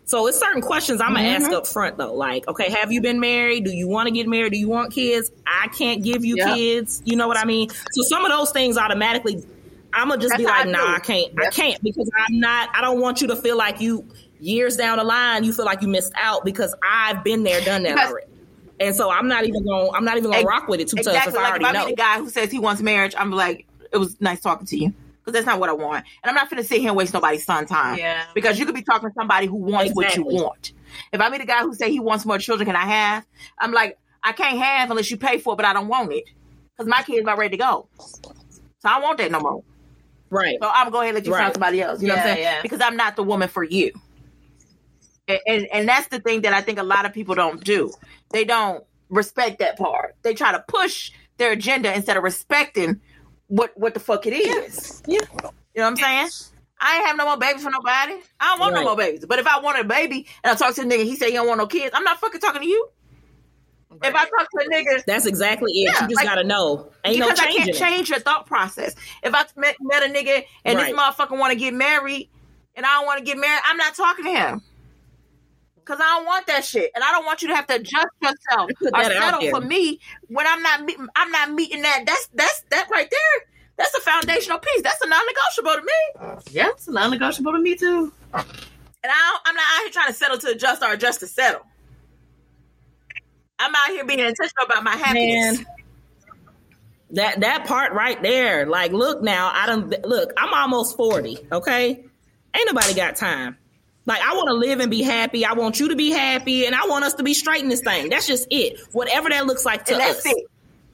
So 0.05 0.27
it's 0.27 0.37
certain 0.37 0.61
questions 0.61 0.99
I'm 0.99 1.13
gonna 1.13 1.29
ask 1.29 1.49
up 1.51 1.65
front 1.65 1.97
though. 1.97 2.13
Like, 2.13 2.45
okay, 2.49 2.69
have 2.69 2.91
you 2.91 3.01
been 3.01 3.19
married? 3.21 3.63
Do 3.63 3.71
you 3.71 3.87
want 3.87 4.07
to 4.07 4.11
get 4.13 4.27
married? 4.27 4.51
Do 4.51 4.59
you 4.59 4.67
want 4.67 4.91
kids? 4.93 5.31
I 5.47 5.69
can't 5.69 6.03
give 6.03 6.25
you 6.25 6.35
Yeah. 6.37 6.53
kids. 6.53 7.01
You 7.05 7.15
know 7.15 7.27
what 7.29 7.37
I 7.37 7.45
mean? 7.45 7.69
So 7.69 8.01
some 8.09 8.25
of 8.25 8.31
those 8.31 8.51
things 8.51 8.77
automatically, 8.77 9.41
I'm 9.93 10.09
gonna 10.09 10.21
just 10.21 10.31
That's 10.31 10.41
be 10.41 10.45
like, 10.47 10.67
I 10.67 10.69
nah, 10.71 10.85
do. 10.85 10.93
I 10.93 10.99
can't. 10.99 11.33
I 11.39 11.49
can't 11.49 11.81
because 11.83 12.09
I'm 12.17 12.39
not. 12.39 12.69
I 12.73 12.81
don't 12.81 12.99
want 13.01 13.21
you 13.21 13.27
to 13.27 13.35
feel 13.35 13.57
like 13.57 13.81
you 13.81 14.07
years 14.39 14.75
down 14.75 14.97
the 14.97 15.03
line 15.03 15.43
you 15.43 15.53
feel 15.53 15.65
like 15.65 15.81
you 15.81 15.87
missed 15.87 16.11
out 16.15 16.43
because 16.43 16.73
I've 16.83 17.23
been 17.23 17.43
there, 17.43 17.61
done 17.61 17.83
that 17.83 17.97
already. 17.97 18.27
And 18.79 18.95
so 18.95 19.11
I'm 19.11 19.27
not 19.27 19.45
even 19.45 19.63
going. 19.63 19.91
to 19.91 19.95
I'm 19.95 20.03
not 20.03 20.17
even 20.17 20.31
to 20.31 20.41
rock 20.41 20.67
with 20.67 20.79
it 20.79 20.87
too 20.89 20.97
tough 20.97 21.07
Exactly. 21.07 21.33
if 21.33 21.37
I 21.37 21.41
Like 21.43 21.49
already 21.51 21.65
if 21.65 21.69
I 21.69 21.73
know. 21.73 21.85
meet 21.85 21.93
a 21.93 21.95
guy 21.95 22.17
who 22.17 22.29
says 22.29 22.49
he 22.51 22.57
wants 22.59 22.81
marriage, 22.81 23.13
I'm 23.17 23.31
like, 23.31 23.67
it 23.91 23.97
was 23.97 24.19
nice 24.19 24.41
talking 24.41 24.65
to 24.67 24.77
you. 24.77 24.93
Because 25.23 25.33
that's 25.33 25.45
not 25.45 25.59
what 25.59 25.69
I 25.69 25.73
want. 25.73 26.03
And 26.23 26.29
I'm 26.29 26.33
not 26.33 26.49
going 26.49 26.59
to 26.63 26.67
sit 26.67 26.79
here 26.79 26.87
and 26.87 26.97
waste 26.97 27.13
nobody's 27.13 27.45
son 27.45 27.67
time. 27.67 27.99
Yeah. 27.99 28.25
Because 28.33 28.57
you 28.57 28.65
could 28.65 28.73
be 28.73 28.81
talking 28.81 29.07
to 29.07 29.13
somebody 29.13 29.45
who 29.45 29.55
wants 29.55 29.93
what 29.93 30.15
you 30.15 30.23
want. 30.23 30.73
If 31.13 31.21
I 31.21 31.29
meet 31.29 31.41
a 31.41 31.45
guy 31.45 31.61
who 31.61 31.75
say 31.75 31.91
he 31.91 31.99
wants 31.99 32.25
more 32.25 32.39
children, 32.39 32.65
can 32.65 32.75
I 32.75 32.85
have? 32.87 33.27
I'm 33.59 33.71
like, 33.71 33.99
I 34.23 34.31
can't 34.31 34.57
have 34.57 34.89
unless 34.89 35.11
you 35.11 35.17
pay 35.17 35.37
for 35.37 35.53
it, 35.53 35.57
but 35.57 35.65
I 35.65 35.73
don't 35.73 35.87
want 35.87 36.11
it. 36.11 36.23
Because 36.75 36.89
my 36.89 37.03
kid's 37.03 37.21
about 37.21 37.37
ready 37.37 37.55
to 37.55 37.57
go. 37.63 37.87
So 37.99 38.31
I 38.85 38.93
don't 38.95 39.03
want 39.03 39.19
that 39.19 39.29
no 39.31 39.41
more. 39.41 39.63
Right. 40.31 40.57
So 40.61 40.67
I'm 40.67 40.85
going 40.85 40.85
to 40.85 40.91
go 40.91 41.01
ahead 41.01 41.09
and 41.09 41.15
let 41.15 41.25
you 41.27 41.33
Right. 41.33 41.41
find 41.43 41.53
somebody 41.53 41.81
else. 41.81 42.01
You 42.01 42.07
know 42.07 42.15
what 42.15 42.21
I'm 42.25 42.35
saying? 42.35 42.43
yeah. 42.43 42.61
Because 42.63 42.81
I'm 42.81 42.97
not 42.97 43.15
the 43.15 43.23
woman 43.23 43.47
for 43.49 43.63
you. 43.63 43.91
And, 45.27 45.39
and 45.47 45.67
and 45.71 45.87
that's 45.89 46.07
the 46.07 46.19
thing 46.19 46.41
that 46.41 46.53
I 46.53 46.61
think 46.61 46.79
a 46.79 46.83
lot 46.83 47.05
of 47.05 47.13
people 47.13 47.35
don't 47.35 47.63
do. 47.63 47.93
They 48.31 48.43
don't 48.43 48.83
respect 49.09 49.59
that 49.59 49.77
part. 49.77 50.15
They 50.23 50.33
try 50.33 50.51
to 50.51 50.63
push 50.67 51.11
their 51.37 51.51
agenda 51.51 51.93
instead 51.95 52.17
of 52.17 52.23
respecting 52.23 53.01
what 53.47 53.71
what 53.75 53.93
the 53.93 53.99
fuck 53.99 54.25
it 54.25 54.33
is. 54.33 55.03
Yeah. 55.07 55.19
You 55.75 55.81
know 55.81 55.83
what 55.83 55.83
I'm 55.91 55.97
saying? 55.97 56.29
I 56.83 56.97
ain't 56.97 57.07
have 57.07 57.17
no 57.17 57.25
more 57.25 57.37
babies 57.37 57.63
for 57.63 57.69
nobody. 57.69 58.13
I 58.39 58.47
don't 58.47 58.59
want 58.59 58.73
Right. 58.73 58.81
no 58.81 58.85
more 58.87 58.97
babies. 58.97 59.25
But 59.27 59.37
if 59.39 59.45
I 59.47 59.59
wanted 59.59 59.85
a 59.85 59.87
baby 59.87 60.27
and 60.43 60.51
I 60.51 60.55
talk 60.55 60.73
to 60.75 60.81
a 60.81 60.85
nigga, 60.85 61.03
he 61.03 61.15
say 61.15 61.27
he 61.27 61.33
don't 61.33 61.47
want 61.47 61.59
no 61.59 61.67
kids. 61.67 61.91
I'm 61.93 62.03
not 62.03 62.19
fucking 62.19 62.41
talking 62.41 62.61
to 62.61 62.67
you. 62.67 62.89
If 64.03 64.15
I 64.15 64.23
talk 64.25 64.29
to 64.51 64.65
a 64.65 64.69
nigga 64.69 65.03
That's 65.05 65.25
exactly 65.25 65.71
it. 65.73 65.93
Yeah, 65.93 66.03
you 66.03 66.09
just 66.09 66.15
like- 66.15 66.25
gotta 66.25 66.43
know. 66.43 66.91
Ain't 67.03 67.17
because 67.17 67.37
no 67.39 67.45
I 67.45 67.51
can't 67.51 67.69
it. 67.69 67.75
change 67.75 68.09
your 68.09 68.19
thought 68.19 68.45
process. 68.45 68.95
If 69.23 69.33
I 69.35 69.45
met, 69.55 69.75
met 69.81 70.03
a 70.03 70.11
nigga 70.11 70.45
and 70.65 70.77
Right. 70.77 70.91
this 70.91 70.99
motherfucker 70.99 71.37
want 71.37 71.51
to 71.53 71.59
get 71.59 71.73
married 71.73 72.29
and 72.75 72.85
I 72.85 72.89
don't 72.93 73.05
want 73.05 73.19
to 73.19 73.25
get 73.25 73.37
married, 73.37 73.61
I'm 73.65 73.77
not 73.77 73.95
talking 73.95 74.25
to 74.25 74.31
him. 74.31 74.61
Cause 75.83 75.97
I 75.99 76.15
don't 76.17 76.25
want 76.25 76.45
that 76.47 76.63
shit, 76.63 76.91
and 76.93 77.03
I 77.03 77.11
don't 77.11 77.25
want 77.25 77.41
you 77.41 77.47
to 77.49 77.55
have 77.55 77.65
to 77.67 77.75
adjust 77.75 78.05
yourself 78.21 78.69
or 78.93 79.03
settle 79.03 79.49
for 79.49 79.59
me 79.61 79.99
when 80.27 80.45
I'm 80.47 80.61
not 80.61 80.85
meeting. 80.85 81.07
I'm 81.15 81.31
not 81.31 81.51
meeting 81.51 81.81
that. 81.81 82.03
That's 82.05 82.29
that's 82.35 82.63
that 82.69 82.87
right 82.91 83.09
there. 83.09 83.45
That's 83.77 83.93
a 83.95 83.99
foundational 83.99 84.59
piece. 84.59 84.83
That's 84.83 85.01
a 85.03 85.09
non-negotiable 85.09 85.71
to 85.71 85.81
me. 85.81 86.41
Yeah, 86.51 86.69
it's 86.69 86.87
non-negotiable 86.87 87.51
to 87.53 87.59
me 87.59 87.75
too. 87.75 88.13
And 88.33 88.43
I 89.03 89.07
don't, 89.07 89.41
I'm 89.45 89.55
not 89.55 89.63
out 89.75 89.81
here 89.81 89.89
trying 89.91 90.07
to 90.07 90.13
settle 90.13 90.37
to 90.37 90.47
adjust 90.49 90.83
or 90.83 90.93
adjust 90.93 91.19
to 91.21 91.27
settle. 91.27 91.61
I'm 93.61 93.75
out 93.75 93.87
here 93.89 94.05
being 94.05 94.19
intentional 94.19 94.65
about 94.65 94.83
my 94.83 94.95
happiness. 94.95 95.57
Man. 95.57 95.65
That 97.11 97.41
that 97.41 97.65
part 97.65 97.91
right 97.91 98.21
there, 98.21 98.65
like, 98.65 98.93
look 98.93 99.21
now, 99.21 99.51
I 99.53 99.65
don't 99.65 99.89
look. 100.05 100.31
I'm 100.37 100.53
almost 100.53 100.95
forty. 100.95 101.37
Okay, 101.51 101.89
ain't 102.55 102.65
nobody 102.67 102.93
got 102.93 103.17
time. 103.17 103.57
Like, 104.05 104.21
I 104.21 104.33
want 104.33 104.47
to 104.47 104.53
live 104.53 104.79
and 104.79 104.89
be 104.89 105.03
happy. 105.03 105.45
I 105.45 105.53
want 105.53 105.79
you 105.79 105.89
to 105.89 105.95
be 105.95 106.09
happy, 106.09 106.65
and 106.65 106.73
I 106.73 106.85
want 106.87 107.03
us 107.03 107.13
to 107.15 107.23
be 107.23 107.33
straight 107.33 107.61
in 107.63 107.69
this 107.69 107.81
thing. 107.81 108.09
That's 108.09 108.27
just 108.27 108.47
it. 108.49 108.79
Whatever 108.93 109.29
that 109.29 109.45
looks 109.45 109.65
like 109.65 109.85
to 109.85 109.95
us. 109.95 110.25
it. 110.25 110.47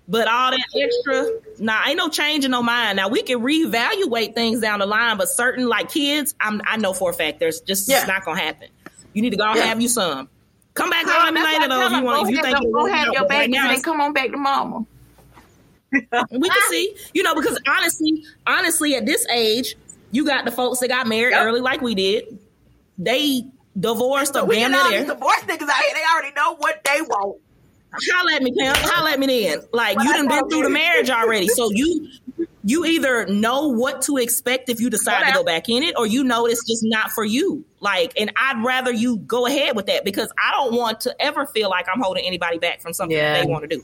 But 0.10 0.28
all 0.28 0.52
that 0.52 0.66
extra, 0.76 1.32
nah, 1.60 1.84
ain't 1.86 1.98
no 1.98 2.10
change 2.10 2.46
in 2.46 2.52
no 2.52 2.64
mind. 2.64 2.96
Now 2.96 3.10
we 3.10 3.22
can 3.22 3.40
reevaluate 3.42 4.34
things 4.34 4.60
down 4.62 4.80
the 4.80 4.86
line, 4.86 5.18
but 5.18 5.30
certain 5.30 5.68
like 5.68 5.92
kids, 5.92 6.34
I'm 6.40 6.62
I 6.66 6.78
know 6.78 6.94
for 6.94 7.12
a 7.12 7.14
fact 7.14 7.40
there's 7.40 7.60
just 7.62 7.88
Yeah. 7.90 8.00
it's 8.00 8.08
not 8.08 8.26
gonna 8.26 8.40
happen. 8.40 8.70
You 9.14 9.22
need 9.22 9.32
to 9.32 9.38
go 9.38 9.54
Yeah. 9.54 9.66
have 9.66 9.82
you 9.82 9.90
some. 9.90 10.30
Come 10.78 10.90
back 10.90 11.06
home 11.08 11.34
later 11.36 11.68
though 11.68 11.86
if 11.88 11.92
you 11.92 12.04
want. 12.04 12.30
If 12.30 12.36
you 12.36 12.42
think 12.42 12.58
go, 12.58 12.64
you 12.66 12.72
go 12.72 12.80
want 12.82 12.94
have 12.94 13.14
your 13.14 13.28
now, 13.28 13.40
and 13.40 13.54
then 13.54 13.82
come 13.82 14.00
on 14.00 14.14
back 14.14 14.32
to 14.32 14.38
mama. 14.38 14.86
we 15.92 16.50
can 16.50 16.62
see, 16.70 16.96
you 17.14 17.24
know, 17.24 17.34
because 17.34 17.60
honestly, 17.68 18.24
honestly, 18.46 18.96
at 18.96 19.06
this 19.06 19.26
age, 19.30 19.76
you 20.12 20.26
got 20.26 20.46
the 20.46 20.52
folks 20.52 20.80
that 20.80 20.90
got 20.90 21.08
married 21.08 21.32
Yep. 21.32 21.46
early, 21.46 21.62
like 21.62 21.82
we 21.82 21.96
did. 21.96 22.26
They 22.98 23.44
divorced 23.80 24.36
or 24.36 24.48
damn 24.48 24.72
near 24.72 24.84
these 24.84 24.92
there. 24.92 25.06
divorce 25.16 25.40
niggas 25.42 25.62
out 25.70 25.82
here. 25.82 25.94
They 25.94 26.04
already 26.14 26.34
know 26.36 26.56
what 26.58 26.84
they 26.84 27.02
want. 27.02 27.42
Holla 28.12 28.34
at 28.36 28.44
me, 28.44 28.52
Pam. 28.58 28.76
Holla 28.78 29.12
at 29.12 29.20
me 29.20 29.28
then. 29.28 29.60
Like 29.74 29.96
Well, 29.98 30.06
you 30.06 30.14
done 30.14 30.28
been 30.28 30.50
through 30.50 30.64
the 30.64 30.70
marriage 30.70 31.10
already, 31.10 31.48
so 31.48 31.70
you 31.72 32.08
you 32.68 32.84
either 32.84 33.26
know 33.28 33.70
what 33.70 34.02
to 34.02 34.18
expect 34.18 34.68
if 34.68 34.82
you 34.82 34.90
decide 34.90 35.26
to 35.26 35.32
go 35.32 35.42
back 35.42 35.70
in 35.70 35.84
it, 35.84 35.96
or 35.98 36.06
you 36.06 36.22
know 36.22 36.46
it's 36.46 36.66
just 36.68 36.84
not 36.84 37.12
for 37.12 37.24
you. 37.24 37.64
Like, 37.80 38.12
and 38.20 38.30
I'd 38.36 38.62
rather 38.62 38.92
you 38.92 39.20
go 39.20 39.46
ahead 39.46 39.74
with 39.74 39.86
that 39.86 40.04
because 40.04 40.30
I 40.38 40.52
don't 40.52 40.76
want 40.76 41.00
to 41.02 41.16
ever 41.18 41.46
feel 41.46 41.70
like 41.70 41.86
I'm 41.88 42.02
holding 42.02 42.26
anybody 42.26 42.58
back 42.58 42.82
from 42.82 42.92
something 42.92 43.18
Yeah. 43.18 43.36
that 43.36 43.46
they 43.46 43.50
want 43.50 43.70
to 43.70 43.74
do. 43.74 43.82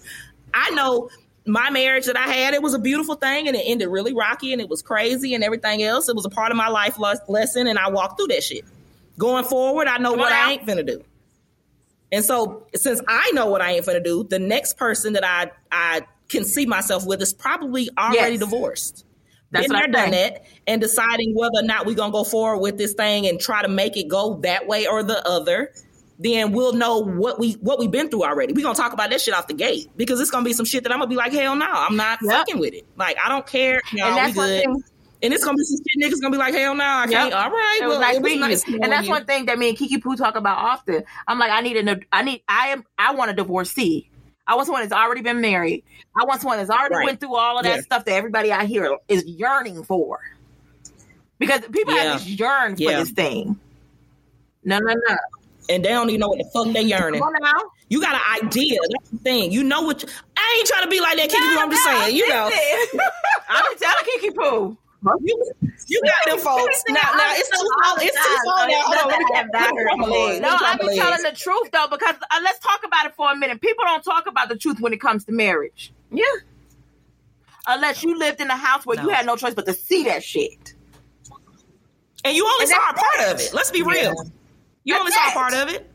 I 0.54 0.70
know 0.72 1.10
my 1.46 1.70
marriage 1.70 2.08
that 2.08 2.18
I 2.18 2.28
had, 2.28 2.54
it 2.54 2.62
was 2.62 2.74
a 2.74 2.80
beautiful 2.80 3.16
thing 3.16 3.48
and 3.48 3.56
it 3.56 3.64
ended 3.66 3.88
really 3.88 4.14
rocky 4.14 4.52
and 4.52 4.62
it 4.62 4.68
was 4.68 4.82
crazy 4.82 5.34
and 5.34 5.46
everything 5.46 5.82
else. 5.82 6.10
It 6.10 6.16
was 6.18 6.26
a 6.26 6.30
part 6.30 6.52
of 6.52 6.58
my 6.58 6.68
life 6.68 6.98
lesson 7.00 7.68
and 7.68 7.80
I 7.80 7.90
walked 7.90 8.20
through 8.20 8.28
that 8.28 8.44
shit. 8.44 8.66
Going 9.18 9.46
forward, 9.46 9.88
I 9.88 9.98
know 9.98 10.12
Come 10.12 10.20
what 10.20 10.34
I 10.34 10.52
ain't 10.52 10.66
gonna 10.66 10.84
do. 10.84 11.04
And 12.12 12.24
so 12.26 12.68
since 12.76 13.02
I 13.08 13.32
know 13.32 13.46
what 13.48 13.62
I 13.62 13.72
ain't 13.72 13.86
gonna 13.86 14.04
do, 14.04 14.26
the 14.26 14.40
next 14.40 14.76
person 14.76 15.14
that 15.14 15.24
I 15.26 15.52
I 15.72 16.02
can 16.34 16.46
see 16.46 16.66
myself 16.66 17.06
with 17.06 17.22
is 17.22 17.34
probably 17.34 17.90
already 17.98 18.32
Yes. 18.34 18.40
divorced. 18.40 19.06
That's 19.52 19.68
Been 19.68 19.76
what 19.78 19.92
there, 19.92 20.04
done 20.04 20.12
that, 20.12 20.44
and 20.68 20.82
deciding 20.82 21.36
whether 21.36 21.60
or 21.60 21.64
not 21.64 21.86
we're 21.86 21.96
gonna 21.96 22.12
go 22.12 22.24
forward 22.24 22.58
with 22.60 22.78
this 22.78 22.94
thing 22.94 23.28
and 23.28 23.40
try 23.40 23.62
to 23.62 23.68
make 23.68 23.96
it 23.96 24.08
go 24.08 24.40
that 24.42 24.68
way 24.68 24.88
or 24.88 25.04
the 25.04 25.26
other. 25.28 25.72
Then 26.20 26.52
we'll 26.54 26.74
know 26.74 26.98
what 27.00 27.40
we 27.40 27.54
what 27.54 27.78
we've 27.80 27.92
been 27.92 28.10
through 28.10 28.24
already. 28.24 28.54
We're 28.54 28.64
gonna 28.64 28.76
talk 28.76 28.94
about 28.94 29.10
that 29.12 29.22
shit 29.22 29.34
off 29.36 29.48
the 29.48 29.54
gate 29.54 29.90
because 29.96 30.20
it's 30.20 30.32
gonna 30.32 30.46
be 30.46 30.54
some 30.54 30.66
shit 30.66 30.84
that 30.84 30.92
I'm 30.92 30.98
gonna 31.00 31.10
be 31.10 31.16
like, 31.16 31.34
hell 31.34 31.56
no, 31.56 31.68
I'm 31.70 31.96
not 31.96 32.20
Yep. 32.24 32.32
fucking 32.32 32.60
with 32.60 32.74
it. 32.74 32.86
Like 32.98 33.18
I 33.24 33.30
don't 33.30 33.46
care. 33.46 33.80
No, 33.94 34.08
and 34.08 34.18
that's 34.18 34.36
one 34.36 34.48
good. 34.48 34.62
thing. 34.64 34.84
And 35.22 35.34
it's 35.34 35.44
gonna 35.46 35.56
be 35.58 35.64
some 35.64 35.78
shit 35.78 36.04
niggas 36.14 36.20
gonna 36.22 36.32
be 36.32 36.38
like, 36.38 36.54
hell 36.54 36.76
no, 36.76 36.84
I 36.84 37.08
can't. 37.08 37.32
Yep. 37.32 37.34
All 37.34 37.50
right, 37.52 37.80
It 37.82 37.86
was 37.88 37.98
well, 38.00 38.02
nice 38.02 38.20
nice 38.40 38.64
And 38.82 38.92
that's 38.92 39.06
you. 39.08 39.12
one 39.14 39.26
thing 39.26 39.46
that 39.46 39.58
me 39.60 39.70
and 39.70 39.78
Kiki 39.78 39.98
Poo 40.00 40.16
talk 40.16 40.36
about 40.36 40.58
often. 40.58 41.04
I'm 41.28 41.40
like, 41.40 41.52
I 41.52 41.62
need 41.62 41.78
an, 41.78 42.04
I 42.12 42.24
need, 42.24 42.42
I 42.48 42.68
am, 42.70 42.84
I 42.98 43.14
want 43.14 43.32
a 43.32 43.34
divorcee. 43.34 44.10
I 44.48 44.56
want 44.56 44.66
someone 44.68 44.82
that's 44.84 44.94
already 44.94 45.22
been 45.22 45.42
married. 45.42 45.84
I 46.20 46.26
want 46.26 46.42
someone 46.42 46.58
that's 46.58 46.70
already 46.70 46.96
Right. 46.96 47.06
went 47.06 47.20
through 47.20 47.36
all 47.36 47.58
of 47.58 47.64
that 47.64 47.76
Yeah. 47.78 47.82
stuff 47.82 48.06
that 48.06 48.14
everybody 48.14 48.52
out 48.52 48.66
here 48.66 48.98
is 49.08 49.26
yearning 49.26 49.84
for. 49.84 50.20
Because 51.40 51.62
people 51.72 51.94
Yeah. 51.96 52.04
have 52.04 52.20
this 52.26 52.28
yearn 52.40 52.76
for 52.76 52.82
Yeah. 52.84 53.00
this 53.00 53.12
thing. 53.12 53.60
No, 54.64 54.80
no, 54.80 54.94
no. 54.94 55.18
and 55.70 55.84
they 55.86 55.90
don't 55.90 56.10
even 56.10 56.20
know 56.20 56.28
what 56.28 56.38
the 56.40 56.50
fuck 56.54 56.74
they 56.74 56.82
yearning. 56.82 57.22
Come 57.22 57.30
on 57.36 57.42
now. 57.42 57.62
You 57.88 58.02
got 58.02 58.16
an 58.16 58.46
idea. 58.46 58.78
That's 58.82 59.10
the 59.12 59.18
thing. 59.20 59.52
You 59.54 59.64
know 59.64 59.82
what? 59.84 60.04
You, 60.04 60.10
I 60.36 60.56
ain't 60.58 60.68
trying 60.68 60.84
to 60.84 60.90
be 60.90 61.00
like 61.00 61.16
that, 61.16 61.30
Kiki. 61.30 61.38
Poo, 61.42 61.58
I'm 61.60 61.72
just 61.72 61.84
saying. 61.86 62.16
You 62.18 62.28
know, 62.28 62.50
I'm 63.50 63.64
just 63.72 63.82
telling 63.82 64.06
Kiki 64.06 64.32
Poo. 64.32 64.78
You, 65.22 65.54
you 65.88 66.02
got 66.04 66.32
them 66.32 66.40
folks. 66.44 66.84
Now, 66.90 67.02
now 67.16 67.34
it's 67.36 67.50
too 67.50 67.68
long. 67.84 67.98
It's 68.02 68.18
too 68.18 68.38
long 68.46 68.68
now. 68.70 68.82
Hold 68.84 68.98
on, 69.00 69.08
let 69.10 69.20
me 69.20 69.26
I 69.34 69.38
have 69.38 69.48
not 69.54 69.62
let 69.62 69.74
me 69.74 69.78
heard 69.78 69.84
drop 69.84 70.00
my 70.00 70.06
before. 70.08 70.28
legs. 70.28 70.42
No, 70.42 70.48
Let 70.50 70.60
me 70.60 70.60
drop 70.60 70.80
I'm 70.82 70.96
telling 70.96 71.24
the 71.24 71.38
truth 71.38 71.72
though, 71.72 71.88
because 71.92 72.16
uh, 72.16 72.40
let's 72.44 72.60
talk 72.60 72.82
about 72.86 73.06
it 73.08 73.16
for 73.16 73.32
a 73.32 73.36
minute. 73.36 73.62
People 73.62 73.84
don't 73.86 74.04
talk 74.04 74.28
about 74.28 74.50
the 74.50 74.58
truth 74.58 74.80
when 74.80 74.94
it 74.94 75.02
comes 75.02 75.26
to 75.26 75.32
marriage. 75.32 75.94
Yeah. 76.12 76.24
Unless 77.68 78.04
you 78.04 78.18
lived 78.18 78.42
in 78.42 78.50
a 78.50 78.58
house 78.58 78.86
where 78.86 79.02
you 79.02 79.10
had 79.10 79.26
no 79.26 79.36
choice 79.38 79.54
but 79.54 79.66
to 79.66 79.74
see 79.74 80.04
that 80.06 80.24
shit. 80.24 80.74
And 82.26 82.36
you 82.36 82.46
only 82.46 82.64
And 82.64 82.70
saw 82.70 82.90
a 82.90 82.94
part 82.94 83.34
of 83.34 83.40
it. 83.42 83.54
Let's 83.54 83.72
be 83.72 83.84
real. 83.84 84.14
You 84.84 84.94
That's 84.94 85.02
only 85.02 85.12
saw 85.12 85.30
a 85.30 85.34
part 85.34 85.54
of 85.54 85.70
it. 85.70 85.90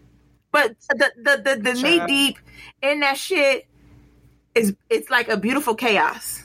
But 0.50 0.76
the 0.90 1.12
the 1.22 1.42
the, 1.56 1.62
the 1.62 1.74
knee 1.74 2.00
deep 2.06 2.38
in 2.82 3.00
that 3.00 3.16
shit 3.18 3.66
is 4.54 4.74
it's 4.90 5.10
like 5.10 5.28
a 5.28 5.36
beautiful 5.36 5.74
chaos. 5.74 6.42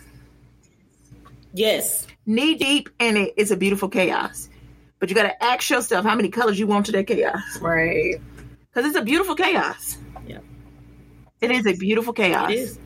Yes. 1.53 2.07
Knee 2.25 2.55
deep 2.55 2.89
in 2.99 3.17
it 3.17 3.33
is 3.37 3.51
a 3.51 3.57
beautiful 3.57 3.89
chaos. 3.89 4.49
But 4.99 5.09
you 5.09 5.15
gotta 5.15 5.43
ask 5.43 5.69
yourself 5.69 6.05
how 6.05 6.15
many 6.15 6.29
colors 6.29 6.57
you 6.57 6.67
want 6.67 6.85
to 6.87 6.91
that 6.93 7.07
chaos. 7.07 7.41
Right. 7.59 8.21
Because 8.73 8.89
it's 8.89 8.97
a 8.97 9.01
beautiful 9.03 9.35
chaos. 9.35 9.97
Yeah. 10.25 10.39
It 11.41 11.51
is 11.51 11.65
a 11.65 11.73
beautiful 11.73 12.13
chaos. 12.13 12.51
It 12.51 12.55
is. 12.55 12.79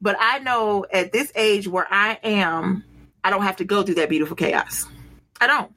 But 0.00 0.16
I 0.18 0.38
know 0.38 0.86
at 0.92 1.12
this 1.12 1.30
age 1.34 1.68
where 1.68 1.86
I 1.90 2.18
am, 2.22 2.84
I 3.22 3.30
don't 3.30 3.42
have 3.42 3.56
to 3.56 3.64
go 3.64 3.82
through 3.82 3.96
that 3.96 4.08
beautiful 4.08 4.36
chaos. 4.36 4.86
I 5.40 5.46
don't. 5.46 5.72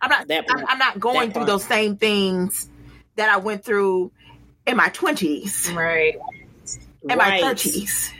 I'm 0.00 0.10
not. 0.10 0.28
That 0.28 0.44
I'm. 0.48 0.66
I'm 0.66 0.78
not 0.78 0.98
going 0.98 1.28
That 1.28 1.34
through 1.34 1.44
those 1.46 1.64
same 1.64 1.96
things 1.96 2.68
that 3.16 3.28
I 3.28 3.38
went 3.38 3.64
through 3.64 4.12
in 4.66 4.76
my 4.76 4.88
twenties, 4.88 5.70
Right. 5.74 6.16
in 7.02 7.08
Right. 7.08 7.18
my 7.18 7.40
thirties. 7.40 8.12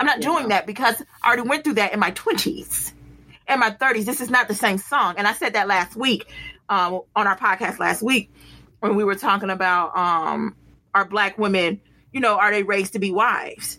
I'm 0.00 0.06
not 0.06 0.20
doing 0.20 0.48
that 0.48 0.66
because 0.66 1.00
I 1.22 1.28
already 1.28 1.48
went 1.48 1.62
through 1.62 1.74
that 1.74 1.92
in 1.92 2.00
my 2.00 2.10
twenties, 2.12 2.92
in 3.46 3.60
my 3.60 3.70
thirties. 3.70 4.06
This 4.06 4.20
is 4.20 4.30
not 4.30 4.48
the 4.48 4.54
same 4.54 4.78
song, 4.78 5.14
and 5.18 5.28
I 5.28 5.34
said 5.34 5.52
that 5.52 5.68
last 5.68 5.94
week 5.94 6.26
um, 6.70 7.02
on 7.14 7.26
our 7.26 7.36
podcast 7.36 7.78
last 7.78 8.02
week 8.02 8.32
when 8.80 8.96
we 8.96 9.04
were 9.04 9.14
talking 9.14 9.50
about 9.50 9.96
um, 9.96 10.56
are 10.94 11.04
black 11.04 11.38
women, 11.38 11.80
you 12.12 12.20
know, 12.20 12.38
are 12.38 12.50
they 12.50 12.62
raised 12.62 12.94
to 12.94 12.98
be 12.98 13.10
wives? 13.10 13.78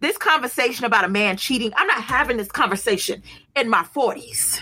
This 0.00 0.18
conversation 0.18 0.84
about 0.84 1.04
a 1.04 1.08
man 1.08 1.36
cheating, 1.36 1.72
I'm 1.76 1.86
not 1.86 2.02
having 2.02 2.36
this 2.36 2.48
conversation 2.48 3.22
in 3.56 3.70
my 3.70 3.82
40s. 3.82 4.60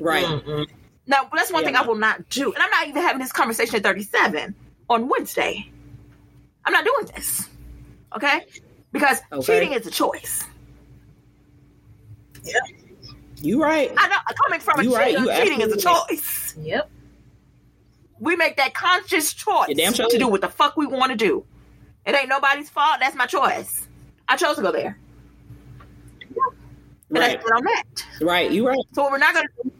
Right. 0.00 0.24
Mm-mm. 0.24 0.66
Now, 1.06 1.28
that's 1.32 1.52
one 1.52 1.62
Yeah. 1.62 1.68
thing 1.68 1.76
I 1.76 1.82
will 1.82 1.94
not 1.94 2.28
do. 2.30 2.52
And 2.52 2.62
I'm 2.62 2.70
not 2.70 2.88
even 2.88 3.02
having 3.02 3.20
this 3.20 3.32
conversation 3.32 3.76
at 3.76 3.82
37 3.84 4.54
on 4.90 5.08
Wednesday. 5.08 5.70
I'm 6.64 6.72
not 6.72 6.84
doing 6.84 7.06
this. 7.14 7.48
Okay? 8.14 8.40
Because 8.98 9.20
Okay. 9.32 9.60
cheating 9.60 9.72
is 9.78 9.86
a 9.86 9.90
choice. 9.90 10.44
You 13.42 13.62
right. 13.62 13.92
I 13.96 14.08
know 14.08 14.16
coming 14.44 14.60
from 14.60 14.80
a 14.80 14.84
You 14.84 14.94
right. 14.94 15.14
cheater, 15.16 15.24
You 15.32 15.42
cheating 15.42 15.60
is 15.60 15.72
a 15.72 15.74
absolutely 15.76 16.16
choice. 16.16 16.54
Yep. 16.60 16.90
We 18.18 18.34
make 18.36 18.56
that 18.56 18.72
conscious 18.74 19.34
choice 19.34 19.74
damn 19.76 19.92
sure. 19.92 20.08
to 20.08 20.18
do 20.18 20.26
what 20.28 20.40
the 20.40 20.48
fuck 20.48 20.76
we 20.76 20.86
want 20.86 21.10
to 21.12 21.16
do. 21.16 21.44
It 22.06 22.14
ain't 22.14 22.28
nobody's 22.28 22.70
fault. 22.70 22.96
That's 23.00 23.14
my 23.16 23.26
choice. 23.26 23.86
I 24.28 24.36
chose 24.36 24.56
to 24.56 24.62
go 24.62 24.72
there. 24.72 24.98
And 27.08 27.18
Right. 27.18 27.32
that's 27.38 27.44
what 27.44 27.54
I'm 27.56 27.66
at. 27.68 27.86
Right. 28.22 28.50
You 28.50 28.66
right. 28.66 28.78
So 28.94 29.02
what 29.02 29.12
we're 29.12 29.18
not 29.18 29.34
gonna 29.34 29.48
do 29.62 29.70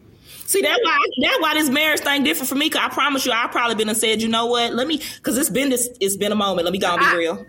See 0.44 0.62
that 0.62 0.78
why 0.82 0.98
that 1.22 1.38
why 1.40 1.54
this 1.54 1.68
marriage 1.70 2.00
thing 2.00 2.22
different 2.22 2.48
for 2.48 2.54
me. 2.54 2.70
Cause 2.70 2.82
I 2.84 2.88
promise 2.88 3.26
you, 3.26 3.32
I 3.32 3.48
probably 3.48 3.74
been 3.74 3.88
and 3.88 3.98
said, 3.98 4.22
you 4.22 4.28
know 4.28 4.46
what? 4.46 4.74
Let 4.74 4.86
me, 4.86 5.00
cause 5.22 5.36
it's 5.36 5.50
been 5.50 5.70
this, 5.70 5.88
it's 6.00 6.16
been 6.16 6.30
a 6.30 6.36
moment. 6.36 6.64
Let 6.66 6.72
me 6.72 6.78
go 6.78 6.88
and 6.88 7.00
be 7.00 7.04
Ah. 7.04 7.14
real. 7.16 7.46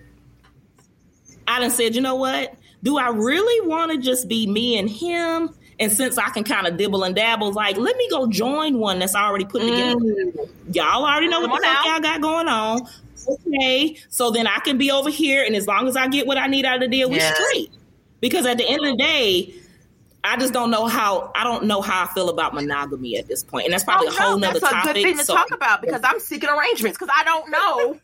I 1.48 1.60
done 1.60 1.72
said, 1.72 1.96
you 1.96 2.02
know 2.02 2.16
what? 2.16 2.54
Do 2.84 2.98
I 2.98 3.10
really 3.10 3.68
want 3.68 3.92
to 3.92 3.98
just 3.98 4.28
be 4.28 4.46
me 4.48 4.78
and 4.78 4.90
him? 4.90 5.50
And 5.80 5.92
since 5.92 6.18
I 6.18 6.30
can 6.30 6.44
kind 6.44 6.66
of 6.68 6.76
dibble 6.78 7.04
and 7.04 7.16
dabble, 7.16 7.52
like 7.54 7.78
let 7.78 7.96
me 7.98 8.08
go 8.10 8.28
join 8.28 8.80
one 8.80 9.00
that's 9.00 9.16
already 9.16 9.46
put 9.46 9.62
together. 9.62 9.96
Mm. 9.96 10.50
Y'all 10.74 11.06
already 11.06 11.28
know 11.28 11.40
what 11.42 11.50
Come 11.52 11.60
the 11.62 11.68
fuck 11.68 11.86
now. 11.86 11.92
y'all 11.94 12.02
got 12.02 12.22
going 12.22 12.48
on. 12.48 12.82
Okay, 13.30 13.98
so 14.10 14.32
then 14.32 14.48
I 14.48 14.60
can 14.60 14.78
be 14.78 14.90
over 14.90 15.10
here, 15.10 15.44
and 15.44 15.56
as 15.56 15.68
long 15.68 15.88
as 15.88 15.96
I 15.98 16.08
get 16.08 16.26
what 16.26 16.38
I 16.38 16.48
need 16.48 16.66
out 16.66 16.76
of 16.76 16.82
the 16.82 16.88
deal, 16.88 17.10
we 17.10 17.18
Yeah. 17.18 17.34
straight. 17.34 17.72
Because 18.22 18.46
at 18.46 18.58
the 18.58 18.64
end 18.68 18.86
of 18.86 18.92
the 18.92 19.04
day, 19.04 19.54
I 20.24 20.38
just 20.38 20.54
don't 20.54 20.72
know 20.72 20.86
how 20.88 21.32
I 21.36 21.44
don't 21.44 21.66
know 21.66 21.82
how 21.82 22.04
I 22.04 22.08
feel 22.08 22.30
about 22.30 22.54
monogamy 22.56 23.18
at 23.18 23.28
this 23.28 23.44
point, 23.44 23.66
and 23.66 23.74
that's 23.74 23.84
probably 23.84 24.08
Oh, 24.08 24.12
a 24.12 24.14
whole 24.22 24.38
no, 24.40 24.48
nother 24.48 24.60
that's 24.62 24.72
a 24.72 24.76
topic. 24.76 24.94
good 24.96 25.04
thing 25.04 25.18
to 25.18 25.26
so- 25.26 25.36
talk 25.36 25.52
about 25.52 25.82
because 25.82 26.02
I'm 26.04 26.20
seeking 26.20 26.50
arrangements 26.50 26.98
because 26.98 27.14
I 27.16 27.24
don't 27.24 27.52
know. 27.52 28.00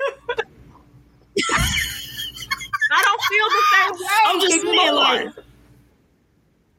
I 2.93 3.01
don't 3.01 3.21
feel 3.29 3.47
the 3.49 3.63
same 3.73 3.91
way. 4.05 4.23
I'm 4.27 4.39
just 4.39 4.61
saying, 4.61 4.79
anymore. 4.79 5.25
like 5.25 5.45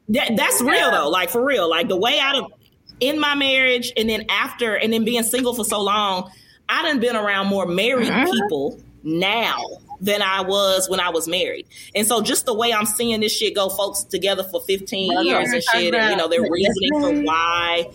that. 0.09 0.35
That's 0.37 0.61
real 0.61 0.91
though, 0.91 1.09
like 1.09 1.29
for 1.29 1.43
real. 1.45 1.69
Like 1.69 1.87
the 1.87 1.97
way 1.97 2.19
out 2.19 2.35
of 2.35 2.51
in 2.99 3.19
my 3.19 3.35
marriage, 3.35 3.91
and 3.97 4.09
then 4.09 4.25
after, 4.29 4.75
and 4.75 4.93
then 4.93 5.03
being 5.03 5.23
single 5.23 5.53
for 5.53 5.65
so 5.65 5.81
long, 5.81 6.31
I 6.69 6.81
done 6.83 6.99
been 6.99 7.15
around 7.15 7.47
more 7.47 7.65
married 7.65 8.07
Mm-hmm. 8.07 8.31
people 8.31 8.79
now 9.03 9.57
than 10.01 10.21
I 10.21 10.41
was 10.41 10.89
when 10.89 10.99
I 10.99 11.09
was 11.09 11.27
married. 11.27 11.67
And 11.93 12.07
so 12.07 12.21
just 12.21 12.45
the 12.45 12.53
way 12.53 12.73
I'm 12.73 12.85
seeing 12.85 13.19
this 13.19 13.35
shit 13.35 13.55
go, 13.55 13.69
folks 13.69 14.03
together 14.03 14.43
for 14.43 14.61
15 14.61 15.13
Well, 15.13 15.23
years 15.23 15.51
and 15.51 15.63
shit, 15.63 15.93
and 15.93 16.11
you 16.11 16.17
know, 16.17 16.27
their 16.27 16.41
reasoning 16.49 16.91
for 17.01 17.21
why 17.23 17.89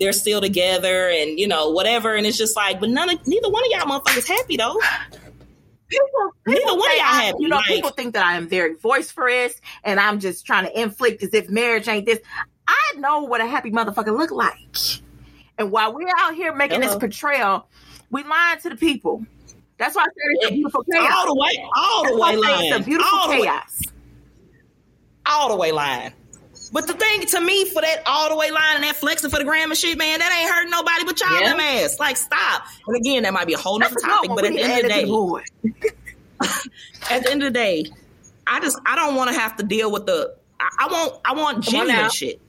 they're 0.00 0.12
still 0.12 0.40
together 0.40 1.08
and 1.10 1.38
you 1.38 1.46
know, 1.46 1.70
whatever. 1.70 2.14
And 2.14 2.26
it's 2.26 2.36
just 2.38 2.56
like, 2.56 2.80
but 2.80 2.88
none 2.90 3.10
of 3.10 3.26
neither 3.26 3.48
one 3.50 3.62
of 3.64 3.70
y'all 3.70 4.00
motherfuckers 4.00 4.26
happy 4.26 4.56
though. 4.56 4.78
People, 5.92 6.32
Neither 6.46 6.78
one 6.78 6.90
of 6.90 6.96
y'all 6.96 7.04
happy. 7.06 7.36
You 7.40 7.48
know, 7.48 7.56
Like- 7.56 7.66
people 7.66 7.90
think 7.90 8.14
that 8.14 8.24
I 8.24 8.36
am 8.36 8.48
very 8.48 8.74
boisterous 8.74 9.54
and 9.84 10.00
I'm 10.00 10.18
just 10.20 10.46
trying 10.46 10.64
to 10.64 10.80
inflict 10.80 11.22
as 11.22 11.34
if 11.34 11.48
marriage 11.48 11.88
ain't 11.88 12.06
this. 12.06 12.18
I 12.68 12.98
know 12.98 13.22
what 13.22 13.40
a 13.40 13.46
happy 13.46 13.70
motherfucker 13.70 14.16
look 14.16 14.30
like. 14.30 14.56
And 15.58 15.70
while 15.70 15.92
we're 15.94 16.08
out 16.18 16.34
here 16.34 16.54
making 16.54 16.80
this 16.80 16.94
portrayal, 16.96 17.68
we 18.10 18.22
lying 18.24 18.60
to 18.60 18.70
the 18.70 18.76
people. 18.76 19.24
That's 19.78 19.94
why 19.94 20.02
I 20.02 20.04
said 20.06 20.12
it's 20.14 20.50
a 20.50 20.54
beautiful 20.54 20.84
chaos. 20.84 21.12
All 21.14 21.26
the 21.26 21.34
way, 21.40 21.64
all 21.76 22.02
the 22.04 22.08
That's 22.10 22.20
way 22.20 22.36
lying. 22.36 22.72
it's 22.72 22.80
a 22.80 22.84
beautiful 22.84 23.18
all 23.18 23.26
the 23.28 23.32
way, 23.34 23.42
chaos. 23.42 23.80
all 25.26 25.48
the 25.50 25.56
way 25.56 25.72
lying. 25.72 26.12
But 26.72 26.86
the 26.86 26.94
thing 26.94 27.20
to 27.20 27.40
me 27.40 27.66
for 27.66 27.82
that 27.82 28.02
all 28.06 28.30
the 28.30 28.36
way 28.36 28.50
line 28.50 28.76
and 28.76 28.84
that 28.84 28.96
flexing 28.96 29.28
for 29.30 29.38
the 29.38 29.44
gram 29.44 29.70
and 29.70 29.78
shit, 29.78 29.98
man, 29.98 30.18
that 30.20 30.32
ain't 30.40 30.50
hurting 30.50 30.70
nobody 30.70 31.04
but 31.04 31.20
y'all 31.20 31.40
Yeah. 31.40 31.50
them 31.50 31.60
ass. 31.60 31.98
Like, 32.00 32.16
stop. 32.16 32.62
And 32.86 32.96
again, 32.96 33.24
that 33.24 33.32
might 33.34 33.46
be 33.46 33.52
a 33.52 33.58
whole 33.58 33.78
nother 33.78 33.94
topic, 33.96 34.30
one. 34.30 34.36
but 34.36 34.44
at 34.46 34.52
the 34.54 34.62
end 34.62 34.72
of 34.72 34.82
the 34.82 34.94
add 34.94 35.00
it 35.00 35.06
to 35.06 35.06
day, 35.06 35.10
at 37.10 37.22
the 37.24 37.30
end 37.30 37.42
of 37.42 37.52
the 37.52 37.58
day, 37.58 37.84
I 38.46 38.60
just 38.60 38.78
I 38.86 38.96
don't 38.96 39.14
want 39.16 39.30
to 39.30 39.38
have 39.38 39.56
to 39.56 39.62
deal 39.64 39.90
with 39.92 40.06
the. 40.06 40.34
I, 40.58 40.68
I 40.80 40.86
want 40.92 41.20
I 41.24 41.34
want 41.34 41.64
Come 41.64 41.74
genuine 41.74 42.10
shit. 42.10 42.40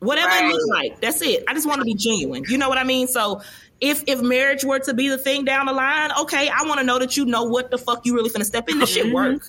Whatever 0.00 0.30
it 0.34 0.46
looks 0.48 0.64
like, 0.68 1.00
that's 1.00 1.22
it. 1.22 1.44
I 1.48 1.54
just 1.54 1.66
want 1.66 1.80
to 1.80 1.84
be 1.84 1.94
genuine. 1.94 2.44
You 2.48 2.58
know 2.58 2.68
what 2.68 2.78
I 2.78 2.84
mean? 2.84 3.06
So 3.08 3.40
if 3.80 4.02
if 4.06 4.20
marriage 4.20 4.64
were 4.64 4.78
to 4.80 4.94
be 4.94 5.08
the 5.08 5.18
thing 5.18 5.44
down 5.44 5.66
the 5.66 5.72
line, 5.72 6.10
okay, 6.20 6.48
I 6.48 6.64
want 6.66 6.78
to 6.80 6.84
know 6.86 6.98
that 6.98 7.16
you 7.16 7.24
know 7.24 7.44
what 7.44 7.70
the 7.70 7.78
fuck 7.78 8.00
you 8.04 8.14
really 8.14 8.30
finna 8.30 8.44
step 8.44 8.68
in. 8.68 8.78
This 8.78 8.92
shit 8.92 9.04
Mm-hmm. 9.04 9.14
work. 9.14 9.42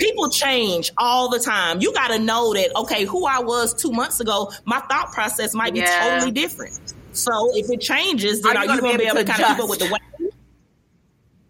People 0.00 0.28
change 0.30 0.90
all 0.98 1.28
the 1.28 1.38
time. 1.38 1.80
You 1.80 1.92
got 1.92 2.08
to 2.08 2.18
know 2.18 2.52
that 2.54 2.74
okay, 2.76 3.04
who 3.04 3.26
I 3.26 3.38
was 3.40 3.74
two 3.74 3.92
months 3.92 4.18
ago, 4.20 4.50
my 4.64 4.80
thought 4.80 5.12
process 5.12 5.54
might 5.54 5.72
be 5.74 5.80
Yeah. 5.80 6.10
totally 6.10 6.32
different. 6.32 6.78
So 7.12 7.30
if 7.54 7.70
it 7.70 7.80
changes, 7.80 8.40
then 8.42 8.56
Are 8.56 8.64
you 8.64 8.72
you 8.72 8.80
gonna 8.80 8.98
be 8.98 9.04
able 9.04 9.18
able 9.18 9.18
to 9.18 9.24
to 9.24 9.30
kind 9.32 9.42
of 9.42 9.48
keep 9.48 9.64
up 9.64 9.70
with 9.70 9.78
the 9.80 9.86
way? 9.86 10.30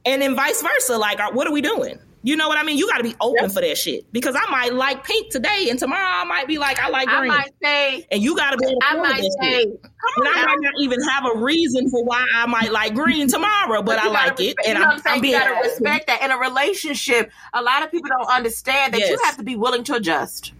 And 0.04 0.22
then 0.22 0.34
vice 0.34 0.62
versa. 0.62 0.96
Like, 0.98 1.18
what 1.34 1.46
are 1.46 1.52
we 1.52 1.60
doing? 1.60 1.98
You 2.22 2.36
know 2.36 2.48
what 2.48 2.58
I 2.58 2.64
mean? 2.64 2.76
You 2.76 2.86
got 2.86 2.98
to 2.98 3.02
be 3.02 3.14
open 3.18 3.48
for 3.48 3.62
that 3.62 3.78
shit 3.78 4.12
because 4.12 4.36
I 4.36 4.50
might 4.50 4.74
like 4.74 5.04
pink 5.04 5.30
today, 5.30 5.68
and 5.70 5.78
tomorrow 5.78 6.06
I 6.06 6.24
might 6.24 6.46
be 6.46 6.58
like, 6.58 6.78
I 6.78 6.90
like 6.90 7.08
I 7.08 7.18
green, 7.20 7.28
might 7.28 7.50
say, 7.62 8.06
and 8.12 8.22
you 8.22 8.36
got 8.36 8.50
to 8.50 8.58
be. 8.58 8.66
Able 8.66 8.78
to 8.78 8.86
I 8.86 8.96
might 8.96 9.22
that 9.22 9.38
say, 9.42 9.60
shit. 9.62 9.68
and 10.16 10.28
I 10.28 10.44
might 10.44 10.56
not 10.60 10.74
even 10.80 11.00
have 11.08 11.24
a 11.34 11.38
reason 11.38 11.88
for 11.90 12.04
why 12.04 12.26
I 12.34 12.44
might 12.44 12.72
like 12.72 12.92
green 12.94 13.26
tomorrow, 13.26 13.82
but, 13.82 13.98
I 13.98 14.04
you 14.04 14.12
gotta 14.12 14.28
like 14.32 14.40
it, 14.40 14.56
and 14.66 14.68
you 14.68 14.74
know 14.74 14.80
I'm, 14.80 14.86
what 14.88 14.92
I'm 14.96 15.00
saying? 15.00 15.14
I'm 15.16 15.20
being 15.22 15.32
you 15.34 15.40
gotta 15.40 15.60
respect 15.68 16.06
that. 16.08 16.22
In 16.22 16.30
a 16.30 16.36
relationship, 16.36 17.30
a 17.54 17.62
lot 17.62 17.82
of 17.84 17.90
people 17.90 18.10
don't 18.10 18.28
understand 18.30 18.92
that 18.92 19.00
you 19.00 19.18
have 19.24 19.38
to 19.38 19.42
be 19.42 19.56
willing 19.56 19.84
to 19.84 19.94
adjust. 19.94 20.52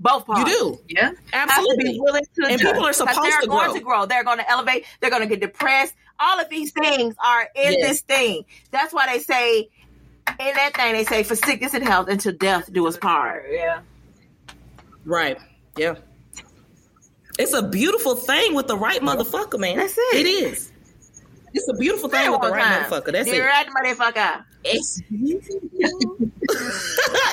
Both 0.00 0.24
You 0.28 0.44
do 0.44 0.80
Yeah. 0.88 1.02
have 1.06 1.14
to 1.16 1.22
be 1.22 1.28
absolutely, 1.32 2.00
willing 2.00 2.24
to 2.24 2.42
and 2.44 2.54
adjust. 2.54 2.62
people 2.64 2.80
are 2.84 2.88
'Cause 2.88 2.96
supposed 2.98 3.22
they're 3.22 3.40
to 3.40 3.46
going 3.46 3.64
grow. 3.70 3.74
to 3.74 3.80
grow. 3.80 4.06
They're 4.06 4.24
going 4.24 4.38
to 4.38 4.50
elevate. 4.50 4.84
They're 5.00 5.08
going 5.10 5.22
to 5.22 5.28
get 5.28 5.40
depressed. 5.40 5.94
All 6.20 6.38
of 6.38 6.48
these 6.50 6.72
things 6.72 7.14
are 7.24 7.48
in 7.56 7.72
Yes. 7.72 7.88
this 7.88 8.00
thing. 8.02 8.44
That's 8.70 8.92
why 8.92 9.06
they 9.12 9.20
say 9.20 9.68
in 10.28 10.54
that 10.54 10.76
thing 10.76 10.92
they 10.94 11.04
say 11.04 11.22
for 11.22 11.36
sickness 11.36 11.74
and 11.74 11.84
health 11.84 12.08
until 12.08 12.32
death 12.32 12.72
do 12.72 12.86
us 12.86 12.96
part. 12.96 13.44
Yeah. 13.50 13.80
Right? 15.04 15.38
Yeah. 15.76 15.96
It's 17.38 17.52
a 17.52 17.62
beautiful 17.62 18.14
thing 18.14 18.54
with 18.54 18.68
the 18.68 18.76
right 18.76 19.00
motherfucker, 19.00 19.58
man. 19.58 19.76
That's 19.76 19.96
it. 19.98 20.16
It 20.16 20.26
is. 20.26 20.72
It's 21.52 21.68
a 21.68 21.74
beautiful 21.74 22.08
thing 22.08 22.32
with 22.32 22.40
the 22.40 22.50
right 22.50 22.62
time. 22.62 22.90
motherfucker. 22.90 23.12
That's 23.12 23.30
the 23.30 23.36
it. 23.36 23.40
right 23.40 23.66
motherfucker. 23.66 24.44
It's 24.64 25.00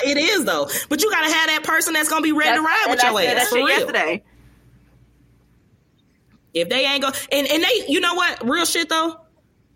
it 0.04 0.16
is 0.16 0.44
though, 0.44 0.68
but 0.88 1.02
you 1.02 1.10
gotta 1.10 1.32
have 1.32 1.48
that 1.48 1.64
person 1.64 1.94
that's 1.94 2.08
gonna 2.08 2.22
be 2.22 2.32
ready 2.32 2.56
to 2.56 2.62
ride 2.62 2.86
with 2.88 3.02
I 3.02 3.10
your 3.10 3.20
said 3.20 3.36
ass 3.36 3.44
that 3.44 3.48
for 3.48 3.56
real. 3.56 3.68
yesterday. 3.68 4.22
If 6.54 6.68
they 6.68 6.84
ain't 6.84 7.02
go, 7.02 7.10
and 7.32 7.46
and 7.48 7.64
they, 7.64 7.84
you 7.88 8.00
know 8.00 8.14
what, 8.14 8.46
real 8.46 8.66
shit 8.66 8.88
though. 8.88 9.18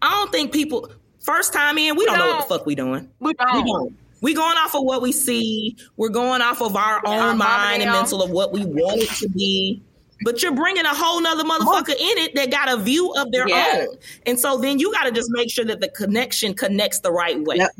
I 0.03 0.11
don't 0.11 0.31
think 0.31 0.53
people 0.53 0.91
first 1.27 1.53
time 1.53 1.77
in, 1.77 1.97
we 1.97 2.07
don't 2.07 2.19
know 2.19 2.29
what 2.29 2.49
the 2.49 2.55
fuck 2.55 2.67
we 2.67 2.75
doing. 2.75 3.11
We 3.21 3.35
don't. 3.35 3.65
We 3.65 3.73
don't. 3.73 3.97
We 4.23 4.35
going 4.35 4.57
off 4.57 4.75
of 4.75 4.83
what 4.85 5.03
we 5.03 5.13
see. 5.13 5.77
We're 5.97 6.09
going 6.09 6.41
off 6.41 6.63
of 6.63 6.75
our 6.75 7.03
Yeah, 7.05 7.31
own 7.31 7.39
mind 7.39 7.83
and 7.83 7.93
mental 7.93 8.23
of 8.23 8.31
what 8.31 8.53
we 8.53 8.65
want 8.65 9.03
it 9.03 9.11
to 9.19 9.29
be. 9.29 9.83
But 10.23 10.43
you're 10.43 10.55
bringing 10.55 10.87
a 10.87 10.95
whole 10.95 11.21
nother 11.21 11.45
motherfucker 11.45 11.91
in 11.91 12.19
it 12.19 12.35
that 12.37 12.51
got 12.51 12.71
a 12.71 12.79
view 12.79 13.13
of 13.13 13.31
their 13.31 13.47
Yeah. 13.47 13.87
own. 13.89 13.99
And 14.25 14.41
so 14.41 14.57
then 14.57 14.79
you 14.79 14.91
got 14.93 15.05
to 15.05 15.11
just 15.11 15.31
make 15.33 15.51
sure 15.51 15.67
that 15.67 15.81
the 15.81 15.89
connection 15.89 16.55
connects 16.55 17.01
the 17.01 17.13
right 17.13 17.39
way. 17.45 17.57
Yep. 17.57 17.71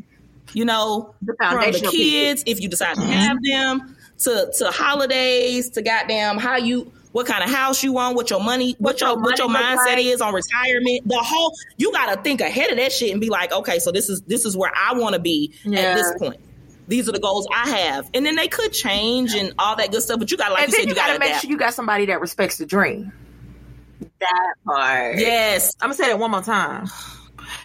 You 0.53 0.65
know, 0.65 1.15
The 1.23 1.33
from 1.37 1.71
the 1.71 1.89
kids, 1.91 2.43
if 2.45 2.61
you 2.61 2.69
decide 2.69 2.95
to 2.95 3.01
have 3.05 3.37
them, 3.43 3.95
to 4.19 4.51
to 4.59 4.71
holidays, 4.71 5.71
to 5.71 5.81
goddamn 5.81 6.37
how 6.37 6.57
you 6.57 6.91
what 7.13 7.25
kind 7.25 7.43
of 7.43 7.49
house 7.49 7.83
you 7.83 7.93
want, 7.93 8.15
what 8.15 8.29
your 8.29 8.41
money, 8.43 8.75
what, 8.79 8.93
What 8.93 9.01
your 9.01 9.09
your 9.11 9.21
what 9.21 9.37
your 9.39 9.47
mindset 9.49 9.95
like. 9.95 10.05
is 10.05 10.21
on 10.21 10.33
retirement. 10.33 11.07
The 11.07 11.17
whole 11.17 11.51
you 11.77 11.91
got 11.91 12.13
to 12.15 12.21
think 12.21 12.41
ahead 12.41 12.69
of 12.71 12.77
that 12.77 12.91
shit 12.91 13.11
and 13.11 13.21
be 13.21 13.29
like, 13.29 13.51
okay, 13.51 13.79
so 13.79 13.91
this 13.91 14.09
is 14.09 14.21
this 14.23 14.45
is 14.45 14.55
where 14.57 14.71
I 14.75 14.93
want 14.93 15.13
to 15.15 15.19
be 15.19 15.53
Yeah. 15.63 15.79
at 15.79 15.95
this 15.95 16.13
point. 16.19 16.39
These 16.89 17.09
are 17.09 17.11
the 17.11 17.19
goals 17.19 17.47
I 17.53 17.69
have, 17.69 18.09
and 18.13 18.25
then 18.25 18.35
they 18.37 18.47
could 18.47 18.71
change 18.71 19.33
and 19.33 19.53
all 19.59 19.75
that 19.75 19.91
good 19.91 20.01
stuff. 20.01 20.19
But 20.19 20.31
you 20.31 20.37
gotta 20.37 20.53
like 20.53 20.63
and 20.63 20.71
you 20.71 20.77
then 20.77 20.81
said, 20.83 20.89
you 20.89 20.89
you 20.91 20.95
got 20.95 21.07
got 21.07 21.07
to 21.07 21.13
to 21.15 21.19
make 21.19 21.29
adapt. 21.29 21.41
sure 21.41 21.51
you 21.51 21.57
got 21.57 21.73
somebody 21.73 22.05
that 22.05 22.21
respects 22.21 22.57
the 22.57 22.65
dream. 22.65 23.11
That 24.19 24.53
part. 24.65 25.17
yes, 25.17 25.75
I'm 25.81 25.87
gonna 25.87 25.95
say 25.95 26.07
that 26.07 26.19
one 26.19 26.31
more 26.31 26.41
time. 26.41 26.87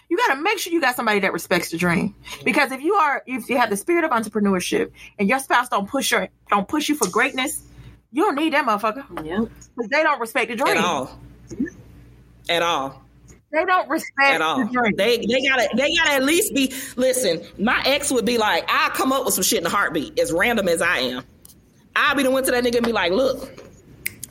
You 0.09 0.15
got 0.17 0.35
to 0.35 0.41
make 0.41 0.59
sure 0.59 0.71
you 0.71 0.79
got 0.79 0.95
somebody 0.95 1.19
that 1.21 1.33
respects 1.33 1.71
the 1.71 1.77
dream, 1.77 2.15
because 2.45 2.71
if 2.71 2.81
you 2.81 2.93
are, 2.93 3.23
if 3.25 3.49
you 3.49 3.57
have 3.57 3.69
the 3.71 3.75
spirit 3.75 4.03
of 4.05 4.11
entrepreneurship, 4.11 4.91
and 5.17 5.27
your 5.27 5.39
spouse 5.39 5.67
don't 5.69 5.89
push 5.89 6.11
your, 6.11 6.29
don't 6.49 6.67
push 6.67 6.87
you 6.87 6.95
for 6.95 7.09
greatness, 7.09 7.61
you 8.13 8.23
don't 8.23 8.35
need 8.35 8.53
that 8.53 8.65
motherfucker 8.65 9.25
Yep. 9.25 9.49
because 9.75 9.89
they 9.89 10.03
don't 10.03 10.19
respect 10.21 10.49
the 10.51 10.55
dream. 10.55 10.77
at 10.77 10.83
all, 10.83 11.19
at 12.49 12.61
all. 12.61 13.01
They 13.51 13.65
don't 13.65 13.87
respect 13.89 14.29
at 14.35 14.41
all. 14.41 14.59
the 14.65 14.71
dream. 14.71 14.95
They 14.95 15.17
they 15.17 15.47
gotta 15.47 15.69
they 15.75 15.93
gotta 15.95 16.11
at 16.13 16.23
least 16.23 16.53
be 16.55 16.73
listen, 16.95 17.41
my 17.59 17.81
ex 17.85 18.11
would 18.11 18.25
be 18.25 18.37
like, 18.37 18.65
I'll 18.67 18.89
come 18.91 19.11
up 19.11 19.25
with 19.25 19.33
some 19.35 19.43
shit 19.43 19.59
in 19.59 19.65
a 19.65 19.69
heartbeat, 19.69 20.17
as 20.19 20.31
random 20.31 20.67
as 20.67 20.81
I 20.81 20.99
am. 20.99 21.23
I'll 21.95 22.15
be 22.15 22.23
the 22.23 22.31
one 22.31 22.43
to 22.45 22.51
that 22.51 22.63
nigga 22.63 22.77
and 22.77 22.85
be 22.85 22.91
like, 22.91 23.11
look, 23.11 23.47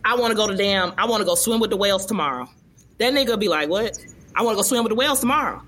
I 0.05 0.17
wanna 0.17 0.35
go 0.35 0.49
to 0.49 0.57
damn, 0.57 0.93
I 0.99 1.07
wanna 1.07 1.25
go 1.25 1.35
swim 1.37 1.61
with 1.61 1.71
the 1.71 1.77
whales 1.77 2.05
tomorrow. 2.07 2.49
That 2.99 3.13
nigga 3.15 3.39
be 3.39 3.49
like, 3.49 3.69
What? 3.69 3.97
I 4.35 4.43
wanna 4.43 4.57
go 4.57 4.63
swim 4.63 4.83
with 4.83 4.91
the 4.91 4.97
whales 4.97 5.21
tomorrow. 5.21 5.63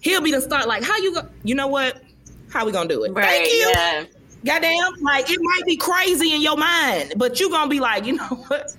He'll 0.00 0.20
be 0.20 0.30
the 0.30 0.40
start 0.42 0.68
like, 0.68 0.82
how 0.84 0.96
you 0.98 1.14
go 1.14 1.22
you 1.44 1.54
know 1.54 1.68
what? 1.68 2.02
How 2.50 2.66
we 2.66 2.72
gonna 2.72 2.88
do 2.88 3.04
it? 3.04 3.12
Right. 3.12 3.24
Thank 3.24 3.48
you. 3.52 3.72
Yeah. 3.74 4.04
Goddamn, 4.44 4.92
like 5.02 5.30
it 5.30 5.40
might 5.42 5.62
be 5.66 5.76
crazy 5.76 6.34
in 6.34 6.40
your 6.42 6.56
mind, 6.56 7.14
but 7.16 7.40
you're 7.40 7.50
gonna 7.50 7.68
be 7.70 7.80
like, 7.80 8.04
you 8.04 8.14
know 8.14 8.24
what? 8.48 8.74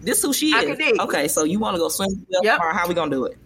This 0.00 0.22
who 0.22 0.32
she 0.32 0.52
I 0.54 0.62
is. 0.62 0.98
Okay, 1.00 1.28
so 1.28 1.44
you 1.44 1.58
want 1.58 1.74
to 1.74 1.78
go 1.78 1.88
swim 1.88 2.26
Yep. 2.42 2.60
or 2.60 2.72
how 2.72 2.86
we 2.88 2.94
gonna 2.94 3.10
do 3.10 3.24
it? 3.24 3.38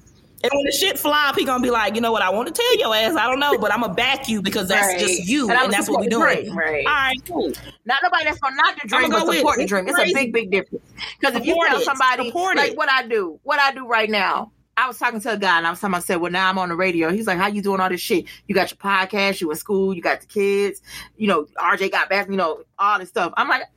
And 0.43 0.51
when 0.55 0.65
the 0.65 0.73
shit 0.73 0.99
flop, 0.99 1.37
he 1.37 1.45
gonna 1.45 1.63
be 1.63 1.71
like, 1.71 1.95
you 1.95 2.01
know 2.01 2.13
what? 2.13 2.23
I 2.23 2.31
want 2.31 2.49
to 2.49 2.55
tell 2.55 2.77
your 2.79 2.95
ass, 2.95 3.15
I 3.15 3.27
don't 3.29 3.41
know, 3.41 3.59
but 3.59 3.73
I'm 3.73 3.83
gonna 3.83 3.93
back 3.93 4.27
you 4.27 4.41
because 4.41 4.69
that's 4.69 4.87
Right. 4.89 4.99
just 4.99 5.29
you, 5.29 5.51
And 5.51 5.59
and, 5.59 5.73
that's 5.73 5.89
what 5.89 6.01
we 6.01 6.09
doing. 6.09 6.45
dream. 6.45 6.57
Right. 6.57 6.87
All 6.87 6.93
right, 6.93 7.17
cool. 7.29 7.53
Not 7.85 8.01
nobody 8.03 8.25
that's 8.25 8.39
gonna 8.41 8.57
knock 8.57 8.81
the 8.81 8.89
dream, 8.89 9.11
go 9.11 9.19
but 9.19 9.29
with 9.29 9.37
support 9.37 9.59
the 9.59 9.67
dream. 9.67 9.87
It's 9.87 9.99
It's 9.99 10.11
a 10.11 10.15
big, 10.15 10.33
big 10.33 10.51
difference. 10.51 10.85
Because 11.21 11.37
if 11.37 11.45
you 11.45 11.55
tell 11.69 11.81
somebody, 11.83 12.29
Support 12.29 12.57
like 12.57 12.73
it. 12.73 12.79
what 12.79 12.91
I 12.91 13.07
do, 13.07 13.39
what 13.43 13.61
I 13.61 13.73
do 13.73 13.87
right 13.87 14.09
now. 14.09 14.51
I 14.81 14.89
was 14.89 14.99
talking 14.99 15.21
to 15.21 15.33
a 15.33 15.37
guy 15.37 15.59
and 15.59 15.67
I 15.67 15.71
was 15.71 15.81
talking. 15.81 15.95
I 15.95 15.99
said, 16.01 16.17
"Well, 16.17 16.33
now 16.33 16.49
I'm 16.49 16.59
on 16.59 16.71
the 16.71 16.75
radio." 16.75 17.11
He's 17.13 17.27
like, 17.27 17.37
"How 17.37 17.49
you 17.49 17.61
doing 17.61 17.81
all 17.81 17.89
this 17.89 18.01
shit? 18.01 18.25
You 18.49 18.55
got 18.55 18.71
your 18.71 18.79
podcast, 18.79 19.41
you 19.41 19.51
in 19.51 19.57
school, 19.57 19.95
you 19.95 20.01
got 20.01 20.21
the 20.21 20.27
kids, 20.27 20.81
you 21.17 21.29
know, 21.29 21.47
RJ 21.59 21.91
got 21.91 22.09
back, 22.09 22.29
you 22.29 22.37
know, 22.37 22.63
all 22.79 22.99
this 22.99 23.11
stuff." 23.11 23.33
I'm 23.37 23.49
like, 23.49 23.61
"Like 23.61 23.69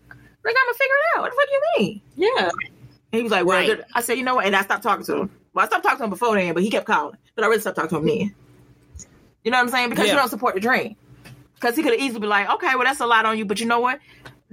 I'm 0.47 0.67
gonna 0.67 0.77
figure 0.77 0.95
it 0.95 1.17
out. 1.17 1.21
What 1.23 1.31
the 1.31 1.35
fuck 1.35 1.49
you 1.51 1.61
mean?" 1.77 2.01
Yeah. 2.15 2.49
And 3.11 3.19
he 3.19 3.23
was 3.23 3.31
like, 3.31 3.45
"Well," 3.45 3.67
Right. 3.67 3.81
I 3.93 4.01
said, 4.01 4.17
"You 4.17 4.23
know 4.23 4.35
what?" 4.35 4.45
And 4.45 4.55
I 4.55 4.61
stopped 4.61 4.83
talking 4.83 5.05
to 5.05 5.17
him. 5.17 5.31
Well, 5.53 5.65
I 5.65 5.67
stopped 5.67 5.83
talking 5.83 5.99
to 5.99 6.03
him 6.05 6.09
before 6.09 6.35
then, 6.35 6.53
but 6.53 6.63
he 6.63 6.69
kept 6.69 6.87
calling. 6.87 7.17
But 7.35 7.43
I 7.43 7.47
really 7.47 7.61
stopped 7.61 7.75
talking 7.75 7.89
to 7.89 7.97
him 7.97 8.05
then. 8.05 8.35
You 9.43 9.51
know 9.51 9.57
what 9.57 9.63
I'm 9.63 9.69
saying? 9.69 9.89
Because 9.89 10.07
you 10.07 10.15
don't 10.15 10.29
support 10.29 10.55
the 10.55 10.61
dream. 10.61 10.95
Because 11.55 11.75
he 11.75 11.83
could 11.83 11.93
have 11.93 12.01
easily 12.01 12.21
be 12.21 12.27
like, 12.27 12.49
"Okay, 12.49 12.75
well, 12.75 12.85
that's 12.85 13.01
a 13.01 13.05
lot 13.05 13.25
on 13.25 13.37
you," 13.37 13.45
but 13.45 13.59
you 13.59 13.65
know 13.65 13.79
what? 13.79 13.99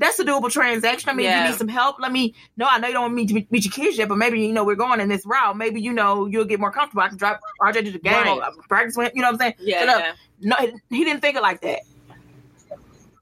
That's 0.00 0.18
a 0.18 0.24
doable 0.24 0.50
transaction. 0.50 1.08
I 1.10 1.12
mean, 1.12 1.26
if 1.26 1.36
you 1.36 1.44
need 1.50 1.54
some 1.58 1.68
help, 1.68 2.00
let 2.00 2.10
me 2.10 2.34
know. 2.56 2.66
I 2.68 2.78
know 2.78 2.88
you 2.88 2.94
don't 2.94 3.02
want 3.02 3.14
me 3.14 3.26
to 3.26 3.34
meet, 3.34 3.52
meet 3.52 3.64
your 3.66 3.72
kids 3.72 3.96
yet, 3.98 4.08
but 4.08 4.16
maybe 4.16 4.40
you 4.40 4.52
know 4.52 4.64
we're 4.64 4.74
going 4.74 4.98
in 4.98 5.08
this 5.08 5.24
route. 5.26 5.56
Maybe 5.56 5.80
you 5.80 5.92
know 5.92 6.26
you'll 6.26 6.46
get 6.46 6.58
more 6.58 6.72
comfortable. 6.72 7.02
I 7.02 7.08
can 7.08 7.18
drop 7.18 7.38
RJ 7.60 7.84
to 7.84 7.90
the 7.92 7.98
game, 7.98 8.12
Right. 8.14 8.28
or 8.28 8.62
practice 8.68 8.96
with 8.96 9.08
him. 9.08 9.12
You 9.14 9.22
know 9.22 9.28
what 9.28 9.34
I'm 9.34 9.38
saying? 9.40 9.54
Yeah. 9.60 9.80
So, 9.80 9.86
no, 9.86 9.98
yeah. 9.98 10.12
no, 10.40 10.56
he- 10.88 10.96
he 10.96 11.04
didn't 11.04 11.20
think 11.20 11.36
it 11.36 11.42
like 11.42 11.60
that. 11.60 11.80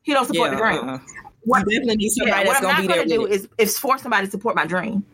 He 0.02 0.14
don't 0.14 0.24
support 0.26 0.52
Yeah, 0.52 0.56
the 0.56 0.62
dream. 0.62 0.88
uh-uh. 0.88 0.98
What- 1.42 1.58
definitely 1.60 1.96
need 1.96 2.10
somebody 2.10 2.30
Yeah, 2.42 2.46
what 2.46 2.62
that's 2.62 2.64
I'm 2.64 2.86
gonna 2.86 2.88
not 2.88 2.94
going 2.96 3.08
to 3.08 3.14
do 3.14 3.22
with 3.22 3.32
it. 3.32 3.34
is, 3.34 3.48
is 3.58 3.78
force 3.78 4.02
somebody 4.02 4.26
to 4.26 4.30
support 4.30 4.54
my 4.56 4.64
dream. 4.66 5.04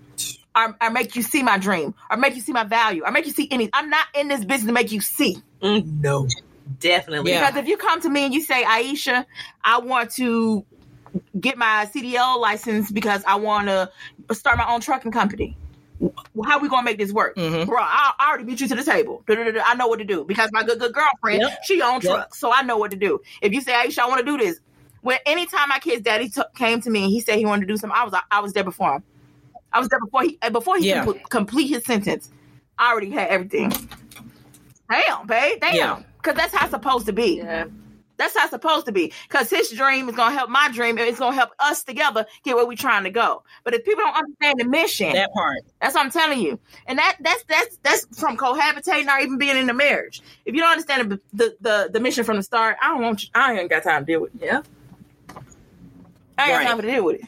Or, 0.57 0.77
or 0.81 0.91
make 0.91 1.17
you 1.17 1.23
see 1.23 1.43
my 1.43 1.59
dream, 1.59 1.95
or 2.11 2.17
make 2.17 2.37
you 2.37 2.41
see 2.41 2.53
my 2.53 2.63
value, 2.63 3.03
or 3.05 3.11
make 3.11 3.27
you 3.27 3.33
see 3.33 3.49
any. 3.51 3.69
I'm 3.73 3.91
not 3.91 4.07
in 4.15 4.29
this 4.29 4.45
business 4.45 4.67
to 4.67 4.73
make 4.73 4.93
you 4.93 5.01
see. 5.01 5.39
Mm, 5.61 6.01
no. 6.01 6.29
Definitely. 6.79 7.33
Yeah. 7.33 7.47
Because 7.51 7.63
if 7.63 7.69
you 7.69 7.77
come 7.77 8.01
to 8.03 8.09
me 8.09 8.25
and 8.25 8.33
you 8.33 8.41
say, 8.41 8.63
Aisha, 8.63 9.27
I 9.65 9.79
want 9.79 10.13
to 10.13 10.65
get 11.41 11.57
my 11.59 11.89
CDL 11.93 12.41
license 12.41 12.91
because 12.91 13.23
I 13.27 13.37
want 13.37 13.69
to 13.69 13.91
start 14.33 14.59
my 14.59 14.67
own 14.73 14.81
trucking 14.81 15.13
company. 15.13 15.57
Well, 16.01 16.49
how 16.49 16.59
we 16.59 16.69
gonna 16.69 16.83
make 16.83 16.99
this 16.99 17.13
work, 17.13 17.37
Mhm. 17.37 17.67
bro? 17.67 17.79
I, 17.81 18.13
I 18.19 18.29
already 18.29 18.45
beat 18.45 18.61
you 18.61 18.69
to 18.69 18.75
the 18.75 18.83
table. 18.83 19.23
Da-da-da-da. 19.27 19.63
I 19.65 19.75
know 19.77 19.87
what 19.87 20.01
to 20.01 20.05
do 20.05 20.25
because 20.25 20.51
my 20.53 20.63
good 20.65 20.79
good 20.81 20.93
girlfriend, 20.93 21.43
Yep. 21.43 21.59
she 21.65 21.81
own 21.83 21.95
Yep. 21.95 22.03
trucks, 22.03 22.39
so 22.41 22.53
I 22.53 22.63
know 22.63 22.77
what 22.77 22.91
to 22.91 22.97
do. 22.97 23.21
If 23.41 23.53
you 23.53 23.61
say, 23.61 23.73
Aisha, 23.73 24.01
I 24.01 24.09
want 24.09 24.19
to 24.19 24.27
do 24.27 24.37
this, 24.37 24.59
when 25.03 25.19
anytime 25.25 25.69
my 25.69 25.79
kid's 25.79 26.03
daddy 26.03 26.29
t- 26.29 26.43
came 26.57 26.81
to 26.83 26.91
me 26.91 27.05
and 27.05 27.11
he 27.13 27.21
said 27.21 27.39
he 27.39 27.47
wanted 27.47 27.69
to 27.69 27.73
do 27.73 27.77
something, 27.77 27.97
I 27.97 28.05
was 28.05 28.15
I 28.31 28.41
was 28.41 28.53
there 28.53 28.65
before 28.65 28.97
him. 28.97 29.05
I 29.73 29.79
was 29.79 29.89
there 29.89 30.01
before 30.01 30.23
he 30.25 30.37
uh, 30.43 30.51
before 30.51 30.77
he 30.79 30.89
Yeah. 30.89 31.05
could 31.05 31.29
complete 31.31 31.69
his 31.69 31.85
sentence. 31.85 32.29
I 32.79 32.91
already 32.91 33.11
had 33.11 33.29
everything. 33.29 33.73
Damn, 34.91 35.27
babe, 35.27 35.61
damn, 35.61 35.75
Yeah. 35.75 36.03
because 36.19 36.35
that's 36.37 36.55
how 36.55 36.65
it's 36.67 36.73
supposed 36.73 37.07
to 37.07 37.13
be. 37.13 37.37
Yeah. 37.39 37.65
That's 38.17 38.37
how 38.37 38.43
it's 38.45 38.51
supposed 38.51 38.87
to 38.87 38.93
be. 38.93 39.13
Because 39.29 39.51
his 39.51 39.71
dream 39.71 40.09
is 40.09 40.17
gonna 40.17 40.35
help 40.35 40.51
my 40.51 40.71
dream, 40.73 40.99
and 40.99 41.07
it's 41.09 41.19
gonna 41.19 41.35
help 41.35 41.51
us 41.59 41.83
together 41.85 42.27
get 42.45 42.57
where 42.57 42.67
we're 42.67 42.77
trying 42.77 43.05
to 43.05 43.11
go. 43.11 43.43
But 43.65 43.75
if 43.75 43.85
people 43.85 44.05
don't 44.05 44.17
understand 44.17 44.61
the 44.61 44.65
mission, 44.65 45.13
that 45.13 45.33
part. 45.33 45.59
that's 45.81 45.95
what 45.95 46.05
I'm 46.05 46.11
telling 46.11 46.41
you. 46.41 46.59
And 46.87 46.99
that 46.99 47.17
that's 47.21 47.45
that's 47.45 47.77
that's 47.83 48.07
from 48.19 48.37
cohabitating 48.37 49.09
or 49.09 49.19
even 49.21 49.39
being 49.39 49.57
in 49.57 49.69
a 49.69 49.75
marriage. 49.75 50.23
If 50.45 50.55
you 50.55 50.61
don't 50.61 50.71
understand 50.73 51.11
the 51.13 51.21
the 51.33 51.57
the, 51.61 51.91
the 51.93 52.01
mission 52.01 52.25
from 52.25 52.37
the 52.37 52.43
start, 52.43 52.77
I 52.83 52.89
don't 52.89 53.03
want 53.03 53.23
you. 53.25 53.29
I 53.35 53.59
ain't 53.59 53.71
got 53.71 53.83
time 53.83 54.03
to 54.05 54.07
deal 54.13 54.21
with 54.21 54.35
it. 54.37 54.43
Yeah. 54.45 54.63
I 56.39 56.47
ain't 56.47 56.53
Right. 56.57 56.63
got 56.65 56.69
time 56.71 56.81
to 56.83 56.87
deal 56.91 57.05
with 57.05 57.17
it. 57.17 57.23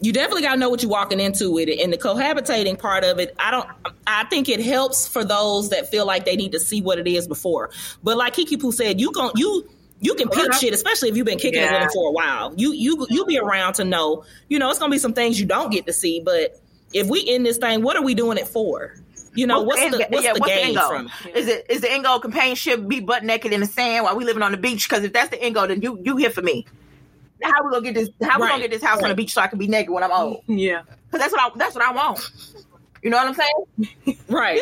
You 0.00 0.12
definitely 0.12 0.42
got 0.42 0.52
to 0.54 0.58
know 0.58 0.68
what 0.70 0.82
you're 0.82 0.90
walking 0.90 1.20
into 1.20 1.50
with 1.50 1.68
it 1.68 1.78
and 1.80 1.92
the 1.92 1.98
cohabitating 1.98 2.78
part 2.78 3.04
of 3.04 3.18
it 3.18 3.34
i 3.38 3.50
don't 3.50 3.68
i 4.06 4.24
think 4.24 4.48
it 4.48 4.60
helps 4.60 5.06
for 5.06 5.24
those 5.24 5.70
that 5.70 5.90
feel 5.90 6.06
like 6.06 6.24
they 6.24 6.36
need 6.36 6.52
to 6.52 6.60
see 6.60 6.80
what 6.80 6.98
it 6.98 7.06
is 7.06 7.26
before 7.28 7.70
but 8.02 8.16
like 8.16 8.32
kiki 8.34 8.56
poo 8.56 8.72
said 8.72 9.00
you 9.00 9.12
gon' 9.12 9.30
you 9.36 9.68
you 10.00 10.14
can 10.14 10.28
pick 10.28 10.52
shit 10.54 10.72
especially 10.74 11.08
if 11.08 11.16
you've 11.16 11.26
been 11.26 11.38
kicking 11.38 11.60
it 11.60 11.64
with 11.64 11.72
Yeah. 11.72 11.80
them 11.80 11.88
for 11.94 12.08
a 12.08 12.12
while 12.12 12.52
you 12.56 12.72
you 12.72 13.06
you 13.10 13.24
be 13.26 13.38
around 13.38 13.74
to 13.74 13.84
know 13.84 14.24
you 14.48 14.58
know 14.58 14.70
it's 14.70 14.78
gonna 14.78 14.90
be 14.90 14.98
some 14.98 15.12
things 15.12 15.38
you 15.38 15.46
don't 15.46 15.70
get 15.70 15.86
to 15.86 15.92
see 15.92 16.20
but 16.20 16.60
if 16.92 17.06
we 17.08 17.20
in 17.20 17.42
this 17.42 17.58
thing 17.58 17.82
what 17.82 17.96
are 17.96 18.02
we 18.02 18.14
doing 18.14 18.38
it 18.38 18.48
for 18.48 18.96
you 19.34 19.46
know 19.46 19.62
what's 19.62 19.80
end 19.80 19.94
the 19.94 20.06
what's 20.10 20.24
yeah, 20.24 20.34
the 20.34 20.40
what's 20.40 20.52
the 20.52 20.58
game 20.58 20.66
end 20.66 20.76
goal? 20.76 20.88
from 20.88 21.10
it? 21.26 21.36
Is 21.36 21.48
it 21.48 21.66
is 21.70 21.80
the 21.80 21.90
end 21.90 22.04
goal 22.04 22.18
companionship? 22.20 22.86
Be 22.86 23.00
butt 23.00 23.24
naked 23.24 23.50
in 23.52 23.60
the 23.60 23.66
sand 23.66 24.04
while 24.04 24.14
we 24.14 24.24
living 24.26 24.42
on 24.42 24.52
the 24.52 24.58
beach? 24.58 24.86
Because 24.86 25.04
if 25.04 25.14
that's 25.14 25.30
the 25.30 25.42
end 25.42 25.54
goal, 25.54 25.68
then 25.68 25.80
you 25.80 25.98
you 26.02 26.18
here 26.18 26.28
for 26.28 26.42
me. 26.42 26.66
How 27.42 27.64
we 27.64 27.70
gonna 27.70 27.82
get 27.82 27.94
this? 27.94 28.08
How 28.22 28.38
we 28.38 28.44
Right. 28.44 28.50
gonna 28.50 28.62
get 28.62 28.70
this 28.70 28.82
house 28.82 29.02
on 29.02 29.08
the 29.08 29.14
beach 29.14 29.32
so 29.32 29.40
I 29.40 29.46
can 29.48 29.58
be 29.58 29.66
naked 29.68 29.90
when 29.92 30.02
I'm 30.02 30.12
old? 30.12 30.42
Yeah. 30.48 30.82
Because 31.10 31.20
that's 31.20 31.32
what 31.32 31.40
I 31.42 31.58
that's 31.58 31.74
what 31.74 31.84
I 31.84 31.92
want. 31.92 32.20
You 33.02 33.10
know 33.10 33.16
what 33.18 33.26
I'm 33.28 33.34
saying? 33.34 34.18
right 34.28 34.60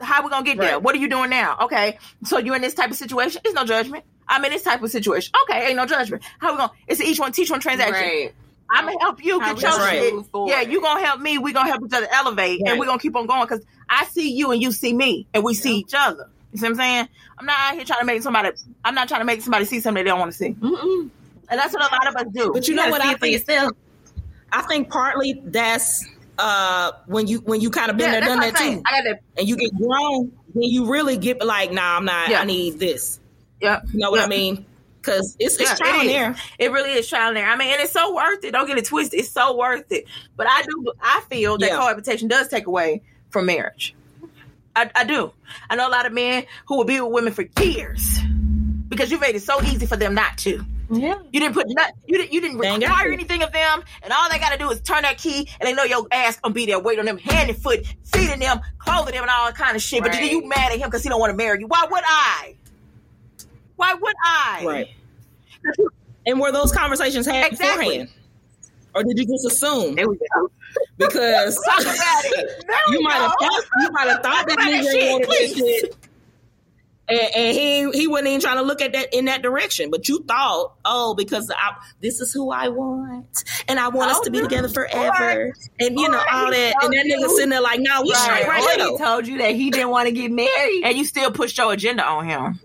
How 0.00 0.22
we 0.24 0.30
gonna 0.30 0.44
get 0.44 0.58
there? 0.58 0.78
What 0.78 0.94
are 0.94 0.98
you 0.98 1.08
doing 1.08 1.30
now? 1.30 1.56
Okay, 1.62 1.98
so 2.24 2.38
you're 2.38 2.56
in 2.56 2.62
this 2.62 2.74
type 2.74 2.90
of 2.90 2.96
situation. 2.96 3.40
It's 3.44 3.54
no 3.54 3.64
judgment. 3.64 4.04
I'm 4.28 4.44
in 4.44 4.50
this 4.50 4.62
type 4.62 4.82
of 4.82 4.90
situation. 4.90 5.32
Okay, 5.44 5.68
ain't 5.68 5.76
no 5.76 5.86
judgment. 5.86 6.22
How 6.40 6.52
we 6.52 6.58
gonna? 6.58 6.72
It's 6.88 7.00
each 7.00 7.18
one 7.20 7.32
teach 7.32 7.50
one 7.50 7.60
transaction. 7.60 7.94
Right. 8.06 8.34
I'm 8.70 8.84
gonna 8.86 8.98
help 9.00 9.24
you 9.24 9.40
How 9.40 9.54
get 9.54 9.62
your 9.62 9.70
gonna 9.70 9.90
shit. 9.90 10.14
Yeah, 10.46 10.60
you 10.62 10.80
gonna 10.82 11.04
help 11.04 11.20
me. 11.20 11.38
We 11.38 11.52
gonna 11.52 11.68
help 11.68 11.82
each 11.86 11.94
other 11.94 12.08
elevate, 12.10 12.60
and 12.60 12.70
Right. 12.70 12.80
we 12.80 12.86
gonna 12.86 12.98
keep 12.98 13.14
on 13.16 13.26
going 13.26 13.42
because 13.42 13.64
I 13.88 14.04
see 14.06 14.32
you 14.32 14.50
and 14.50 14.60
you 14.60 14.72
see 14.72 14.92
me, 14.92 15.28
and 15.32 15.44
we 15.44 15.54
see 15.54 15.78
each 15.78 15.94
other. 15.94 16.26
You 16.52 16.58
see 16.58 16.64
what 16.66 16.70
I'm 16.70 16.76
saying? 16.76 17.08
I'm 17.38 17.46
not 17.46 17.56
out 17.58 17.74
here 17.76 17.84
trying 17.84 18.00
to 18.00 18.06
make 18.06 18.22
somebody. 18.22 18.50
I'm 18.84 18.94
not 18.94 19.08
trying 19.08 19.20
to 19.20 19.24
make 19.24 19.42
somebody 19.42 19.66
see 19.66 19.80
something 19.80 20.02
they 20.04 20.08
don't 20.10 20.18
want 20.18 20.32
to 20.32 20.36
see, 20.36 20.54
Mm-mm. 20.54 21.10
And 21.48 21.58
that's 21.60 21.72
what 21.74 21.82
a 21.90 21.94
lot 21.94 22.06
of 22.08 22.16
us 22.16 22.32
do. 22.32 22.52
But 22.52 22.66
you, 22.68 22.74
You, 22.74 22.80
know 22.82 22.90
what 22.90 23.00
I 23.04 23.14
think? 23.14 23.32
yourself. 23.34 23.72
I 24.52 24.62
think 24.62 24.88
partly 24.90 25.40
that's 25.44 26.04
uh 26.38 26.92
when 27.06 27.26
you 27.26 27.38
when 27.40 27.60
you 27.60 27.70
kind 27.70 27.90
of 27.90 27.96
been 27.96 28.12
yeah, 28.12 28.20
there, 28.20 28.28
done 28.28 28.40
that 28.40 28.56
saying. 28.56 28.78
too, 28.78 28.82
I 28.86 28.98
got 28.98 29.04
that. 29.04 29.20
and 29.38 29.48
you 29.48 29.56
get 29.56 29.74
grown, 29.76 30.32
then 30.54 30.62
you 30.64 30.86
really 30.90 31.16
get 31.16 31.44
like, 31.44 31.72
nah, 31.72 31.96
I'm 31.96 32.04
not. 32.04 32.28
Yeah. 32.28 32.40
I 32.40 32.44
need 32.44 32.78
this. 32.78 33.18
Yeah, 33.60 33.80
You 33.92 34.00
know 34.00 34.10
what 34.10 34.18
Yeah. 34.20 34.26
I 34.26 34.28
mean? 34.28 34.66
Because 35.00 35.36
it's 35.38 35.58
it's 35.60 35.78
trial 35.78 36.00
it 36.00 36.00
and 36.02 36.10
error. 36.10 36.36
It 36.58 36.72
really 36.72 36.90
is 36.92 37.08
trial 37.08 37.28
and 37.30 37.38
error. 37.38 37.48
I 37.48 37.56
mean, 37.56 37.68
and 37.72 37.80
it's 37.80 37.92
so 37.92 38.14
worth 38.14 38.44
it. 38.44 38.50
Don't 38.52 38.66
get 38.66 38.76
it 38.76 38.84
twisted. 38.86 39.18
It's 39.20 39.30
so 39.30 39.56
worth 39.56 39.90
it. 39.92 40.04
But 40.36 40.46
I 40.50 40.62
do. 40.62 40.92
I 41.00 41.22
feel 41.30 41.56
that 41.58 41.70
cohabitation 41.70 42.28
does 42.28 42.48
take 42.48 42.66
away 42.66 43.02
from 43.30 43.46
marriage. 43.46 43.94
I, 44.74 44.90
I 44.94 45.04
do. 45.04 45.32
I 45.70 45.76
know 45.76 45.88
a 45.88 45.90
lot 45.90 46.04
of 46.06 46.12
men 46.12 46.44
who 46.66 46.76
will 46.76 46.84
be 46.84 47.00
with 47.00 47.12
women 47.12 47.32
for 47.32 47.46
years 47.62 48.18
because 48.88 49.10
you 49.10 49.18
made 49.18 49.34
it 49.36 49.42
so 49.42 49.62
easy 49.62 49.86
for 49.86 49.96
them 49.96 50.14
not 50.14 50.36
to. 50.38 50.64
Yeah. 50.90 51.14
You 51.32 51.40
didn't 51.40 51.54
put 51.54 51.66
not, 51.68 51.90
you 52.06 52.16
didn't 52.18 52.32
you 52.32 52.40
didn't 52.40 52.58
got 52.60 52.78
require 52.80 53.08
to. 53.08 53.12
anything 53.12 53.42
of 53.42 53.52
them, 53.52 53.82
and 54.02 54.12
all 54.12 54.28
they 54.30 54.38
got 54.38 54.52
to 54.52 54.58
do 54.58 54.70
is 54.70 54.80
turn 54.82 55.02
that 55.02 55.18
key, 55.18 55.48
and 55.60 55.66
they 55.66 55.72
know 55.74 55.82
your 55.84 56.06
ass 56.12 56.38
gonna 56.40 56.54
be 56.54 56.66
there, 56.66 56.78
waiting 56.78 57.00
on 57.00 57.06
them, 57.06 57.18
hand 57.18 57.50
and 57.50 57.58
foot, 57.58 57.84
feeding 58.04 58.38
them, 58.38 58.60
clothing 58.78 59.14
them, 59.14 59.22
and 59.22 59.30
all 59.30 59.46
that 59.46 59.56
kind 59.56 59.74
of 59.76 59.82
shit. 59.82 60.02
But 60.02 60.12
then 60.12 60.24
you 60.28 60.46
mad 60.48 60.72
at 60.72 60.78
him 60.78 60.88
because 60.88 61.02
he 61.02 61.08
don't 61.08 61.18
want 61.20 61.30
to 61.32 61.36
marry 61.36 61.58
you. 61.60 61.66
Why 61.66 61.86
would 61.90 62.04
I? 62.06 62.54
Why 63.76 63.94
would 63.94 64.14
I? 64.24 64.62
Right. 64.64 64.88
And 66.26 66.38
were 66.40 66.52
those 66.52 66.70
conversations 66.72 67.26
had 67.26 67.50
Exactly. 67.52 67.84
beforehand? 67.86 68.10
Or 68.94 69.02
did 69.04 69.18
you 69.18 69.26
just 69.26 69.46
assume? 69.46 69.94
There 69.96 70.08
we 70.08 70.16
go. 70.16 70.50
Because 70.98 71.56
Talk 71.64 71.80
about 71.80 71.94
it. 72.24 72.64
There 72.66 72.76
you 72.90 73.02
might 73.02 73.14
have 73.14 73.32
thought 73.40 73.64
you 73.80 73.90
might 73.92 74.08
have 74.08 74.22
thought 74.22 74.46
that 74.48 74.56
Talk 74.58 74.68
nigga 74.68 75.12
wanted 75.12 75.22
that 75.22 75.28
please. 75.28 75.56
shit. 75.56 75.96
And, 77.08 77.20
and 77.20 77.56
he 77.56 77.90
he 77.92 78.06
wasn't 78.08 78.28
even 78.28 78.40
trying 78.40 78.56
to 78.56 78.62
look 78.62 78.80
at 78.80 78.92
that 78.94 79.14
in 79.14 79.26
that 79.26 79.40
direction, 79.42 79.90
but 79.90 80.08
you 80.08 80.24
thought, 80.26 80.74
oh, 80.84 81.14
because 81.14 81.50
I, 81.50 81.74
this 82.00 82.20
is 82.20 82.32
who 82.32 82.50
I 82.50 82.68
want, 82.68 83.44
and 83.68 83.78
I 83.78 83.88
want 83.88 84.10
us 84.10 84.18
Oh, 84.20 84.24
to 84.24 84.30
be 84.32 84.40
together 84.40 84.68
forever, 84.68 85.52
and 85.78 85.98
you 86.00 86.08
know 86.08 86.18
all 86.18 86.50
that, 86.50 86.74
and 86.82 86.92
that 86.92 86.96
told 86.96 87.06
nigga 87.06 87.20
you. 87.20 87.36
sitting 87.36 87.50
there 87.50 87.60
like, 87.60 87.78
no, 87.80 88.02
we 88.02 88.12
straight 88.14 88.46
Right. 88.46 88.48
right 88.48 88.62
Or 88.78 88.82
here, 88.82 88.90
he 88.90 88.98
told 88.98 89.26
you 89.28 89.38
that 89.38 89.54
he 89.54 89.70
didn't 89.70 89.90
want 89.90 90.08
to 90.08 90.12
get 90.12 90.32
married. 90.32 90.82
And 90.84 90.96
you 90.98 91.04
still 91.04 91.30
pushed 91.30 91.56
your 91.58 91.72
agenda 91.72 92.04
on 92.04 92.24
him. 92.26 92.60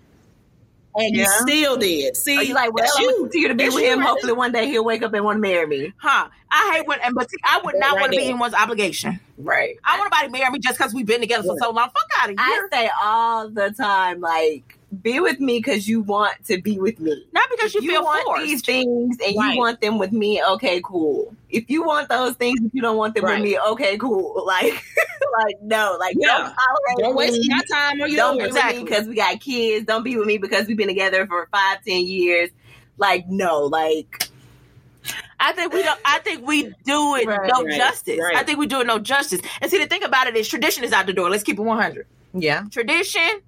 And 0.95 1.15
you 1.15 1.25
still 1.25 1.77
did. 1.77 2.15
See, 2.17 2.37
Are 2.37 2.43
you 2.43 2.53
like, 2.53 2.73
well, 2.73 2.83
that's 2.83 2.97
I'm 2.97 3.05
gonna 3.05 3.17
you. 3.17 3.23
continue 3.23 3.47
to 3.49 3.55
be 3.55 3.69
with 3.69 3.83
him. 3.83 3.99
Hopefully, 4.01 4.33
one 4.33 4.51
day 4.51 4.67
he'll 4.67 4.83
wake 4.85 5.03
up 5.03 5.13
and 5.13 5.23
want 5.23 5.37
to 5.37 5.41
marry 5.41 5.65
me. 5.67 5.93
Huh. 5.97 6.27
I 6.49 6.73
hate 6.75 6.87
when 6.87 6.99
and 7.01 7.15
but 7.15 7.29
see, 7.29 7.37
I 7.43 7.61
would 7.63 7.75
not 7.77 7.93
Right 7.93 8.01
want 8.01 8.13
to 8.13 8.17
be 8.17 8.25
anyone's 8.25 8.53
obligation. 8.53 9.19
Right. 9.37 9.77
I 9.83 9.97
want 9.97 10.13
somebody 10.13 10.27
to 10.27 10.39
marry 10.39 10.51
me 10.51 10.59
just 10.59 10.77
because 10.77 10.93
we've 10.93 11.05
been 11.05 11.21
together 11.21 11.43
for 11.43 11.55
so 11.59 11.71
long. 11.71 11.89
Fuck 11.89 12.09
out 12.19 12.29
of 12.29 12.37
here. 12.37 12.37
I 12.39 12.67
say 12.71 12.89
all 13.01 13.49
the 13.49 13.71
time, 13.71 14.19
like, 14.19 14.77
be 15.01 15.19
with 15.19 15.39
me 15.39 15.59
because 15.59 15.87
you 15.87 16.01
want 16.01 16.43
to 16.45 16.61
be 16.61 16.77
with 16.79 16.99
me. 16.99 17.25
Not 17.31 17.49
because 17.49 17.73
you, 17.73 17.81
you 17.81 17.91
feel 17.91 18.03
want 18.03 18.25
forced. 18.25 18.43
these 18.43 18.61
things 18.61 19.17
and 19.25 19.35
Right. 19.37 19.53
you 19.53 19.57
want 19.57 19.79
them 19.81 19.97
with 19.97 20.11
me, 20.11 20.41
okay, 20.43 20.81
cool. 20.83 21.33
If 21.49 21.69
you 21.69 21.83
want 21.83 22.09
those 22.09 22.35
things, 22.35 22.59
if 22.63 22.73
you 22.73 22.81
don't 22.81 22.97
want 22.97 23.15
them 23.15 23.23
Right. 23.23 23.35
with 23.41 23.43
me, 23.51 23.57
okay, 23.59 23.97
cool. 23.97 24.43
Like, 24.45 24.83
like 25.43 25.55
no, 25.61 25.95
like 25.99 26.15
Yeah. 26.19 26.53
don't 26.97 26.99
Don't 26.99 27.15
waste 27.15 27.39
me. 27.39 27.47
my 27.49 27.61
time 27.71 28.01
or 28.01 28.07
you 28.07 28.17
Don't 28.17 28.37
be 28.37 28.43
yours. 28.43 28.53
with 28.53 28.75
me 28.75 28.83
because 28.83 29.07
we 29.07 29.15
got 29.15 29.39
kids. 29.39 29.85
Don't 29.85 30.03
be 30.03 30.17
with 30.17 30.27
me 30.27 30.37
because 30.37 30.67
we've 30.67 30.75
been 30.77 30.89
together 30.89 31.25
for 31.25 31.47
five, 31.53 31.83
ten 31.85 32.05
years. 32.05 32.49
Like, 32.97 33.27
no, 33.29 33.63
like 33.63 34.27
I 35.39 35.53
think 35.53 35.73
we 35.73 35.81
don't. 35.83 35.99
I 36.05 36.19
think 36.19 36.45
we 36.45 36.63
do 36.85 37.15
it 37.15 37.25
Right, 37.25 37.49
no 37.55 37.65
justice. 37.75 38.19
I 38.35 38.43
think 38.43 38.59
we 38.59 38.67
do 38.67 38.81
it 38.81 38.87
no 38.87 38.99
justice. 38.99 39.41
And 39.61 39.71
see, 39.71 39.77
the 39.79 39.87
thing 39.87 40.03
about 40.03 40.27
it 40.27 40.35
is, 40.35 40.47
tradition 40.47 40.83
is 40.83 40.91
out 40.93 41.05
the 41.07 41.13
door. 41.13 41.29
Let's 41.29 41.43
keep 41.43 41.57
it 41.57 41.61
one 41.63 41.79
hundred. 41.81 42.05
yeah, 42.33 42.65
Tradition, 42.69 43.41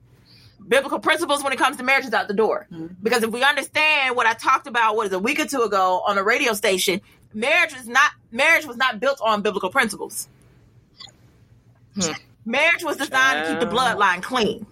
biblical 0.68 1.00
principles 1.00 1.44
when 1.44 1.54
it 1.54 1.60
comes 1.60 1.78
to 1.78 1.84
marriage 1.84 2.06
is 2.06 2.14
out 2.14 2.28
the 2.28 2.34
door. 2.34 2.68
Mhm. 2.72 2.96
Because 3.02 3.24
if 3.24 3.32
we 3.32 3.44
understand 3.44 4.16
what 4.16 4.26
I 4.26 4.34
talked 4.34 4.68
about, 4.68 4.96
what 4.96 5.08
is 5.08 5.14
a 5.14 5.20
week 5.20 5.40
or 5.40 5.46
two 5.46 5.62
ago 5.62 6.02
on 6.06 6.18
a 6.18 6.24
radio 6.24 6.54
station, 6.54 7.02
marriage 7.34 7.74
is 7.74 7.88
not 7.88 8.12
marriage 8.32 8.66
was 8.66 8.78
not 8.78 9.00
built 9.00 9.20
on 9.22 9.42
biblical 9.42 9.70
principles. 9.70 10.28
Hmm. 11.96 12.12
Marriage 12.46 12.84
was 12.84 12.98
designed 12.98 13.46
to 13.46 13.52
keep 13.52 13.60
the 13.60 13.76
bloodline 13.76 14.22
clean. 14.22 14.66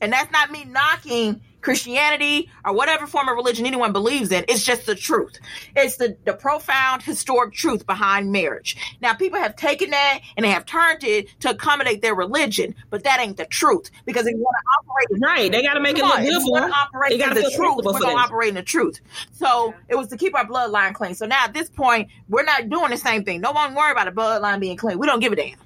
And 0.00 0.12
that's 0.12 0.30
not 0.30 0.50
me 0.50 0.64
knocking 0.64 1.40
Christianity 1.68 2.48
or 2.64 2.72
whatever 2.72 3.06
form 3.06 3.28
of 3.28 3.36
religion 3.36 3.66
anyone 3.66 3.92
believes 3.92 4.32
in. 4.32 4.42
It's 4.48 4.64
just 4.64 4.86
the 4.86 4.94
truth. 4.94 5.38
It's 5.76 5.96
the, 5.96 6.16
the 6.24 6.32
profound 6.32 7.02
historic 7.02 7.52
truth 7.52 7.86
behind 7.86 8.32
marriage. 8.32 8.74
Now, 9.02 9.12
people 9.12 9.38
have 9.38 9.54
taken 9.54 9.90
that 9.90 10.20
and 10.34 10.44
they 10.46 10.50
have 10.50 10.64
turned 10.64 11.04
it 11.04 11.28
to 11.40 11.50
accommodate 11.50 12.00
their 12.00 12.14
religion, 12.14 12.74
but 12.88 13.04
that 13.04 13.20
ain't 13.20 13.36
the 13.36 13.44
truth. 13.44 13.90
Because 14.06 14.26
if 14.26 14.32
you 14.34 14.40
want 14.40 14.56
to 14.56 14.78
operate 14.80 15.22
Right, 15.22 15.52
they 15.52 15.62
got 15.62 15.74
to 15.74 15.80
make 15.80 15.98
it 15.98 16.04
look 16.04 16.20
good 16.20 16.40
for 16.40 16.60
them. 16.60 16.72
operate 16.72 17.10
They 17.10 17.18
gotta 17.18 17.34
the 17.34 17.50
truth. 17.54 17.84
We're 17.84 18.00
gonna 18.00 18.16
operate 18.16 18.48
in 18.48 18.54
the 18.54 18.62
truth. 18.62 19.00
So 19.32 19.74
it 19.90 19.94
was 19.94 20.08
to 20.08 20.16
keep 20.16 20.34
our 20.34 20.46
bloodline 20.46 20.94
clean. 20.94 21.14
So 21.16 21.26
now 21.26 21.44
at 21.44 21.52
this 21.52 21.68
point, 21.68 22.08
we're 22.30 22.44
not 22.44 22.70
doing 22.70 22.90
the 22.92 22.96
same 22.96 23.24
thing. 23.24 23.42
No 23.42 23.52
one 23.52 23.74
worry 23.74 23.92
about 23.92 24.08
a 24.08 24.12
bloodline 24.12 24.60
being 24.60 24.78
clean. 24.78 24.98
We 24.98 25.06
don't 25.06 25.20
give 25.20 25.34
a 25.34 25.36
damn, 25.36 25.58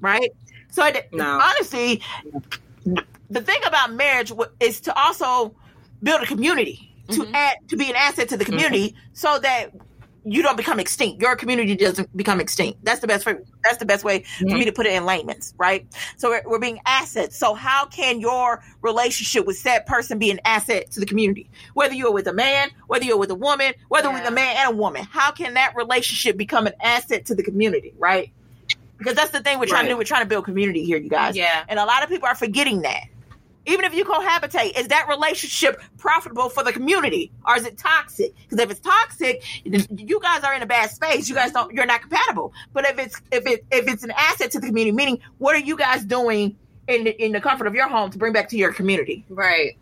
right? 0.00 0.30
So 0.70 0.86
it, 0.86 1.10
No. 1.12 1.40
honestly, 1.42 2.00
the 3.30 3.40
thing 3.40 3.60
about 3.66 3.92
marriage 3.92 4.32
is 4.60 4.80
to 4.82 4.94
also 4.98 5.54
build 6.02 6.22
a 6.22 6.26
community 6.26 6.90
to 7.10 7.20
Mhm. 7.22 7.34
add 7.34 7.56
to 7.68 7.76
be 7.76 7.90
an 7.90 7.96
asset 7.96 8.28
to 8.30 8.36
the 8.36 8.44
community, 8.44 8.94
so 9.12 9.38
that 9.38 9.70
you 10.26 10.42
don't 10.42 10.56
become 10.56 10.80
extinct. 10.80 11.20
Your 11.20 11.36
community 11.36 11.76
doesn't 11.76 12.16
become 12.16 12.40
extinct. 12.40 12.82
That's 12.82 13.00
the 13.00 13.06
best 13.06 13.26
way. 13.26 13.36
That's 13.62 13.76
the 13.76 13.84
best 13.84 14.04
way 14.04 14.24
for 14.38 14.46
me 14.46 14.64
to 14.64 14.72
put 14.72 14.86
it 14.86 14.94
in 14.94 15.04
layman's, 15.04 15.52
right? 15.58 15.86
So 16.16 16.30
we're, 16.30 16.42
we're 16.46 16.58
being 16.58 16.80
assets. 16.86 17.36
So 17.38 17.52
how 17.52 17.84
can 17.84 18.20
your 18.20 18.64
relationship 18.80 19.44
with 19.44 19.58
said 19.58 19.84
person 19.84 20.18
be 20.18 20.30
an 20.30 20.40
asset 20.46 20.90
to 20.92 21.00
the 21.00 21.04
community? 21.04 21.50
Whether 21.74 21.92
you're 21.92 22.10
with 22.12 22.26
a 22.26 22.32
man, 22.32 22.70
whether 22.86 23.04
you're 23.04 23.18
with 23.18 23.30
a 23.32 23.34
woman, 23.34 23.74
whether 23.88 24.10
with 24.10 24.22
Yeah. 24.22 24.28
a 24.28 24.32
man 24.32 24.56
and 24.56 24.70
a 24.70 24.74
woman, 24.74 25.04
how 25.10 25.30
can 25.30 25.52
that 25.54 25.76
relationship 25.76 26.38
become 26.38 26.66
an 26.66 26.74
asset 26.80 27.26
to 27.26 27.34
the 27.34 27.42
community, 27.42 27.92
right? 27.98 28.30
Because 28.96 29.16
that's 29.16 29.32
the 29.32 29.40
thing 29.40 29.58
we're 29.58 29.66
trying 29.66 29.84
to 29.84 29.90
do. 29.90 29.96
We're 29.98 30.04
trying 30.04 30.22
to 30.22 30.28
build 30.28 30.46
community 30.46 30.84
here, 30.86 30.96
you 30.96 31.10
guys. 31.10 31.36
Yeah. 31.36 31.64
And 31.68 31.78
a 31.78 31.84
lot 31.84 32.02
of 32.02 32.08
people 32.08 32.28
are 32.28 32.34
forgetting 32.34 32.80
that. 32.82 33.02
Even 33.66 33.84
if 33.84 33.94
you 33.94 34.04
cohabitate, 34.04 34.78
is 34.78 34.88
that 34.88 35.06
relationship 35.08 35.80
profitable 35.96 36.48
for 36.48 36.62
the 36.62 36.72
community, 36.72 37.32
or 37.46 37.56
is 37.56 37.64
it 37.64 37.78
toxic? 37.78 38.34
Because 38.42 38.58
if 38.58 38.70
it's 38.70 38.80
toxic, 38.80 39.42
you 39.64 40.20
guys 40.20 40.42
are 40.42 40.54
in 40.54 40.62
a 40.62 40.66
bad 40.66 40.90
space. 40.90 41.28
You 41.28 41.34
guys 41.34 41.52
don't. 41.52 41.72
You're 41.72 41.86
not 41.86 42.02
compatible. 42.02 42.52
But 42.72 42.86
if 42.86 42.98
it's 42.98 43.20
if 43.32 43.46
it 43.46 43.64
if 43.70 43.88
it's 43.88 44.04
an 44.04 44.12
asset 44.16 44.50
to 44.52 44.60
the 44.60 44.66
community, 44.66 44.94
meaning 44.94 45.20
what 45.38 45.54
are 45.54 45.60
you 45.60 45.76
guys 45.76 46.04
doing 46.04 46.56
in 46.88 47.04
the, 47.04 47.24
in 47.24 47.32
the 47.32 47.40
comfort 47.40 47.66
of 47.66 47.74
your 47.74 47.88
home 47.88 48.10
to 48.10 48.18
bring 48.18 48.32
back 48.32 48.48
to 48.50 48.56
your 48.56 48.72
community? 48.72 49.24
right. 49.28 49.76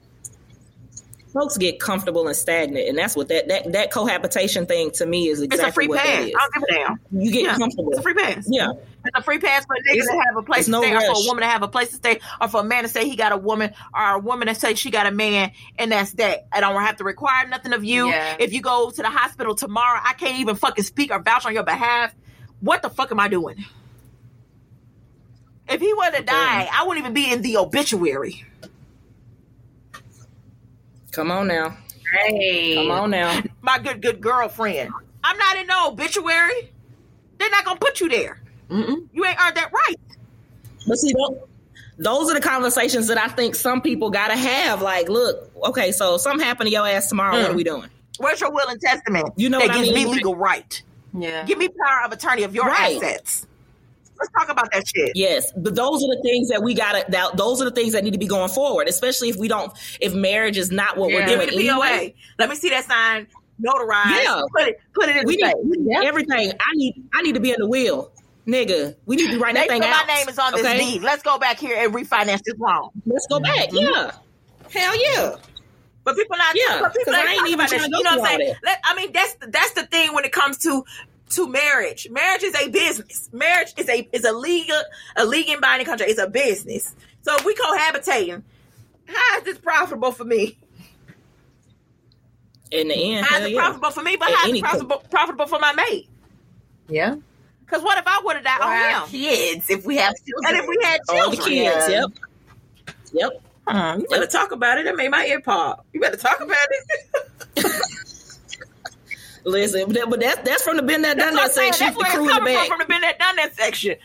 Folks 1.32 1.56
get 1.56 1.80
comfortable 1.80 2.26
and 2.26 2.36
stagnant, 2.36 2.88
and 2.88 2.98
that's 2.98 3.16
what 3.16 3.28
that 3.28 3.48
that, 3.48 3.72
that 3.72 3.90
cohabitation 3.90 4.66
thing 4.66 4.90
to 4.92 5.06
me 5.06 5.28
is 5.28 5.40
It's 5.40 5.54
exactly 5.54 5.68
a 5.70 5.72
free 5.72 5.88
what 5.88 6.00
pass. 6.00 6.24
that 6.24 6.26
I 6.26 6.30
don't 6.30 6.52
give 6.54 6.62
a 6.62 6.72
damn. 6.72 7.22
You 7.22 7.32
get 7.32 7.42
Yeah. 7.44 7.56
comfortable. 7.56 7.90
It's 7.90 8.00
a 8.00 8.02
free 8.02 8.14
pass. 8.14 8.46
Yeah, 8.50 8.72
It's 9.04 9.18
a 9.18 9.22
free 9.22 9.38
pass 9.38 9.64
for 9.64 9.74
a 9.74 9.78
nigga 9.78 9.96
It's- 9.96 10.06
to 10.08 10.22
have 10.26 10.36
a 10.36 10.42
place 10.42 10.66
to 10.66 10.70
no 10.72 10.82
stay, 10.82 10.94
or 10.94 11.00
for 11.00 11.06
a 11.22 11.26
woman 11.26 11.42
to 11.42 11.48
have 11.48 11.62
a 11.62 11.68
place 11.68 11.88
to 11.88 11.94
stay, 11.96 12.20
or 12.40 12.48
for 12.48 12.60
a 12.60 12.64
man 12.64 12.82
to 12.82 12.88
say 12.90 13.08
he 13.08 13.16
got 13.16 13.32
a 13.32 13.38
woman, 13.38 13.72
or 13.94 14.14
a 14.16 14.18
woman 14.18 14.48
to 14.48 14.54
say 14.54 14.74
she 14.74 14.90
got 14.90 15.06
a 15.06 15.10
man, 15.10 15.52
and 15.78 15.90
that's 15.92 16.12
that. 16.12 16.46
I 16.52 16.60
don't 16.60 16.80
have 16.82 16.96
to 16.98 17.04
require 17.04 17.46
nothing 17.48 17.72
of 17.72 17.82
you. 17.82 18.08
Yeah. 18.08 18.36
If 18.38 18.52
you 18.52 18.60
go 18.60 18.90
to 18.90 18.96
the 19.02 19.08
hospital 19.08 19.54
tomorrow, 19.54 20.00
I 20.04 20.12
can't 20.12 20.38
even 20.40 20.56
fucking 20.56 20.84
speak 20.84 21.10
or 21.10 21.18
vouch 21.20 21.46
on 21.46 21.54
your 21.54 21.62
behalf. 21.64 22.14
What 22.60 22.82
the 22.82 22.90
fuck 22.90 23.10
am 23.10 23.18
I 23.20 23.28
doing? 23.28 23.64
If 25.68 25.80
he 25.80 25.94
were 25.94 26.10
to 26.10 26.22
die, 26.22 26.68
I 26.70 26.84
wouldn't 26.86 27.04
even 27.06 27.14
be 27.14 27.32
in 27.32 27.40
the 27.40 27.56
obituary. 27.56 28.44
Come 31.12 31.30
on 31.30 31.46
now, 31.46 31.76
Hey. 32.12 32.74
come 32.74 32.90
on 32.90 33.10
now. 33.10 33.42
My 33.62 33.78
good, 33.78 34.02
good 34.02 34.20
girlfriend. 34.20 34.90
I'm 35.24 35.38
not 35.38 35.56
in 35.56 35.66
no 35.68 35.88
obituary. 35.88 36.72
They're 37.38 37.50
not 37.50 37.64
gonna 37.64 37.78
put 37.78 38.00
you 38.00 38.08
there. 38.08 38.38
Mm-mm. 38.70 39.08
You 39.12 39.24
ain't 39.24 39.38
earned 39.40 39.56
that 39.56 39.70
right. 39.72 39.96
But 40.86 40.96
see, 40.98 41.12
those, 41.12 41.38
those 41.98 42.30
are 42.30 42.34
the 42.34 42.40
conversations 42.40 43.06
that 43.08 43.18
I 43.18 43.28
think 43.28 43.54
some 43.54 43.80
people 43.80 44.10
got 44.10 44.28
to 44.28 44.36
have. 44.36 44.82
Like, 44.82 45.08
look, 45.08 45.50
okay, 45.68 45.92
so 45.92 46.16
something 46.16 46.44
happened 46.44 46.66
to 46.68 46.72
your 46.72 46.86
ass 46.86 47.08
tomorrow. 47.08 47.36
What 47.36 47.50
Mm. 47.50 47.54
are 47.54 47.56
we 47.56 47.64
doing? 47.64 47.88
Where's 48.18 48.40
your 48.40 48.50
will 48.50 48.68
and 48.68 48.80
testament? 48.80 49.28
You 49.36 49.48
know 49.48 49.58
that 49.60 49.68
what 49.68 49.76
I 49.76 49.78
gives 49.82 49.92
mean? 49.94 50.06
me 50.08 50.12
legal 50.14 50.34
right. 50.36 50.82
Yeah. 51.16 51.44
Give 51.44 51.58
me 51.58 51.68
power 51.68 52.04
of 52.06 52.12
attorney 52.12 52.42
of 52.42 52.54
your 52.54 52.66
Right. 52.66 52.96
assets. 52.96 53.46
Let's 54.18 54.30
talk 54.38 54.48
about 54.50 54.70
that 54.72 54.86
shit. 54.86 55.12
Yes, 55.14 55.52
but 55.56 55.74
those 55.74 56.02
are 56.04 56.08
the 56.08 56.20
things 56.22 56.48
that 56.50 56.62
we 56.62 56.74
got 56.74 56.92
to. 56.92 57.10
That, 57.10 57.36
those 57.36 57.60
are 57.60 57.64
the 57.64 57.70
things 57.72 57.92
that 57.94 58.04
need 58.04 58.12
to 58.12 58.18
be 58.18 58.26
going 58.28 58.48
forward, 58.50 58.88
especially 58.88 59.28
if 59.30 59.36
we 59.36 59.48
don't. 59.48 59.72
If 60.00 60.14
marriage 60.14 60.56
is 60.58 60.70
not 60.70 60.96
what 60.96 61.10
Yeah. 61.10 61.16
we're 61.16 61.26
Give 61.26 61.38
doing 61.40 61.50
me 61.58 61.68
the 61.68 61.72
POA. 61.74 61.86
anyway. 61.86 62.14
Let 62.38 62.48
me 62.50 62.56
see 62.56 62.68
that 62.70 62.84
sign 62.84 63.26
notarized. 63.60 64.22
Yeah. 64.22 64.42
Put 64.56 64.68
it 64.68 64.80
put 64.94 65.08
it 65.08 65.16
in 65.16 65.26
We 65.26 65.36
need 65.36 65.54
we 65.64 65.76
need 65.78 65.96
everything. 66.06 66.52
I 66.52 66.72
need. 66.74 66.94
I 67.14 67.22
need 67.22 67.34
to 67.34 67.40
be 67.40 67.50
in 67.50 67.56
the 67.60 67.68
wheel. 67.68 68.12
nigga, 68.46 68.96
we 69.06 69.16
need 69.16 69.30
to 69.30 69.38
write 69.38 69.54
that 69.54 69.68
thing 69.68 69.82
out. 69.84 70.06
my 70.06 70.14
name 70.14 70.28
is 70.28 70.38
on 70.38 70.52
this 70.52 70.62
okay? 70.66 70.78
deed. 70.78 71.02
Let's 71.02 71.22
go 71.22 71.38
back 71.38 71.58
here 71.58 71.76
and 71.78 71.94
refinance 71.94 72.42
this 72.44 72.58
loan. 72.58 72.90
Let's 73.06 73.26
go 73.28 73.40
back. 73.40 73.68
Mm-hmm. 73.70 73.76
Yeah. 73.78 74.10
Hell 74.70 74.96
yeah. 75.00 75.36
But 76.04 76.16
people 76.16 76.36
not 76.36 76.56
Yeah, 76.56 76.80
but 76.80 76.92
people 76.92 77.12
'cause 77.12 77.22
I 77.22 77.30
ain't 77.30 77.40
ain't 77.42 77.48
even 77.50 77.66
trying 77.68 77.82
to 77.84 77.88
go 77.90 77.98
You 77.98 78.02
know 78.04 78.16
what 78.18 78.30
I'm 78.32 78.38
saying? 78.40 78.54
Let, 78.64 78.80
I 78.84 78.94
mean, 78.96 79.12
that's 79.12 79.36
that's 79.48 79.72
the 79.74 79.86
thing 79.86 80.12
when 80.14 80.24
it 80.24 80.32
comes 80.32 80.58
to 80.58 80.84
to 81.30 81.48
marriage. 81.48 82.08
Marriage 82.10 82.42
is 82.42 82.54
a 82.54 82.68
business. 82.68 83.28
Marriage 83.32 83.72
is 83.76 83.88
a 83.88 84.08
is 84.12 84.24
a 84.24 84.32
legal 84.32 84.80
a 85.16 85.24
legal 85.24 85.60
binding 85.60 85.86
contract. 85.86 86.10
It's 86.10 86.20
a 86.20 86.28
business. 86.28 86.94
So 87.22 87.34
if 87.36 87.44
we 87.44 87.54
cohabitating, 87.54 88.42
how 89.06 89.38
is 89.38 89.44
this 89.44 89.58
profitable 89.58 90.12
for 90.12 90.24
me? 90.24 90.58
In 92.70 92.88
the 92.88 92.94
end, 93.14 93.26
How's 93.26 93.42
it 93.42 93.52
yeah. 93.52 93.60
profitable 93.60 93.90
for 93.90 94.02
me? 94.02 94.16
But 94.16 94.30
At 94.30 94.34
how's 94.36 94.50
it 94.50 94.60
profitable, 94.62 95.02
profitable 95.10 95.46
for 95.46 95.58
my 95.58 95.72
mate? 95.74 96.08
Yeah. 96.88 97.16
Because 97.60 97.82
what 97.82 97.98
if 97.98 98.04
I 98.06 98.20
would 98.24 98.36
have 98.36 98.44
died 98.44 98.60
on 98.60 99.02
him? 99.04 99.08
kids, 99.10 99.70
if 99.70 99.84
we 99.86 99.96
have 99.96 100.14
children. 100.26 100.46
And 100.46 100.56
if 100.56 100.66
we 100.68 100.78
had 100.82 101.00
All 101.08 101.30
the 101.30 101.36
children? 101.36 101.54
kids. 101.54 101.88
Yeah. 101.88 102.00
Yep. 102.00 102.10
Yep. 103.12 103.42
Hmm, 103.68 104.00
you 104.00 104.06
better 104.08 104.26
talk 104.26 104.52
about 104.52 104.78
it. 104.78 104.84
That 104.84 104.96
made 104.96 105.10
my 105.10 105.24
ear 105.26 105.40
pop. 105.40 105.86
You 105.92 106.00
better 106.00 106.16
talk 106.16 106.40
about 106.40 106.56
it. 106.70 107.64
Listen, 109.44 109.84
but 109.86 109.94
that- 109.94 110.10
but 110.10 110.20
that's 110.20 110.48
that's 110.48 110.62
from 110.62 110.76
the 110.76 110.82
been 110.82 111.02
that 111.02 111.16
done 111.16 111.34
that 111.34 111.40
what 111.40 111.44
I'm 111.46 111.50
saying. 111.52 111.72
section. 111.72 111.86
That's 111.86 111.96
The 111.96 112.02
where 112.02 112.06
it's 112.08 112.16
coming 112.16 112.34
from, 112.36 112.44
back. 112.44 112.68
from 112.68 112.78
the 112.78 112.84
been 112.86 113.00
that 113.00 113.18
done 113.18 113.36
that 113.36 113.54
section. 113.56 113.96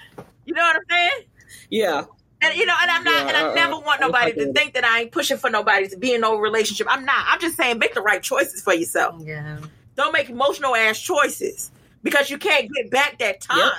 You 0.45 0.53
know 0.53 0.61
what 0.61 0.75
I'm 0.77 0.81
saying? 0.89 1.23
Yeah. 1.69 2.03
And 2.41 2.55
you 2.55 2.65
know, 2.65 2.73
and 2.81 2.91
I'm 2.91 3.03
not, 3.03 3.13
Yeah, 3.13 3.27
and 3.27 3.37
I 3.37 3.41
uh-uh. 3.47 3.53
never 3.55 3.79
want 3.79 3.99
nobody 4.01 4.33
to 4.33 4.53
think 4.53 4.73
that 4.75 4.83
I 4.85 5.01
ain't 5.01 5.11
pushing 5.11 5.37
for 5.37 5.49
nobody 5.49 5.87
to 5.89 5.97
be 5.97 6.13
in 6.13 6.21
no 6.21 6.37
relationship. 6.37 6.87
I'm 6.89 7.03
not. 7.05 7.25
I'm 7.27 7.39
just 7.39 7.57
saying 7.57 7.79
make 7.79 7.93
the 7.95 8.01
right 8.01 8.21
choices 8.21 8.61
for 8.61 8.73
yourself. 8.73 9.15
Yeah. 9.23 9.57
Don't 9.95 10.13
make 10.13 10.29
emotional 10.29 10.75
ass 10.75 10.99
choices 10.99 11.71
because 12.03 12.29
you 12.29 12.37
can't 12.37 12.71
get 12.71 12.91
back 12.91 13.17
that 13.19 13.41
time. 13.41 13.71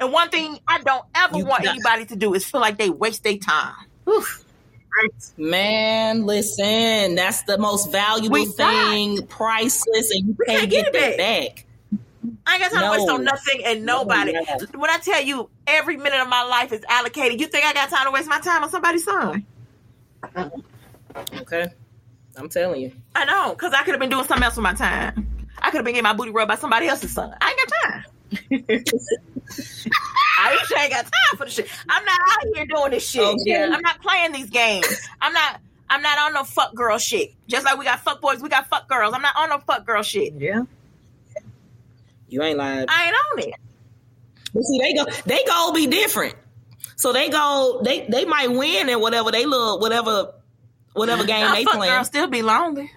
And 0.00 0.12
one 0.12 0.30
thing 0.30 0.58
I 0.66 0.78
don't 0.80 1.04
ever 1.14 1.36
You 1.36 1.44
want 1.44 1.64
got- 1.64 1.74
anybody 1.74 2.06
to 2.06 2.16
do 2.16 2.32
is 2.34 2.44
feel 2.46 2.60
like 2.62 2.78
they 2.78 2.88
waste 2.90 3.22
their 3.22 3.36
time. 3.36 3.74
Oof. 4.08 4.44
Man, 5.36 6.24
listen, 6.26 7.14
that's 7.14 7.42
the 7.42 7.58
most 7.58 7.92
valuable 7.92 8.32
We 8.34 8.46
thing, 8.46 9.26
priceless, 9.26 10.10
and 10.12 10.28
you 10.28 10.36
We 10.38 10.46
can't, 10.46 10.70
get, 10.70 10.92
get 10.92 10.94
it 10.94 11.16
that 11.18 11.18
back. 11.18 11.66
I 12.46 12.54
ain't 12.54 12.62
got 12.62 12.72
time 12.72 12.84
to 12.84 12.98
waste 12.98 13.10
on 13.10 13.24
nothing 13.24 13.64
and 13.64 13.84
No, 13.84 14.02
nobody. 14.02 14.32
no. 14.32 14.40
When 14.74 14.90
I 14.90 14.98
tell 14.98 15.22
you 15.22 15.50
every 15.66 15.96
minute 15.96 16.20
of 16.20 16.28
my 16.28 16.42
life 16.44 16.72
is 16.72 16.82
allocated, 16.88 17.40
you 17.40 17.46
think 17.46 17.64
I 17.64 17.72
got 17.72 17.90
time 17.90 18.06
to 18.06 18.10
waste 18.10 18.28
my 18.28 18.40
time 18.40 18.62
on 18.64 18.70
somebody's 18.70 19.04
son? 19.04 19.44
Okay. 21.34 21.68
I'm 22.36 22.48
telling 22.48 22.80
you. 22.82 22.92
I 23.14 23.24
know, 23.24 23.50
because 23.50 23.72
I 23.72 23.82
could 23.82 23.92
have 23.92 24.00
been 24.00 24.10
doing 24.10 24.26
something 24.26 24.44
else 24.44 24.56
with 24.56 24.62
my 24.64 24.74
time. 24.74 25.46
I 25.58 25.70
could 25.70 25.78
have 25.78 25.84
been 25.84 25.94
getting 25.94 26.04
my 26.04 26.12
booty 26.12 26.30
rubbed 26.30 26.48
by 26.48 26.56
somebody 26.56 26.88
else's 26.88 27.12
son. 27.12 27.34
I 27.40 27.50
ain't 27.50 27.70
got 27.70 28.82
time. 28.82 28.84
Aisha 30.38 30.78
ain't 30.82 30.90
got 30.92 31.04
time 31.04 31.36
for 31.38 31.44
the 31.46 31.50
shit. 31.50 31.68
I'm 31.88 32.04
not 32.04 32.18
out 32.20 32.54
here 32.54 32.66
doing 32.66 32.90
this 32.90 33.08
shit. 33.08 33.22
Okay. 33.22 33.62
I'm 33.64 33.80
not 33.80 34.00
playing 34.02 34.32
these 34.32 34.50
games. 34.50 34.86
I'm 35.20 35.32
not. 35.32 35.60
I'm 35.88 36.02
not 36.02 36.18
on 36.18 36.34
no 36.34 36.42
fuck 36.42 36.74
girl 36.74 36.98
shit. 36.98 37.32
Just 37.46 37.64
like 37.64 37.78
we 37.78 37.84
got 37.84 38.00
fuck 38.00 38.20
boys, 38.20 38.42
we 38.42 38.48
got 38.48 38.66
fuck 38.68 38.88
girls. 38.88 39.14
I'm 39.14 39.22
not 39.22 39.36
on 39.36 39.48
no 39.50 39.58
fuck 39.58 39.86
girl 39.86 40.02
shit. 40.02 40.34
Yeah. 40.36 40.62
You 42.28 42.42
ain't 42.42 42.58
lying. 42.58 42.86
I 42.88 43.06
ain't 43.06 43.14
on 43.14 43.48
it. 43.50 43.54
But 44.52 44.62
see, 44.64 44.78
they 44.78 44.94
go, 44.94 45.04
they 45.26 45.44
go 45.46 45.72
be 45.72 45.86
different. 45.86 46.34
So 46.96 47.12
they 47.12 47.28
go, 47.28 47.80
they 47.84 48.06
they 48.08 48.24
might 48.24 48.50
win 48.50 48.88
and 48.88 49.00
whatever 49.00 49.30
they 49.30 49.46
look, 49.46 49.80
whatever, 49.80 50.32
whatever 50.94 51.24
game 51.26 51.46
Nah, 51.46 51.54
they 51.54 51.64
fuck 51.64 51.74
playing. 51.74 51.92
girls 51.92 52.06
still 52.08 52.26
be 52.26 52.42
lonely. 52.42 52.90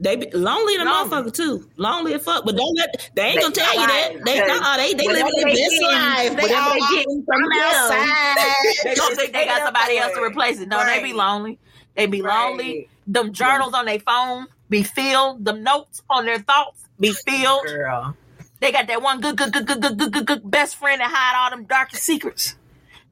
They 0.00 0.14
be 0.14 0.30
lonely 0.32 0.76
the 0.76 0.84
motherfucker 0.84 1.32
too. 1.34 1.68
Lonely 1.76 2.14
as 2.14 2.22
fuck. 2.22 2.44
But 2.44 2.56
don't 2.56 2.76
let 2.76 3.10
they 3.14 3.22
ain't 3.22 3.40
gonna 3.40 3.52
tell 3.54 3.74
you 3.80 3.86
that. 3.86 4.24
They 4.24 4.46
nah, 4.46 4.76
they 4.76 4.94
they 4.94 5.06
living 5.06 5.32
their 5.36 5.46
best 5.46 5.82
life. 5.82 6.36
They 6.36 6.54
all 6.54 6.72
they 6.74 6.96
getting 6.96 7.24
from 7.24 7.42
outside. 7.52 8.54
They 8.84 8.94
don't 8.94 9.16
think 9.16 9.32
they 9.32 9.44
got 9.46 9.62
somebody 9.64 9.98
else 9.98 10.14
to 10.14 10.22
replace 10.22 10.60
it. 10.60 10.68
No, 10.68 10.84
they 10.84 11.02
be 11.02 11.12
lonely. 11.12 11.58
They 11.96 12.06
be 12.06 12.22
Right. 12.22 12.48
lonely. 12.50 12.88
Them 13.08 13.32
journals 13.32 13.74
on 13.74 13.86
their 13.86 13.98
phone 13.98 14.46
be 14.70 14.84
filled. 14.84 15.44
Them 15.44 15.64
notes 15.64 16.02
on 16.08 16.26
their 16.26 16.38
thoughts 16.38 16.84
be 17.00 17.10
filled. 17.12 17.64
Girl. 17.66 18.16
They 18.60 18.70
got 18.70 18.86
that 18.88 19.02
one 19.02 19.20
good, 19.20 19.36
good, 19.36 19.52
good, 19.52 19.66
good, 19.66 19.80
good, 19.80 19.98
good, 19.98 20.12
good, 20.12 20.26
good 20.26 20.50
best 20.50 20.76
friend 20.76 21.00
that 21.00 21.10
hide 21.12 21.42
all 21.44 21.50
them 21.50 21.64
darkest 21.66 22.02
secrets. 22.04 22.54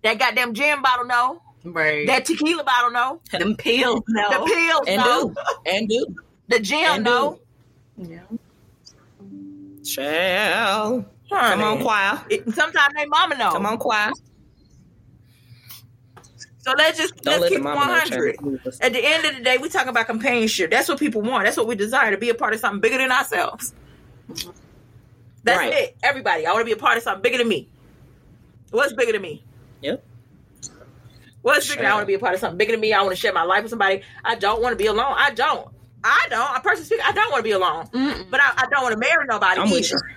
That 0.02 0.18
goddamn 0.20 0.54
gin 0.54 0.82
bottle 0.82 1.06
no. 1.06 1.42
Right. 1.64 2.06
That 2.06 2.26
tequila 2.26 2.62
bottle 2.62 2.90
no. 2.92 3.20
them 3.32 3.56
pills. 3.56 4.02
No. 4.08 4.28
The 4.30 4.52
pills 4.54 4.84
And 4.86 4.98
know. 5.02 5.28
do. 5.30 5.36
And 5.66 5.88
do. 5.88 6.06
The 6.48 6.60
gym 6.60 7.02
know. 7.02 7.40
Yeah. 7.96 8.20
Child. 9.84 11.04
Come 11.30 11.62
on, 11.62 11.80
choir. 11.82 12.24
Sometimes 12.52 12.94
they 12.96 13.06
mama 13.06 13.36
know. 13.36 13.50
Come 13.50 13.66
on, 13.66 13.78
choir. 13.78 14.12
So 16.58 16.72
let's 16.76 16.98
just 16.98 17.14
Don't 17.22 17.32
let's 17.32 17.42
let 17.42 17.48
keep 17.52 17.62
the 17.62 17.68
it 17.68 17.74
mama 17.74 17.86
know 17.86 17.92
100. 17.92 18.36
At 18.80 18.92
the 18.92 19.04
end 19.04 19.24
of 19.24 19.36
the 19.36 19.42
day, 19.42 19.58
we 19.58 19.68
talking 19.68 19.88
about 19.88 20.06
companionship. 20.06 20.70
That's 20.70 20.88
what 20.88 20.98
people 20.98 21.22
want. 21.22 21.44
That's 21.44 21.56
what 21.56 21.68
we 21.68 21.76
desire 21.76 22.10
to 22.10 22.18
be 22.18 22.30
a 22.30 22.34
part 22.34 22.54
of 22.54 22.60
something 22.60 22.80
bigger 22.80 22.98
than 22.98 23.12
ourselves. 23.12 23.72
That's 25.44 25.58
Right. 25.58 25.72
it. 25.72 25.96
Everybody, 26.02 26.44
I 26.44 26.52
want 26.52 26.62
to 26.62 26.64
be 26.64 26.72
a 26.72 26.76
part 26.76 26.96
of 26.96 27.04
something 27.04 27.22
bigger 27.22 27.38
than 27.38 27.48
me. 27.48 27.68
What's 28.72 28.92
bigger 28.92 29.12
than 29.12 29.22
me? 29.22 29.44
Yep. 29.82 30.04
What's 31.42 31.68
bigger? 31.68 31.82
than 31.82 31.90
I 31.92 31.94
want 31.94 32.02
to 32.02 32.06
be 32.08 32.14
a 32.14 32.18
part 32.18 32.34
of 32.34 32.40
something 32.40 32.58
bigger 32.58 32.72
than 32.72 32.80
me. 32.80 32.92
I 32.92 33.00
want 33.02 33.14
to 33.14 33.20
share 33.20 33.32
my 33.32 33.44
life 33.44 33.62
with 33.62 33.70
somebody. 33.70 34.02
I 34.24 34.34
don't 34.34 34.60
want 34.60 34.72
to 34.72 34.76
be 34.76 34.86
alone. 34.86 35.14
I 35.16 35.30
don't. 35.30 35.68
I 36.06 36.26
don't. 36.30 36.50
I 36.50 36.60
personally 36.60 36.84
speak. 36.84 37.00
I 37.04 37.12
don't 37.12 37.30
want 37.30 37.40
to 37.40 37.42
be 37.44 37.52
alone. 37.52 37.86
Mm-mm. 37.88 38.30
But 38.30 38.40
I, 38.40 38.52
I 38.56 38.66
don't 38.70 38.82
want 38.82 38.92
to 38.94 38.98
marry 38.98 39.24
nobody 39.26 39.60
I'm 39.60 39.70
with 39.70 39.90
you. 39.90 39.96
either. 39.96 40.16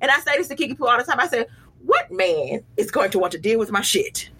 And 0.00 0.10
I 0.10 0.18
say 0.20 0.36
this 0.38 0.48
to 0.48 0.54
Kiki 0.56 0.74
Poo 0.74 0.86
all 0.86 0.98
the 0.98 1.04
time. 1.04 1.20
I 1.20 1.26
say, 1.28 1.46
what 1.84 2.10
man 2.10 2.64
is 2.76 2.90
going 2.90 3.10
to 3.12 3.18
want 3.18 3.32
to 3.32 3.38
deal 3.38 3.58
with 3.58 3.70
my 3.70 3.82
shit? 3.82 4.30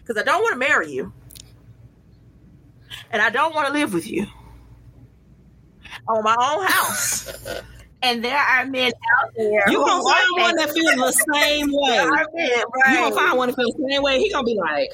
Because 0.00 0.20
I 0.20 0.24
don't 0.24 0.42
want 0.42 0.52
to 0.54 0.58
marry 0.58 0.90
you. 0.92 1.12
And 3.12 3.20
I 3.22 3.30
don't 3.30 3.54
want 3.54 3.66
to 3.68 3.72
live 3.72 3.92
with 3.94 4.06
you. 4.08 4.26
I 6.08 6.12
want 6.12 6.24
my 6.24 6.36
own 6.38 6.66
house. 6.66 7.32
And 8.02 8.24
there 8.24 8.34
are 8.38 8.64
men 8.64 8.90
out 9.20 9.30
there. 9.36 9.62
You 9.70 9.78
who 9.78 9.84
gonna 9.86 10.02
find 10.02 10.26
one 10.38 10.56
that 10.56 10.70
feels 10.70 10.94
the 10.94 11.12
same 11.34 11.68
way. 11.70 11.90
There 11.90 12.10
are 12.10 12.26
men, 12.32 12.48
You 12.48 12.64
right? 12.86 12.94
gonna 12.94 13.14
find 13.14 13.36
one 13.36 13.48
that 13.50 13.56
feels 13.56 13.74
the 13.74 13.88
same 13.90 14.02
way. 14.02 14.18
He 14.18 14.30
gonna 14.32 14.42
be 14.42 14.56
like, 14.58 14.88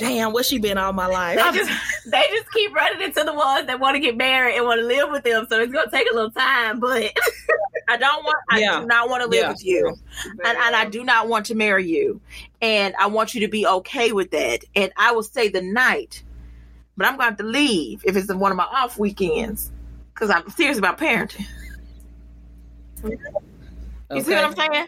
"Damn, 0.00 0.32
where 0.32 0.44
she 0.44 0.58
been 0.58 0.78
all 0.78 0.92
my 0.92 1.06
life?" 1.06 1.36
They 1.36 1.58
just, 1.58 1.70
they 2.06 2.22
just 2.30 2.50
keep 2.52 2.74
running 2.74 3.00
into 3.02 3.24
the 3.24 3.32
ones 3.34 3.66
that 3.66 3.80
want 3.80 3.94
to 3.96 4.00
get 4.00 4.16
married 4.16 4.56
and 4.56 4.64
want 4.64 4.80
to 4.80 4.86
live 4.86 5.10
with 5.10 5.24
them. 5.24 5.46
So 5.48 5.60
it's 5.60 5.72
gonna 5.72 5.90
take 5.90 6.10
a 6.10 6.14
little 6.14 6.30
time, 6.30 6.78
but 6.80 7.12
I 7.88 7.96
don't 7.96 8.24
want. 8.24 8.36
I 8.50 8.58
Yeah. 8.60 8.80
do 8.80 8.86
not 8.86 9.08
want 9.08 9.22
to 9.22 9.28
live 9.28 9.40
Yeah. 9.40 9.48
with 9.50 9.64
you, 9.64 9.96
and, 10.44 10.58
and 10.58 10.76
I 10.76 10.86
do 10.88 11.04
not 11.04 11.28
want 11.28 11.46
to 11.46 11.54
marry 11.54 11.86
you. 11.88 12.20
And 12.60 12.94
I 12.98 13.06
want 13.06 13.34
you 13.34 13.40
to 13.42 13.48
be 13.48 13.66
okay 13.66 14.12
with 14.12 14.30
that. 14.32 14.64
And 14.74 14.92
I 14.96 15.12
will 15.12 15.22
stay 15.22 15.48
the 15.48 15.62
night, 15.62 16.22
but 16.96 17.06
I'm 17.06 17.12
going 17.12 17.20
to 17.20 17.30
have 17.30 17.36
to 17.38 17.44
leave 17.44 18.02
if 18.04 18.16
it's 18.16 18.32
one 18.32 18.50
of 18.50 18.56
my 18.56 18.64
off 18.64 18.98
weekends 18.98 19.70
because 20.12 20.28
I'm 20.30 20.48
serious 20.50 20.76
about 20.78 20.98
parenting. 20.98 21.46
You 23.04 24.22
see 24.22 24.34
what 24.34 24.44
I'm 24.44 24.56
saying? 24.56 24.86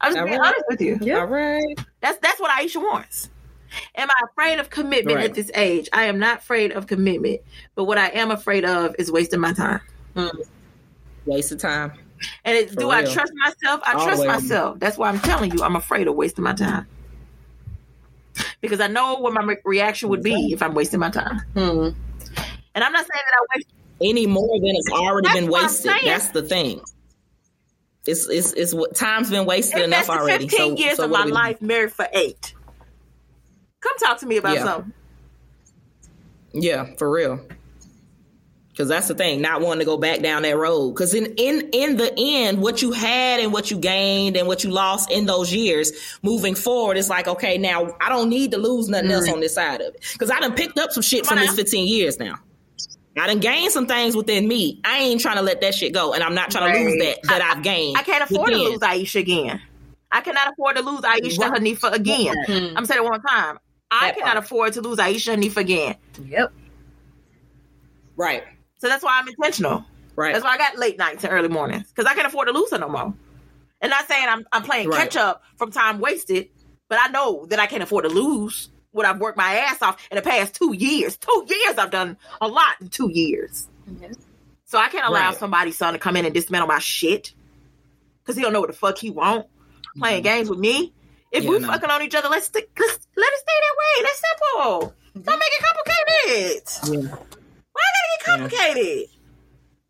I'm 0.00 0.12
just 0.12 0.18
All 0.18 0.24
being 0.26 0.38
right. 0.40 0.46
honest 0.54 0.64
with 0.68 0.80
you. 0.80 1.16
All 1.16 1.26
right. 1.26 1.78
That's 2.00 2.18
that's 2.18 2.40
what 2.40 2.50
Aisha 2.50 2.76
wants. 2.76 3.28
Am 3.96 4.08
I 4.10 4.24
afraid 4.30 4.58
of 4.58 4.70
commitment 4.70 5.16
Right. 5.16 5.26
at 5.30 5.34
this 5.34 5.50
age? 5.54 5.88
I 5.92 6.04
am 6.04 6.18
not 6.18 6.38
afraid 6.38 6.72
of 6.72 6.86
commitment, 6.86 7.40
but 7.74 7.84
what 7.84 7.98
I 7.98 8.08
am 8.08 8.30
afraid 8.30 8.64
of 8.64 8.94
is 8.98 9.10
wasting 9.12 9.40
my 9.40 9.52
time. 9.52 9.80
Waste 11.26 11.52
of 11.52 11.58
time. 11.58 11.92
And 12.44 12.56
it, 12.56 12.70
For 12.70 12.76
do 12.80 12.90
I 12.90 13.02
trust 13.04 13.32
myself? 13.34 13.80
I 13.84 13.92
trust 14.04 14.26
myself. 14.26 14.78
That's 14.80 14.98
why 14.98 15.08
I'm 15.08 15.20
telling 15.20 15.52
you, 15.52 15.62
I'm 15.62 15.76
afraid 15.76 16.06
of 16.08 16.14
wasting 16.14 16.44
my 16.44 16.52
time. 16.52 16.86
Because 18.60 18.80
I 18.80 18.86
know 18.88 19.14
what 19.16 19.32
my 19.32 19.42
re- 19.42 19.56
reaction 19.64 20.08
would 20.10 20.22
be 20.22 20.52
if 20.52 20.62
I'm 20.62 20.74
wasting 20.74 21.00
my 21.00 21.10
time. 21.10 21.40
Hmm. 21.54 21.88
And 22.74 22.84
I'm 22.84 22.92
not 22.92 23.00
saying 23.06 23.08
that 23.14 23.34
I 23.34 23.56
waste. 23.56 23.66
Any 24.02 24.26
more 24.26 24.58
than 24.58 24.70
it's 24.76 24.90
already 24.90 25.28
That's 25.28 25.40
been 25.40 25.50
wasted. 25.50 25.92
That's 26.04 26.28
the 26.30 26.42
thing. 26.42 26.80
It's 28.06 28.26
it's 28.28 28.52
it's 28.54 28.72
what 28.72 28.96
time's 28.96 29.28
been 29.30 29.44
wasted 29.44 29.82
enough 29.82 30.08
Invested 30.08 30.20
already. 30.22 30.48
15 30.48 30.76
so, 30.76 30.82
years 30.82 30.96
so 30.96 31.04
of 31.04 31.10
what 31.10 31.18
my 31.18 31.24
do 31.24 31.30
we- 31.30 31.34
life, 31.34 31.60
married 31.62 31.92
for 31.92 32.08
eight. 32.14 32.54
Come 33.80 33.96
talk 33.98 34.18
to 34.20 34.26
me 34.26 34.36
about 34.36 34.54
Yeah. 34.56 34.64
something. 34.64 34.92
Yeah, 36.52 36.86
for 36.98 37.10
real. 37.10 37.40
Because 38.70 38.88
that's 38.88 39.08
the 39.08 39.14
thing, 39.14 39.40
not 39.42 39.60
wanting 39.60 39.80
to 39.80 39.84
go 39.84 39.98
back 39.98 40.20
down 40.20 40.42
that 40.42 40.56
road. 40.56 40.92
Because 40.92 41.12
in 41.12 41.34
in 41.36 41.68
in 41.72 41.96
the 41.96 42.12
end, 42.16 42.62
what 42.62 42.80
you 42.80 42.92
had 42.92 43.40
and 43.40 43.52
what 43.52 43.70
you 43.70 43.76
gained 43.78 44.36
and 44.36 44.46
what 44.48 44.64
you 44.64 44.70
lost 44.70 45.10
in 45.10 45.26
those 45.26 45.52
years, 45.52 45.92
moving 46.22 46.54
forward, 46.54 46.96
it's 46.96 47.10
like 47.10 47.28
okay, 47.28 47.58
now 47.58 47.94
I 48.00 48.08
don't 48.08 48.30
need 48.30 48.52
to 48.52 48.58
lose 48.58 48.88
nothing 48.88 49.10
else 49.10 49.28
on 49.28 49.40
this 49.40 49.54
side 49.54 49.80
of 49.80 49.94
it. 49.94 50.04
Because 50.12 50.30
I 50.30 50.40
done 50.40 50.54
picked 50.54 50.78
up 50.78 50.92
some 50.92 51.02
shit 51.02 51.24
Come 51.24 51.36
from 51.36 51.46
these 51.46 51.54
15 51.56 51.86
years 51.88 52.18
now. 52.18 52.36
I 53.18 53.26
done 53.26 53.40
gained 53.40 53.72
some 53.72 53.86
things 53.86 54.16
within 54.16 54.46
me. 54.48 54.80
I 54.84 55.00
ain't 55.00 55.20
trying 55.20 55.36
to 55.36 55.42
let 55.42 55.60
that 55.60 55.74
shit 55.74 55.92
go, 55.92 56.14
and 56.14 56.22
I'm 56.22 56.34
not 56.34 56.50
trying 56.50 56.72
to 56.72 56.78
lose 56.80 56.98
that 57.02 57.18
that 57.24 57.42
I've 57.42 57.62
gained. 57.62 57.98
I 57.98 58.02
can't 58.02 58.22
afford 58.22 58.50
within. 58.50 58.64
to 58.64 58.70
lose 58.70 58.78
Aisha 58.78 59.20
again. 59.20 59.60
I 60.12 60.20
cannot 60.22 60.52
afford 60.52 60.76
to 60.76 60.82
lose 60.82 61.00
Aisha 61.00 61.38
Right. 61.38 61.60
Hanifa 61.60 61.92
again. 61.92 62.34
Hmm. 62.46 62.76
I'm 62.78 62.86
saying 62.86 63.04
it 63.04 63.08
one 63.08 63.20
time. 63.20 63.58
I 63.90 64.08
That 64.08 64.14
cannot 64.16 64.32
part. 64.34 64.44
afford 64.44 64.72
to 64.74 64.80
lose 64.82 64.98
Aisha 64.98 65.34
Hanifa 65.36 65.56
again. 65.58 65.96
Yep. 66.24 66.52
Right, 68.16 68.42
So 68.78 68.88
that's 68.88 69.02
why 69.02 69.18
I'm 69.18 69.28
intentional. 69.28 69.84
right. 70.14 70.32
That's 70.34 70.44
why 70.44 70.50
I 70.52 70.58
got 70.58 70.76
late 70.78 70.98
nights 70.98 71.24
and 71.24 71.32
early 71.32 71.48
mornings 71.48 71.88
because 71.88 72.04
I 72.10 72.14
can't 72.14 72.26
afford 72.26 72.48
to 72.48 72.52
lose 72.52 72.70
her 72.70 72.78
no 72.78 72.88
more. 72.88 73.14
And 73.80 73.90
not 73.90 74.06
saying 74.08 74.26
I'm 74.28 74.44
I'm 74.52 74.62
playing 74.62 74.90
Right. 74.90 74.98
catch 75.00 75.16
up 75.16 75.42
from 75.56 75.70
time 75.70 76.00
wasted, 76.00 76.48
but 76.88 76.98
I 77.00 77.08
know 77.08 77.46
that 77.46 77.58
I 77.58 77.66
can't 77.66 77.82
afford 77.82 78.04
to 78.04 78.10
lose 78.10 78.68
what 78.90 79.06
I've 79.06 79.18
worked 79.20 79.38
my 79.38 79.54
ass 79.54 79.80
off 79.80 80.06
in 80.10 80.16
the 80.16 80.22
past 80.22 80.54
two 80.54 80.74
years. 80.74 81.16
Two 81.16 81.46
years 81.48 81.78
I've 81.78 81.90
done 81.90 82.18
a 82.42 82.48
lot 82.48 82.74
in 82.82 82.88
two 82.88 83.08
years. 83.10 83.68
Mm-hmm. 83.90 84.12
So 84.66 84.78
I 84.78 84.88
can't 84.88 85.06
allow 85.06 85.30
Right. 85.30 85.38
somebody's 85.38 85.78
son 85.78 85.94
to 85.94 85.98
come 85.98 86.16
in 86.16 86.26
and 86.26 86.34
dismantle 86.34 86.68
my 86.68 86.78
shit. 86.78 87.32
Cause 88.24 88.36
he 88.36 88.42
don't 88.42 88.52
know 88.52 88.60
what 88.60 88.70
the 88.70 88.76
fuck 88.76 88.98
he 88.98 89.08
want. 89.10 89.46
Playing 89.98 90.18
mm-hmm. 90.22 90.24
games 90.24 90.50
with 90.50 90.58
me. 90.58 90.92
If 91.32 91.44
Yeah, 91.44 91.50
we 91.50 91.58
no. 91.60 91.68
fucking 91.68 91.90
on 91.90 92.02
each 92.02 92.14
other, 92.14 92.28
let's, 92.28 92.46
stick, 92.46 92.68
let's 92.78 93.06
let 93.16 93.32
it 93.32 93.38
stay 93.38 93.58
that 93.60 93.76
way. 93.80 94.02
That's 94.02 94.22
simple. 94.30 94.94
Mm-hmm. 95.14 95.20
Don't 95.22 95.38
make 95.38 95.52
it 95.52 95.64
complicated. 95.66 97.10
Yeah. 97.10 97.16
Why 97.72 97.82
gotta 97.82 98.08
get 98.16 98.26
complicated? 98.26 99.08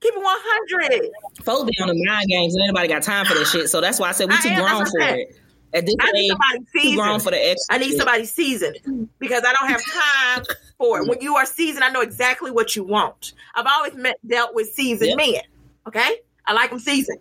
Keep 0.00 0.14
it 0.14 0.22
100. 0.22 1.10
Folks 1.44 1.70
be 1.70 1.82
on 1.82 1.88
the 1.88 2.04
mind 2.06 2.26
games 2.28 2.54
and 2.54 2.62
anybody 2.64 2.88
got 2.88 3.02
time 3.02 3.26
for 3.26 3.34
that 3.34 3.46
shit. 3.46 3.68
So 3.68 3.80
that's 3.80 3.98
why 3.98 4.08
I 4.08 4.12
said 4.12 4.28
we 4.30 4.36
too 4.40 4.48
am, 4.48 4.62
grown 4.64 4.86
for 4.86 5.00
it. 5.00 5.36
At 5.72 5.86
this 5.86 5.94
I 6.00 6.10
need 6.12 6.24
age, 6.24 6.30
somebody 6.30 6.66
seasoned. 6.72 7.22
for 7.22 7.30
the 7.30 7.50
extra. 7.50 7.74
I 7.74 7.78
need 7.78 7.96
somebody 7.96 8.24
seasoned 8.24 9.08
because 9.18 9.42
I 9.46 9.52
don't 9.52 9.68
have 9.68 9.80
time 9.92 10.44
for 10.78 11.00
it. 11.00 11.08
When 11.08 11.20
you 11.20 11.36
are 11.36 11.46
seasoned, 11.46 11.84
I 11.84 11.90
know 11.90 12.00
exactly 12.00 12.50
what 12.50 12.74
you 12.74 12.82
want. 12.82 13.34
I've 13.54 13.66
always 13.66 13.94
met, 13.94 14.16
dealt 14.26 14.54
with 14.54 14.68
seasoned 14.72 15.10
Yep. 15.10 15.16
men. 15.18 15.42
Okay, 15.86 16.16
I 16.46 16.54
like 16.54 16.70
them 16.70 16.78
seasoned. 16.80 17.20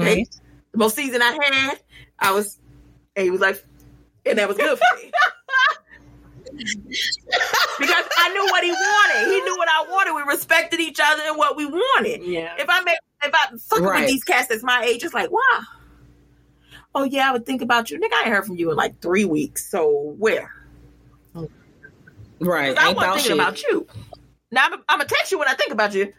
Okay, 0.00 0.22
mm-hmm. 0.22 0.38
the 0.72 0.78
most 0.78 0.96
seasoned 0.96 1.22
I 1.22 1.32
had, 1.42 1.80
I 2.18 2.32
was, 2.32 2.58
and 3.16 3.24
he 3.24 3.30
was 3.30 3.40
like, 3.40 3.64
and 4.26 4.38
that 4.38 4.48
was 4.48 4.56
good 4.56 4.78
for 4.78 4.96
me. 5.02 5.10
because 7.78 8.04
I 8.18 8.32
knew 8.32 8.44
what 8.50 8.64
he 8.64 8.70
wanted. 8.70 9.32
He 9.32 9.40
knew 9.42 9.56
what 9.56 9.68
I 9.68 9.86
wanted. 9.90 10.14
We 10.14 10.22
respected 10.22 10.80
each 10.80 10.98
other 11.02 11.22
and 11.26 11.36
what 11.36 11.56
we 11.56 11.66
wanted. 11.66 12.22
Yeah. 12.22 12.54
If 12.58 12.66
I 12.68 12.80
make, 12.82 12.98
if 13.22 13.32
I 13.34 13.48
fuck 13.68 13.80
Right. 13.80 14.00
with 14.00 14.08
these 14.08 14.24
cats 14.24 14.48
that's 14.48 14.62
my 14.62 14.82
age, 14.84 15.04
it's 15.04 15.14
like, 15.14 15.30
wow. 15.30 15.60
Oh 16.94 17.04
yeah, 17.04 17.28
I 17.28 17.32
would 17.32 17.46
think 17.46 17.62
about 17.62 17.90
you, 17.90 17.98
nigga. 17.98 18.12
I 18.14 18.20
ain't 18.24 18.28
heard 18.34 18.46
from 18.46 18.56
you 18.56 18.70
in 18.70 18.76
like 18.76 19.00
three 19.00 19.24
weeks. 19.24 19.70
So 19.70 20.14
where? 20.18 20.50
Right. 22.40 22.76
I 22.76 22.88
Ain't 22.88 22.96
wasn't 22.96 23.14
thinking 23.16 23.22
shit. 23.32 23.38
about 23.38 23.62
you. 23.62 23.86
Now 24.50 24.64
I'm, 24.66 24.72
I'm 24.88 24.98
gonna 24.98 25.04
text 25.04 25.30
you 25.30 25.38
when 25.38 25.46
I 25.48 25.54
think 25.54 25.72
about 25.72 25.94
you. 25.94 26.12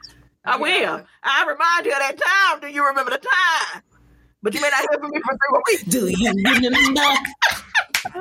I 0.45 0.57
will. 0.57 1.03
I 1.23 1.45
remind 1.47 1.85
you 1.85 1.91
of 1.91 1.99
that 1.99 2.17
time. 2.17 2.61
Do 2.61 2.67
you 2.67 2.85
remember 2.87 3.11
the 3.11 3.17
time? 3.17 3.83
But 4.43 4.53
you 4.53 4.61
may 4.61 4.69
not 4.69 4.79
hear 4.79 4.99
from 4.99 5.11
me 5.11 5.21
for 5.21 5.33
three 5.33 5.51
more 5.51 5.63
weeks. 5.67 5.83
Do 5.83 6.07
you 6.07 6.29
remember? 6.29 7.01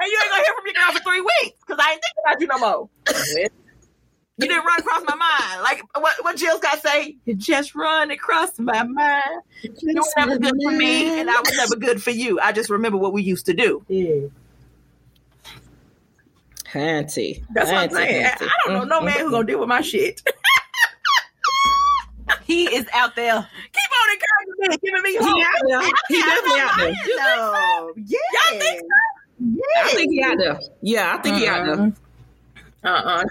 and 0.00 0.08
you 0.10 0.18
ain't 0.22 0.30
gonna 0.30 0.42
hear 0.42 0.54
from 0.54 0.64
your 0.64 0.74
girl 0.74 0.92
for 0.92 1.00
three 1.00 1.20
weeks 1.20 1.58
because 1.66 1.78
I 1.78 1.92
ain't 1.92 2.00
thinking 2.00 2.22
about 2.24 2.40
you 2.40 2.46
no 2.46 2.58
more. 2.58 2.88
You 4.38 4.48
didn't 4.48 4.64
run 4.66 4.80
across 4.80 5.02
my 5.06 5.14
mind. 5.14 5.62
Like 5.62 5.82
what 5.98 6.14
what 6.22 6.36
Jill 6.36 6.58
Scott 6.58 6.82
say? 6.82 7.16
You 7.24 7.34
just 7.34 7.74
run 7.74 8.10
across 8.10 8.58
my 8.58 8.82
mind. 8.82 9.22
You 9.62 9.72
were 9.94 10.04
never 10.16 10.38
good 10.38 10.54
for 10.62 10.72
me, 10.72 11.20
and 11.20 11.30
I 11.30 11.40
was 11.40 11.56
never 11.56 11.76
good 11.76 12.02
for 12.02 12.10
you. 12.10 12.38
I 12.40 12.52
just 12.52 12.68
remember 12.70 12.98
what 12.98 13.12
we 13.12 13.22
used 13.22 13.46
to 13.46 13.54
do. 13.54 13.82
Yeah. 13.88 14.28
Auntie. 16.74 17.42
That's 17.54 17.70
what 17.70 17.78
I'm 17.78 17.90
saying. 17.90 18.24
auntie. 18.26 18.44
I 18.44 18.50
don't 18.64 18.74
know 18.74 18.84
no 18.84 19.00
man 19.00 19.14
who's 19.14 19.22
mm-hmm. 19.22 19.30
gonna 19.30 19.46
deal 19.46 19.60
with 19.60 19.68
my 19.68 19.80
shit. 19.80 20.22
He 22.46 22.64
is 22.72 22.86
out 22.92 23.16
there. 23.16 23.34
Keep 23.34 23.90
on 24.00 24.08
encouraging 24.14 24.70
me, 24.70 24.78
giving 24.82 25.02
me 25.02 25.16
hope. 25.20 25.36
He 25.36 25.42
out 25.42 25.50
there. 25.68 25.80
He 26.08 26.22
definitely 26.22 26.60
out 26.60 26.70
there. 26.78 26.94
No. 27.16 27.92
Yeah. 27.96 28.18
Y'all 28.32 28.60
think 28.60 28.82
I 29.76 29.88
think 29.90 30.12
he 30.12 30.22
out 30.22 30.38
there. 30.38 30.60
Yeah, 30.80 31.14
I 31.14 31.22
think 31.22 31.36
he 31.36 31.46
out 31.46 31.66
there. 31.66 31.92
Uh-uh. 32.84 33.18
uh-uh. 33.18 33.24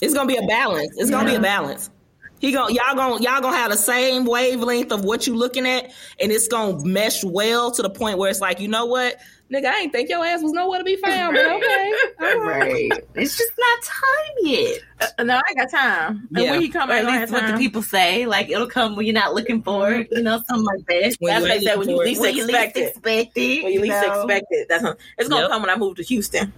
It's 0.00 0.14
gonna 0.14 0.28
be 0.28 0.36
a 0.36 0.46
balance. 0.46 0.94
It's 0.96 1.10
gonna 1.10 1.28
be 1.28 1.34
a 1.34 1.40
balance. 1.40 1.90
He 2.38 2.52
gon' 2.52 2.72
y'all 2.72 2.94
gonna 2.94 3.22
y'all 3.22 3.42
gonna 3.42 3.56
have 3.56 3.70
the 3.70 3.76
same 3.76 4.24
wavelength 4.24 4.92
of 4.92 5.04
what 5.04 5.26
you 5.26 5.36
looking 5.36 5.66
at, 5.66 5.90
and 6.20 6.32
it's 6.32 6.48
gonna 6.48 6.82
mesh 6.84 7.22
well 7.22 7.70
to 7.72 7.82
the 7.82 7.90
point 7.90 8.16
where 8.16 8.30
it's 8.30 8.40
like, 8.40 8.60
you 8.60 8.68
know 8.68 8.86
what, 8.86 9.16
nigga, 9.52 9.66
I 9.66 9.80
ain't 9.80 9.92
think 9.92 10.08
your 10.08 10.24
ass 10.24 10.42
was 10.42 10.52
nowhere 10.52 10.78
to 10.78 10.84
be 10.84 10.96
found, 10.96 11.34
but 11.34 11.44
okay, 11.46 11.92
all 12.20 12.26
right. 12.40 12.60
Right. 12.62 13.04
It's 13.14 13.36
just 13.36 13.52
not 13.58 13.82
time 13.82 14.34
yet. 14.42 14.80
Uh, 15.18 15.24
no, 15.24 15.36
I 15.48 15.54
got 15.54 15.70
time. 15.70 16.28
And 16.34 16.44
Yeah. 16.44 16.50
when 16.52 16.60
he 16.60 16.68
come, 16.68 16.90
Or 16.90 16.94
at 16.94 17.04
least 17.06 17.32
what 17.32 17.46
the 17.46 17.56
people 17.56 17.82
say. 17.82 18.26
Like 18.26 18.50
it'll 18.50 18.66
come 18.68 18.96
when 18.96 19.06
you're 19.06 19.14
not 19.14 19.34
looking 19.34 19.62
for 19.62 19.90
it. 19.92 20.08
You 20.10 20.22
know, 20.22 20.40
something 20.48 20.64
like 20.64 20.86
that. 20.86 21.16
When 21.18 21.32
That's 21.32 21.44
you 21.44 21.48
what 21.48 21.50
ain't 21.56 21.64
they 21.64 21.76
when 21.76 21.88
you 21.88 21.96
least 21.98 22.20
When 22.20 22.34
you 22.34 22.42
expect 22.44 22.76
least 22.76 22.86
it. 22.86 22.90
expect 22.96 23.38
it. 23.38 23.64
When 23.64 23.72
you 23.72 23.80
least 23.80 24.02
know. 24.02 24.20
expect 24.22 24.46
it. 24.50 24.66
That's 24.68 24.82
what, 24.84 24.98
it's 25.18 25.28
gonna 25.28 25.42
Yep. 25.42 25.50
come 25.50 25.62
when 25.62 25.70
I 25.70 25.76
move 25.76 25.96
to 25.96 26.02
Houston. 26.02 26.52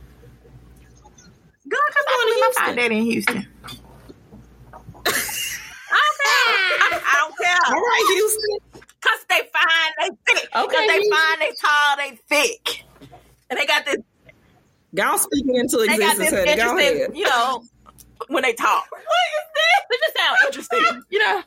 Good, 1.69 1.79
cause 1.95 2.05
going 2.07 2.27
to 2.29 2.33
I 2.33 2.43
Houston? 2.45 2.65
find 2.65 2.79
that 2.79 2.93
in 2.93 3.03
Houston. 3.05 3.49
I 5.93 6.01
don't 6.03 6.19
care. 6.23 7.03
I 7.05 7.17
don't 7.19 7.39
care. 7.39 7.57
All 7.67 7.73
right, 7.81 8.05
Houston. 8.15 8.59
Cause 9.03 9.27
they 9.29 9.41
fine, 9.53 9.93
they 9.99 10.33
thick. 10.33 10.49
Okay, 10.55 10.77
Cause 10.77 10.87
they 10.87 11.11
fine, 11.11 11.39
they 11.41 11.53
tall, 11.61 11.97
they 11.97 12.19
thick. 12.29 12.85
And 13.51 13.59
they 13.59 13.67
got 13.67 13.85
this 13.85 13.97
Y'all 14.95 15.19
speaking 15.19 15.57
into 15.57 15.79
they 15.79 15.87
got 15.99 16.15
existence, 16.17 16.45
this 16.45 16.61
honey. 16.63 16.83
Go 16.83 16.97
ahead. 16.97 17.11
you 17.17 17.25
know, 17.25 17.65
when 18.29 18.43
they 18.43 18.53
talk. 18.53 18.87
What 18.93 19.03
is 19.35 19.47
this? 19.55 19.83
They 19.91 19.97
just 20.07 20.17
sound 20.19 20.39
interesting, 20.47 21.03
you 21.11 21.19
know. 21.19 21.43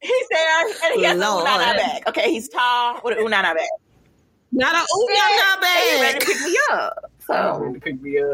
He's 0.00 0.26
there, 0.30 0.60
and 0.84 0.94
he 0.94 1.04
has 1.04 1.16
a 1.16 1.20
Lord. 1.20 1.46
Unana 1.46 1.76
bag. 1.76 2.02
Okay, 2.08 2.30
he's 2.30 2.48
tall 2.48 3.00
with 3.04 3.18
an 3.18 3.24
Unana 3.24 3.54
bag. 3.54 3.68
Not 4.52 4.74
a 4.74 4.78
ooh, 4.78 5.08
not 5.08 5.64
And 5.64 5.90
he's 5.90 6.00
ready 6.00 6.18
to 6.18 6.26
pick 6.26 6.40
me 6.40 6.58
up. 6.72 7.12
So 7.26 7.74
Pick 7.82 8.02
me 8.02 8.18
up. 8.18 8.26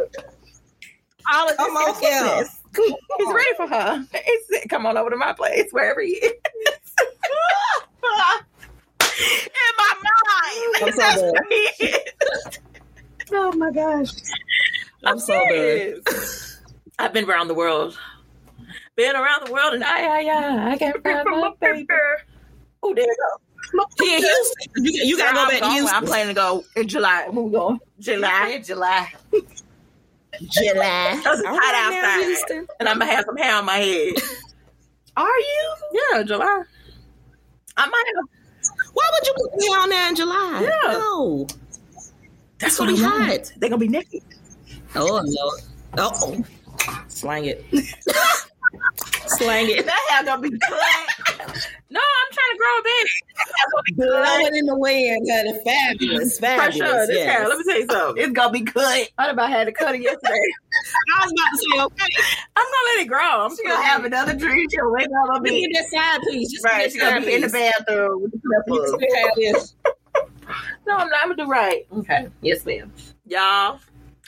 all 1.32 1.44
of 1.44 1.48
this 1.50 1.56
Come 1.56 1.76
on, 1.76 1.90
is 1.90 2.00
business. 2.00 2.60
He's 3.18 3.26
ready 3.34 3.54
for 3.56 3.66
her. 3.68 4.06
He's, 4.24 4.64
come 4.68 4.86
on 4.86 4.96
over 4.96 5.10
to 5.10 5.16
my 5.16 5.32
place, 5.32 5.66
wherever 5.72 6.00
he 6.00 6.12
is. 6.12 6.32
In 9.18 9.72
my 9.78 9.94
mind. 10.02 10.82
I'm 10.82 10.92
so 10.92 10.96
That's 10.96 11.22
bad. 11.22 11.42
he 11.48 11.86
is. 11.86 12.58
Oh 13.32 13.52
my 13.52 13.70
gosh. 13.70 14.10
I'm 15.04 15.18
so 15.18 15.32
bad. 15.48 16.00
I've 16.98 17.12
been 17.12 17.28
around 17.28 17.48
the 17.48 17.54
world. 17.54 17.98
Been 18.94 19.14
around 19.16 19.46
the 19.46 19.52
world 19.52 19.74
and 19.74 19.84
I, 19.84 20.06
I, 20.06 20.24
I, 20.24 20.70
I 20.72 20.78
can't 20.78 21.02
find 21.02 21.24
my 21.30 21.52
baby. 21.60 21.86
Oh, 22.82 22.94
there 22.94 23.04
you 23.04 23.16
go. 23.16 23.40
He 23.98 24.14
in 24.14 24.20
Houston. 24.22 24.84
You, 24.84 25.04
you 25.04 25.18
gotta 25.18 25.34
go 25.34 25.48
back 25.48 25.60
to. 25.60 25.70
Houston. 25.70 25.96
I'm 25.96 26.04
planning 26.06 26.28
to 26.34 26.40
go 26.40 26.64
in 26.76 26.86
July. 26.86 27.26
When 27.28 27.46
we 27.46 27.50
going? 27.50 27.80
July. 27.98 28.62
July. 28.64 29.12
July. 29.32 31.20
It's 31.24 31.24
hot 31.26 31.74
outside. 31.74 32.24
Houston. 32.24 32.66
And 32.78 32.88
I'm 32.88 32.98
gonna 33.00 33.10
have 33.10 33.24
some 33.26 33.36
hair 33.36 33.56
on 33.56 33.64
my 33.64 33.78
head. 33.78 34.14
Are 35.16 35.26
you? 35.38 35.74
Yeah, 36.12 36.22
July. 36.22 36.62
I 37.76 37.86
might 37.86 38.04
have. 38.16 38.24
Why 38.94 39.10
would 39.12 39.26
you 39.26 39.34
put 39.36 39.56
me 39.56 39.66
on 39.66 39.88
there 39.90 40.08
in 40.08 40.16
July? 40.16 40.60
Yeah. 40.62 40.92
No. 40.92 41.46
That's 42.58 42.78
gonna 42.78 42.92
be 42.92 43.02
hot. 43.02 43.52
They're 43.58 43.68
gonna 43.68 43.78
be 43.80 43.88
naked. 43.88 44.22
Oh 44.94 45.22
no. 45.24 45.52
Oh. 45.98 46.44
Slang 47.08 47.44
it. 47.44 47.64
Slang 49.26 49.68
it. 49.68 49.84
That 49.84 50.06
hair 50.10 50.24
gonna 50.24 50.42
be 50.42 50.50
black. 50.68 51.15
No, 51.90 52.00
I'm 52.00 52.32
trying 52.32 52.52
to 52.52 52.58
grow 52.58 52.78
a 52.78 52.82
baby. 52.82 53.10
Blowing 53.96 54.56
in 54.56 54.66
the 54.66 54.76
wind, 54.78 55.26
honey. 55.30 55.60
Fabulous. 55.64 56.38
For 56.38 56.46
Fabulous. 56.46 56.76
sure. 56.76 57.06
This 57.06 57.16
yes. 57.16 57.30
hair, 57.30 57.48
let 57.48 57.58
me 57.58 57.64
tell 57.64 57.80
you 57.80 57.86
something. 57.90 58.24
It's 58.24 58.32
gonna 58.32 58.52
be 58.52 58.60
good. 58.60 58.82
I 58.84 59.08
thought 59.18 59.30
about 59.30 59.50
had 59.50 59.64
to 59.64 59.72
cut 59.72 59.94
it 59.94 60.02
yesterday. 60.02 60.34
I 61.18 61.24
was 61.24 61.32
about 61.32 61.50
to 61.50 61.58
say, 61.58 61.82
okay. 62.06 62.22
I'm 62.56 62.64
gonna 62.64 62.96
let 62.96 63.02
it 63.04 63.08
grow. 63.08 63.44
I'm 63.44 63.50
She's 63.50 63.60
gonna 63.60 63.82
have 63.82 64.04
another 64.04 64.34
dream. 64.34 64.66
She'll 64.70 64.90
wake 64.92 65.06
up 65.06 65.40
a 65.40 65.42
Give 65.44 65.52
me 65.54 65.68
bit. 65.72 65.78
that 65.90 65.90
side 65.90 66.20
piece. 66.30 66.52
Just 66.52 66.64
Right, 66.64 66.82
give 66.84 66.92
she's 66.92 66.94
me 66.94 67.00
that 67.00 67.14
gonna 67.14 67.26
be 67.26 67.34
in 67.34 67.40
the 67.42 67.48
bathroom 67.48 68.22
with 68.22 68.32
the 68.32 68.38
piece. 68.38 68.64
clippers. 68.66 68.92
You 68.92 68.98
can 68.98 69.16
have 69.24 69.34
this. 69.36 69.74
No, 70.86 70.94
I'm 70.96 71.08
not. 71.08 71.18
I'm 71.22 71.28
gonna 71.30 71.44
do 71.44 71.50
right. 71.50 71.86
Okay. 71.98 72.28
Yes, 72.40 72.64
ma'am. 72.64 72.92
Y'all, 73.26 73.80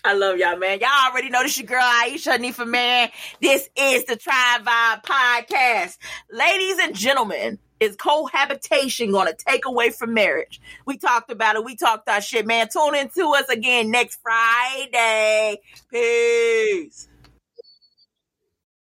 I 0.05 0.15
love 0.15 0.39
y'all, 0.39 0.57
man. 0.57 0.79
Y'all 0.81 1.11
already 1.11 1.29
know 1.29 1.43
this 1.43 1.59
your 1.59 1.67
girl 1.67 1.83
Aisha 1.83 2.39
Hanifa, 2.39 2.67
man. 2.67 3.11
This 3.43 3.69
is 3.77 4.05
the 4.05 4.17
Tribe 4.17 4.65
Vibz 4.65 5.05
podcast. 5.05 5.99
Ladies 6.31 6.79
and 6.79 6.95
gentlemen, 6.95 7.59
is 7.81 7.97
cohabitation 7.97 9.11
going 9.11 9.27
to 9.27 9.35
take 9.35 9.65
away 9.65 9.91
from 9.91 10.15
marriage? 10.15 10.61
We 10.87 10.99
talked 10.99 11.31
about 11.31 11.57
it. 11.57 11.65
We 11.65 11.77
talked 11.77 12.09
our 12.09 12.21
shit, 12.21 12.47
man. 12.47 12.69
Tune 12.73 12.95
in 12.95 13.09
to 13.11 13.33
us 13.37 13.49
again 13.49 13.91
next 13.91 14.21
Friday. 14.23 15.59
Peace. 15.91 17.08